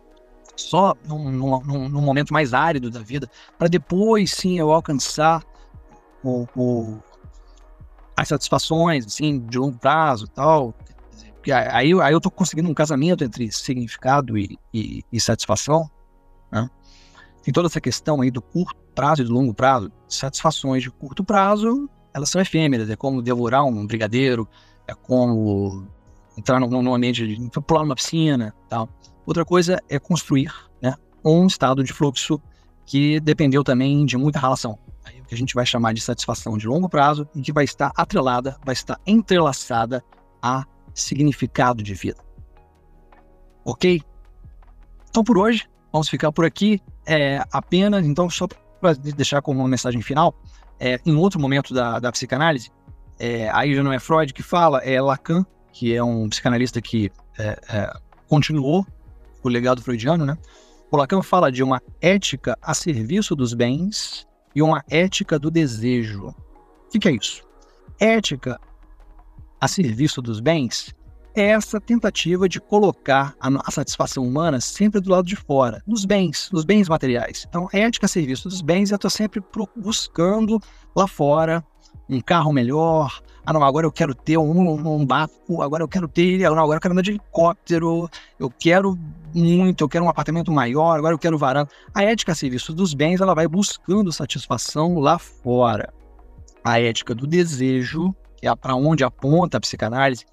só 0.62 0.96
num, 1.08 1.32
num, 1.32 1.90
num, 1.90 2.02
momento 2.02 2.34
mais 2.34 2.54
árido 2.54 2.90
da 2.90 3.00
vida, 3.00 3.30
para 3.58 3.68
depois 3.68 4.32
sim 4.32 4.60
eu 4.60 4.72
alcançar 4.72 5.44
o, 6.24 6.48
o, 6.56 7.00
as 8.16 8.28
satisfações 8.28 9.06
assim, 9.06 9.40
de 9.40 9.58
longo 9.58 9.78
prazo 9.78 10.26
e 10.26 10.30
tal. 10.30 10.74
Aí, 11.74 11.94
aí 12.02 12.14
eu 12.14 12.18
estou 12.18 12.32
conseguindo 12.32 12.70
um 12.70 12.74
casamento 12.74 13.24
entre 13.24 13.52
significado 13.52 14.38
e, 14.38 14.58
e, 14.74 15.04
e 15.12 15.20
satisfação. 15.20 15.90
Né? 16.52 16.70
Tem 17.42 17.54
toda 17.54 17.68
essa 17.68 17.80
questão 17.80 18.22
aí 18.22 18.30
do 18.30 18.42
curto 18.42 18.76
prazo 18.94 19.22
e 19.22 19.26
do 19.26 19.34
longo 19.34 19.54
prazo. 19.54 19.92
Satisfações 20.08 20.84
de 20.84 20.92
curto 20.92 21.24
prazo 21.24 21.90
elas 22.14 22.30
são 22.30 22.42
efêmeras, 22.42 22.90
é 22.90 22.96
como 22.96 23.22
devorar 23.22 23.64
um 23.66 23.86
brigadeiro, 23.86 24.48
é 24.88 24.94
como 24.94 25.88
entrar 26.38 26.60
num, 26.60 26.82
num 26.82 26.94
ambiente, 26.94 27.28
de, 27.28 27.50
pular 27.62 27.84
numa 27.84 27.96
piscina, 27.96 28.54
tal. 28.68 28.90
Outra 29.30 29.46
coisa 29.46 29.80
é 29.88 30.00
construir, 30.00 30.52
né, 30.82 30.96
um 31.24 31.46
estado 31.46 31.84
de 31.84 31.94
fluxo 31.94 32.42
que 32.84 33.20
dependeu 33.20 33.64
também 33.64 34.04
de 34.04 34.18
muita 34.18 34.40
relação. 34.40 34.76
Aí, 35.06 35.22
o 35.22 35.24
que 35.24 35.36
a 35.36 35.38
gente 35.38 35.54
vai 35.54 35.68
chamar 35.68 35.94
de 35.94 36.02
satisfação 36.02 36.58
de 36.58 36.68
longo 36.68 36.90
prazo 36.90 37.30
e 37.36 37.42
que 37.44 37.54
vai 37.54 37.64
estar 37.64 37.92
atrelada, 37.96 38.58
vai 38.66 38.74
estar 38.74 39.00
entrelaçada 39.06 40.04
a 40.42 40.66
significado 40.96 41.84
de 41.84 41.94
vida. 41.94 42.18
Ok? 43.64 44.02
Então 45.12 45.24
por 45.24 45.38
hoje, 45.38 45.70
vamos 45.94 46.10
ficar 46.10 46.32
por 46.32 46.44
aqui. 46.44 46.82
É, 47.06 47.44
apenas, 47.52 48.08
então, 48.08 48.28
só 48.32 48.48
para 48.82 48.94
deixar 48.94 49.44
como 49.44 49.60
uma 49.60 49.70
mensagem 49.70 50.02
final, 50.02 50.34
é, 50.80 51.00
em 51.06 51.16
outro 51.16 51.40
momento 51.40 51.72
da, 51.72 52.00
da 52.00 52.12
psicanálise, 52.12 52.72
é, 53.20 53.48
aí 53.52 53.76
já 53.76 53.84
não 53.84 53.94
é 53.94 54.00
Freud 54.00 54.34
que 54.34 54.42
fala, 54.42 54.80
é 54.80 55.00
Lacan, 55.00 55.46
que 55.72 55.94
é 55.94 56.04
um 56.04 56.28
psicanalista 56.30 56.82
que 56.82 57.12
é, 57.38 57.60
é, 57.70 57.94
continuou 58.28 58.84
o 59.44 59.50
legado 59.50 59.82
freudiano, 59.82 60.26
né? 60.26 60.38
O 60.92 60.98
Lacan 60.98 61.22
fala 61.22 61.52
de 61.52 61.62
uma 61.62 61.82
ética 62.02 62.58
a 62.62 62.74
serviço 62.74 63.36
dos 63.36 63.54
bens 63.54 64.28
e 64.56 64.62
uma 64.62 64.84
ética 64.90 65.38
do 65.38 65.52
desejo. 65.52 66.30
O 66.30 66.90
que, 66.92 67.00
que 67.00 67.08
é 67.08 67.12
isso? 67.12 67.44
Ética 68.00 68.60
a 69.62 69.68
serviço 69.68 70.22
dos 70.22 70.40
bens 70.40 70.96
é 71.36 71.50
essa 71.50 71.80
tentativa 71.80 72.50
de 72.50 72.60
colocar 72.60 73.36
a, 73.40 73.72
satisfação 73.72 74.26
humana 74.26 74.60
sempre 74.60 75.00
do 75.00 75.12
lado 75.12 75.26
de 75.26 75.36
fora, 75.36 75.82
nos 75.86 76.06
bens, 76.06 76.50
nos 76.52 76.66
bens 76.66 76.90
materiais. 76.90 77.46
Então, 77.48 77.68
ética 77.72 78.06
a 78.06 78.10
serviço 78.10 78.50
dos 78.50 78.62
bens, 78.62 78.90
eu 78.90 78.96
estou 78.96 79.12
sempre 79.12 79.42
buscando 79.76 80.60
lá 80.96 81.08
fora 81.08 81.64
um 82.10 82.20
carro 82.20 82.52
melhor. 82.52 83.22
Ah, 83.50 83.54
não, 83.54 83.64
agora 83.64 83.84
eu 83.84 83.92
quero 83.92 84.14
ter 84.14 84.38
um, 84.38 84.98
um 85.00 85.04
barco, 85.04 85.64
agora 85.64 85.82
eu 85.82 85.88
quero 85.88 86.08
ter, 86.08 86.38
não, 86.38 86.60
agora 86.60 86.78
eu 86.78 86.82
quero 86.82 86.92
andar 86.92 87.02
de 87.02 87.10
helicóptero, 87.10 88.08
eu 88.40 88.48
quero 88.48 88.96
muito, 89.34 89.84
eu 89.84 89.90
quero 89.90 90.06
um 90.06 90.10
apartamento 90.10 90.52
maior, 90.52 90.96
agora 91.00 91.16
eu 91.16 91.18
quero 91.18 91.36
varanda. 91.36 91.68
A 91.92 92.04
ética 92.04 92.34
a 92.34 92.36
serviço 92.36 92.72
dos 92.74 92.94
bens, 92.94 93.22
ela 93.22 93.34
vai 93.34 93.48
buscando 93.48 94.14
satisfação 94.14 95.00
lá 95.00 95.18
fora. 95.18 95.92
A 96.64 96.80
ética 96.80 97.16
do 97.16 97.26
desejo, 97.26 98.14
que 98.38 98.48
é 98.48 98.56
para 98.56 98.76
onde 98.76 99.04
aponta 99.04 99.58
a 99.58 99.60
psicanálise, 99.60 100.26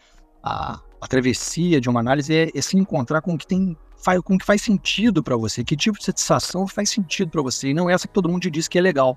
a, 0.42 0.78
a 1.00 1.08
travessia 1.08 1.80
de 1.80 1.88
uma 1.88 2.00
análise 2.00 2.34
é, 2.34 2.50
é 2.54 2.60
se 2.60 2.76
encontrar 2.76 3.22
com 3.22 3.32
o 3.32 3.38
que 3.38 3.46
tem 3.46 3.74
faz, 3.96 4.20
com 4.20 4.36
que 4.36 4.44
faz 4.44 4.60
sentido 4.60 5.22
para 5.22 5.38
você, 5.38 5.64
que 5.64 5.74
tipo 5.74 5.98
de 5.98 6.04
satisfação 6.04 6.68
faz 6.68 6.90
sentido 6.90 7.30
para 7.30 7.40
você, 7.40 7.68
e 7.68 7.74
não 7.74 7.88
essa 7.88 8.06
que 8.06 8.12
todo 8.12 8.28
mundo 8.28 8.50
diz 8.50 8.68
que 8.68 8.76
é 8.76 8.82
legal. 8.82 9.16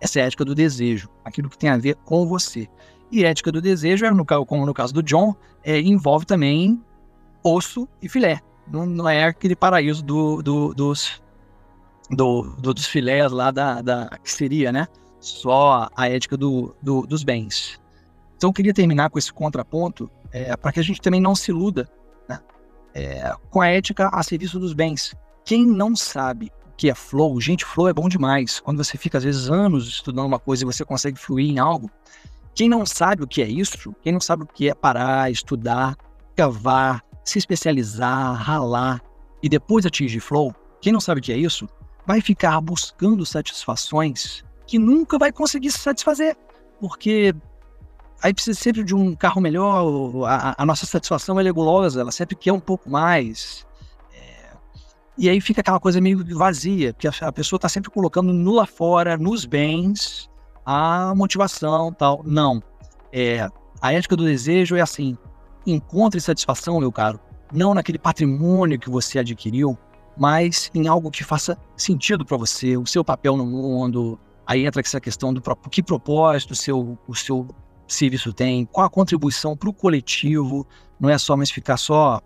Essa 0.00 0.20
é 0.20 0.22
a 0.22 0.26
ética 0.26 0.44
do 0.44 0.54
desejo, 0.54 1.08
aquilo 1.24 1.48
que 1.48 1.58
tem 1.58 1.70
a 1.70 1.76
ver 1.76 1.96
com 2.04 2.26
você. 2.26 2.68
E 3.10 3.24
ética 3.24 3.52
do 3.52 3.60
desejo, 3.60 4.04
é, 4.04 4.10
no, 4.10 4.24
como 4.24 4.66
no 4.66 4.74
caso 4.74 4.92
do 4.92 5.02
John, 5.02 5.34
é, 5.64 5.80
envolve 5.80 6.26
também 6.26 6.82
osso 7.42 7.88
e 8.02 8.08
filé. 8.08 8.40
Não, 8.70 8.84
não 8.84 9.08
é 9.08 9.24
aquele 9.24 9.54
paraíso 9.54 10.04
do, 10.04 10.42
do, 10.42 10.74
dos, 10.74 11.22
do, 12.10 12.42
do, 12.58 12.74
dos 12.74 12.86
filés 12.86 13.30
lá 13.30 13.50
da, 13.50 13.80
da, 13.80 14.18
que 14.22 14.30
seria, 14.30 14.72
né? 14.72 14.88
Só 15.20 15.88
a 15.96 16.08
ética 16.08 16.36
do, 16.36 16.74
dos 16.82 17.22
bens. 17.24 17.80
Então 18.36 18.50
eu 18.50 18.54
queria 18.54 18.74
terminar 18.74 19.08
com 19.10 19.18
esse 19.18 19.32
contraponto 19.32 20.10
é, 20.32 20.56
para 20.56 20.72
que 20.72 20.80
a 20.80 20.82
gente 20.82 21.00
também 21.00 21.20
não 21.20 21.34
se 21.34 21.50
iluda 21.50 21.88
né? 22.28 22.40
é, 22.94 23.32
com 23.50 23.60
a 23.60 23.68
ética 23.68 24.08
a 24.12 24.22
serviço 24.22 24.58
dos 24.58 24.72
bens. 24.72 25.14
Quem 25.44 25.64
não 25.64 25.96
sabe 25.96 26.52
que 26.76 26.90
é 26.90 26.94
flow, 26.94 27.40
gente, 27.40 27.64
flow 27.64 27.88
é 27.88 27.92
bom 27.92 28.08
demais. 28.08 28.60
Quando 28.60 28.82
você 28.82 28.98
fica, 28.98 29.18
às 29.18 29.24
vezes, 29.24 29.48
anos 29.48 29.88
estudando 29.88 30.26
uma 30.26 30.38
coisa 30.38 30.62
e 30.62 30.66
você 30.66 30.84
consegue 30.84 31.18
fluir 31.18 31.50
em 31.50 31.58
algo, 31.58 31.90
quem 32.54 32.68
não 32.68 32.84
sabe 32.86 33.22
o 33.22 33.26
que 33.26 33.42
é 33.42 33.48
isso, 33.48 33.94
quem 34.02 34.12
não 34.12 34.20
sabe 34.20 34.44
o 34.44 34.46
que 34.46 34.68
é 34.68 34.74
parar, 34.74 35.30
estudar, 35.30 35.96
cavar, 36.34 37.02
se 37.24 37.38
especializar, 37.38 38.34
ralar 38.34 39.02
e 39.42 39.48
depois 39.48 39.84
atingir 39.84 40.20
flow, 40.20 40.54
quem 40.80 40.92
não 40.92 41.00
sabe 41.00 41.20
o 41.20 41.22
que 41.22 41.32
é 41.32 41.36
isso, 41.36 41.68
vai 42.06 42.20
ficar 42.20 42.60
buscando 42.60 43.26
satisfações 43.26 44.44
que 44.66 44.78
nunca 44.78 45.18
vai 45.18 45.32
conseguir 45.32 45.70
se 45.70 45.78
satisfazer, 45.78 46.36
porque 46.80 47.34
aí 48.22 48.32
precisa 48.32 48.58
sempre 48.58 48.84
de 48.84 48.94
um 48.94 49.14
carro 49.14 49.40
melhor, 49.40 50.26
a, 50.26 50.62
a 50.62 50.66
nossa 50.66 50.86
satisfação 50.86 51.38
é 51.38 51.52
gulosa, 51.52 52.00
ela 52.00 52.12
sempre 52.12 52.36
quer 52.36 52.52
um 52.52 52.60
pouco 52.60 52.90
mais. 52.90 53.66
E 55.18 55.28
aí 55.30 55.40
fica 55.40 55.62
aquela 55.62 55.80
coisa 55.80 56.00
meio 56.00 56.24
vazia, 56.36 56.92
porque 56.92 57.08
a, 57.08 57.32
pessoa 57.32 57.56
está 57.56 57.68
sempre 57.68 57.90
colocando 57.90 58.32
no 58.32 58.52
lá 58.52 58.66
fora, 58.66 59.16
nos 59.16 59.46
bens, 59.46 60.28
a 60.64 61.14
motivação 61.14 61.92
tal. 61.92 62.22
Não. 62.24 62.62
É, 63.10 63.48
a 63.80 63.92
ética 63.94 64.14
do 64.14 64.24
desejo 64.24 64.76
é 64.76 64.80
assim: 64.82 65.16
encontre 65.66 66.20
satisfação, 66.20 66.78
meu 66.80 66.92
caro, 66.92 67.18
não 67.52 67.72
naquele 67.72 67.98
patrimônio 67.98 68.78
que 68.78 68.90
você 68.90 69.18
adquiriu, 69.18 69.78
mas 70.18 70.70
em 70.74 70.86
algo 70.86 71.10
que 71.10 71.24
faça 71.24 71.58
sentido 71.76 72.24
para 72.24 72.36
você, 72.36 72.76
o 72.76 72.86
seu 72.86 73.02
papel 73.02 73.36
no 73.36 73.46
mundo. 73.46 74.18
Aí 74.46 74.64
entra 74.64 74.80
essa 74.80 75.00
questão 75.00 75.32
do 75.34 75.42
que 75.70 75.82
propósito 75.82 76.52
o 76.52 76.56
seu, 76.56 76.98
o 77.08 77.14
seu 77.14 77.48
serviço 77.88 78.32
tem, 78.32 78.64
qual 78.64 78.86
a 78.86 78.90
contribuição 78.90 79.56
para 79.56 79.68
o 79.68 79.72
coletivo, 79.72 80.66
não 81.00 81.10
é 81.10 81.18
só 81.18 81.36
mais 81.36 81.50
ficar 81.50 81.76
só 81.76 82.20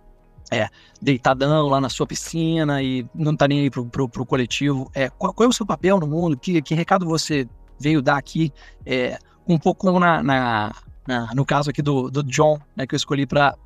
é, 0.51 0.69
deitadão 1.01 1.69
lá 1.69 1.81
na 1.81 1.89
sua 1.89 2.07
piscina 2.07 2.83
e 2.83 3.07
não 3.15 3.37
tá 3.37 3.47
nem 3.47 3.61
aí 3.61 3.71
pro, 3.71 3.87
pro, 3.87 4.09
pro 4.09 4.27
coletivo. 4.27 4.91
É, 4.95 5.09
qual, 5.11 5.33
qual, 5.33 5.47
é 5.47 5.49
o 5.49 5.53
seu 5.53 5.67
papel 5.67 5.99
no 6.01 6.07
mundo? 6.07 6.37
Que, 6.37 6.61
que 6.61 6.75
recado 6.75 7.07
você 7.07 7.49
veio 7.79 8.03
dar 8.03 8.17
aqui? 8.17 8.53
É, 8.85 9.19
um 9.47 9.59
pouco 9.59 9.99
na, 9.99 10.23
na, 10.23 10.73
na, 11.07 11.35
no 11.35 11.45
caso 11.45 11.71
aqui 11.71 11.83
do, 11.83 12.11
do 12.11 12.23
John, 12.23 12.59
né, 12.77 12.87
que 12.87 12.95
eu 12.95 12.97
escolhi 12.97 13.27
para 13.27 13.57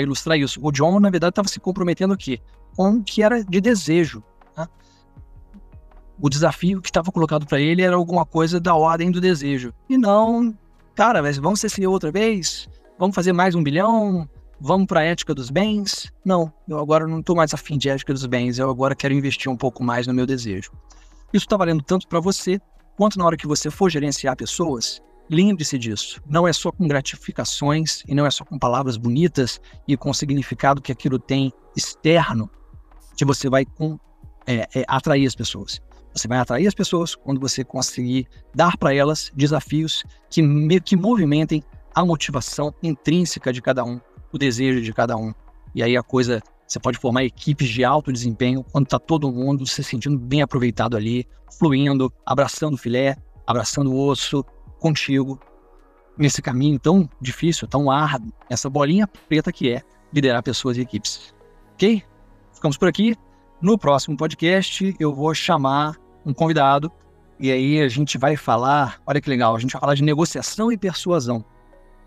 ilustrar 0.00 0.38
isso. 0.38 0.60
O 0.62 0.70
John, 0.70 0.98
na 1.00 1.10
verdade, 1.10 1.30
estava 1.30 1.48
se 1.48 1.60
comprometendo 1.60 2.12
aqui 2.14 2.40
com 2.76 2.90
o 2.90 3.02
que 3.02 3.22
era 3.22 3.42
de 3.44 3.60
desejo. 3.60 4.22
Né? 4.56 4.66
O 6.20 6.28
desafio 6.28 6.80
que 6.80 6.88
estava 6.88 7.10
colocado 7.10 7.46
para 7.46 7.60
ele 7.60 7.82
era 7.82 7.96
alguma 7.96 8.24
coisa 8.24 8.60
da 8.60 8.74
ordem 8.74 9.10
do 9.10 9.20
desejo. 9.20 9.72
E 9.88 9.96
não 9.96 10.54
cara, 10.96 11.20
vamos 11.34 11.60
ser 11.60 11.68
CEO 11.68 11.92
outra 11.92 12.10
vez? 12.10 12.66
Vamos 12.98 13.14
fazer 13.14 13.34
mais 13.34 13.54
um 13.54 13.62
bilhão? 13.62 14.26
Vamos 14.58 14.86
para 14.86 15.00
a 15.00 15.04
ética 15.04 15.34
dos 15.34 15.50
bens? 15.50 16.10
Não, 16.24 16.52
eu 16.66 16.78
agora 16.78 17.06
não 17.06 17.20
estou 17.20 17.36
mais 17.36 17.52
afim 17.52 17.76
de 17.76 17.90
ética 17.90 18.12
dos 18.12 18.24
bens, 18.24 18.58
eu 18.58 18.70
agora 18.70 18.94
quero 18.94 19.12
investir 19.12 19.52
um 19.52 19.56
pouco 19.56 19.84
mais 19.84 20.06
no 20.06 20.14
meu 20.14 20.24
desejo. 20.24 20.72
Isso 21.32 21.44
está 21.44 21.56
valendo 21.56 21.82
tanto 21.82 22.08
para 22.08 22.20
você, 22.20 22.58
quanto 22.96 23.18
na 23.18 23.26
hora 23.26 23.36
que 23.36 23.46
você 23.46 23.70
for 23.70 23.90
gerenciar 23.90 24.34
pessoas, 24.34 25.02
lembre-se 25.28 25.78
disso. 25.78 26.22
Não 26.26 26.48
é 26.48 26.52
só 26.52 26.72
com 26.72 26.88
gratificações 26.88 28.02
e 28.08 28.14
não 28.14 28.24
é 28.24 28.30
só 28.30 28.44
com 28.44 28.58
palavras 28.58 28.96
bonitas 28.96 29.60
e 29.86 29.94
com 29.96 30.08
o 30.08 30.14
significado 30.14 30.80
que 30.80 30.92
aquilo 30.92 31.18
tem 31.18 31.52
externo 31.76 32.50
que 33.16 33.24
você 33.24 33.50
vai 33.50 33.66
com, 33.66 33.98
é, 34.46 34.68
é, 34.74 34.84
atrair 34.88 35.26
as 35.26 35.34
pessoas. 35.34 35.80
Você 36.14 36.26
vai 36.26 36.38
atrair 36.38 36.66
as 36.66 36.74
pessoas 36.74 37.14
quando 37.14 37.38
você 37.38 37.62
conseguir 37.62 38.26
dar 38.54 38.78
para 38.78 38.94
elas 38.94 39.30
desafios 39.34 40.02
que, 40.30 40.42
que 40.80 40.96
movimentem 40.96 41.62
a 41.94 42.04
motivação 42.04 42.74
intrínseca 42.82 43.52
de 43.52 43.60
cada 43.60 43.84
um, 43.84 44.00
o 44.36 44.38
desejo 44.38 44.80
de 44.80 44.92
cada 44.92 45.16
um. 45.16 45.32
E 45.74 45.82
aí 45.82 45.96
a 45.96 46.02
coisa, 46.02 46.42
você 46.66 46.78
pode 46.78 46.98
formar 46.98 47.24
equipes 47.24 47.68
de 47.68 47.84
alto 47.84 48.12
desempenho 48.12 48.64
quando 48.72 48.86
está 48.86 48.98
todo 48.98 49.30
mundo 49.30 49.66
se 49.66 49.82
sentindo 49.82 50.18
bem 50.18 50.42
aproveitado 50.42 50.96
ali, 50.96 51.26
fluindo, 51.58 52.12
abraçando 52.24 52.74
o 52.74 52.78
filé, 52.78 53.16
abraçando 53.46 53.92
o 53.92 54.06
osso 54.06 54.44
contigo, 54.78 55.40
nesse 56.16 56.40
caminho 56.40 56.78
tão 56.78 57.08
difícil, 57.20 57.68
tão 57.68 57.90
árduo, 57.90 58.32
essa 58.48 58.70
bolinha 58.70 59.06
preta 59.06 59.52
que 59.52 59.70
é 59.70 59.82
liderar 60.12 60.42
pessoas 60.42 60.76
e 60.76 60.80
equipes. 60.80 61.34
Ok? 61.74 62.02
Ficamos 62.54 62.76
por 62.76 62.88
aqui. 62.88 63.16
No 63.60 63.78
próximo 63.78 64.16
podcast, 64.16 64.94
eu 64.98 65.14
vou 65.14 65.34
chamar 65.34 65.96
um 66.24 66.32
convidado 66.32 66.90
e 67.38 67.50
aí 67.50 67.80
a 67.80 67.88
gente 67.88 68.16
vai 68.16 68.36
falar, 68.36 69.00
olha 69.06 69.20
que 69.20 69.28
legal, 69.28 69.54
a 69.54 69.58
gente 69.58 69.72
vai 69.72 69.80
falar 69.80 69.94
de 69.94 70.02
negociação 70.02 70.72
e 70.72 70.78
persuasão. 70.78 71.44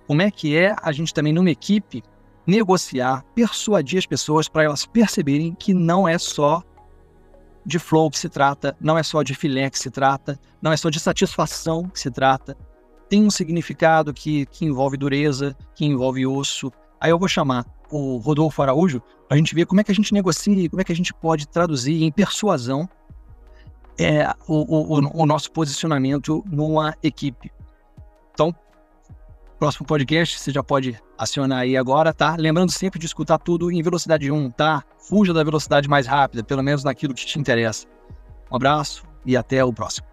Como 0.08 0.22
é 0.22 0.32
que 0.32 0.58
é 0.58 0.76
a 0.82 0.92
gente 0.92 1.14
também 1.14 1.32
numa 1.32 1.52
equipe 1.52 2.04
negociar, 2.46 3.24
persuadir 3.36 4.00
as 4.00 4.06
pessoas 4.06 4.48
para 4.48 4.64
elas 4.64 4.86
perceberem 4.86 5.56
que 5.56 5.74
não 5.74 6.08
é 6.08 6.18
só 6.18 6.64
de 7.66 7.78
flow 7.78 8.10
que 8.10 8.18
se 8.18 8.30
trata, 8.30 8.76
não 8.80 8.98
é 8.98 9.04
só 9.04 9.22
de 9.22 9.36
filé 9.36 9.70
que 9.70 9.78
se 9.78 9.92
trata, 9.92 10.40
não 10.62 10.72
é 10.72 10.78
só 10.78 10.90
de 10.90 11.00
satisfação 11.00 11.88
que 11.90 12.00
se 12.00 12.10
trata. 12.10 12.58
Tem 13.08 13.24
um 13.24 13.30
significado 13.30 14.14
que, 14.14 14.46
que 14.48 14.66
envolve 14.66 14.98
dureza, 14.98 15.56
que 15.76 15.86
envolve 15.86 16.26
osso. 16.26 16.72
Aí 17.00 17.12
eu 17.12 17.20
vou 17.20 17.28
chamar 17.28 17.66
o 17.92 18.18
Rodolfo 18.18 18.62
Araújo 18.62 19.02
para 19.28 19.36
a 19.36 19.38
gente 19.38 19.54
ver 19.54 19.66
como 19.66 19.82
é 19.82 19.84
que 19.84 19.92
a 19.92 19.96
gente 19.96 20.14
negocia 20.14 20.54
e 20.54 20.70
como 20.70 20.82
é 20.82 20.84
que 20.84 20.92
a 20.92 20.96
gente 20.96 21.14
pode 21.14 21.48
traduzir 21.48 22.04
em 22.04 22.12
persuasão 22.12 22.88
é, 24.00 24.34
o, 24.48 24.98
o, 24.98 25.22
o 25.22 25.26
nosso 25.26 25.52
posicionamento 25.52 26.44
numa 26.48 26.96
equipe. 27.04 27.52
Então, 28.34 28.56
próximo 29.60 29.86
podcast 29.86 30.40
você 30.40 30.52
já 30.52 30.64
pode 30.64 30.98
acionar 31.18 31.60
aí 31.60 31.76
agora, 31.76 32.14
tá? 32.14 32.38
Lembrando 32.40 32.72
sempre 32.72 32.98
de 32.98 33.06
escutar 33.06 33.38
tudo 33.38 33.70
em 33.70 33.84
velocidade 33.84 34.32
1, 34.32 34.52
tá? 34.52 34.84
Fuja 34.98 35.34
da 35.34 35.44
velocidade 35.44 35.90
mais 35.90 36.08
rápida, 36.08 36.44
pelo 36.44 36.64
menos 36.64 36.84
naquilo 36.84 37.14
que 37.14 37.26
te 37.26 37.38
interessa. 37.38 37.86
Um 38.50 38.56
abraço 38.56 39.04
e 39.26 39.36
até 39.36 39.64
o 39.64 39.74
próximo. 39.74 40.08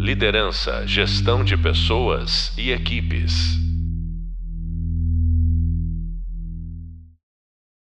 Liderança, 0.00 0.86
gestão 0.86 1.44
de 1.44 1.56
pessoas 1.56 2.56
e 2.56 2.70
equipes. 2.70 3.67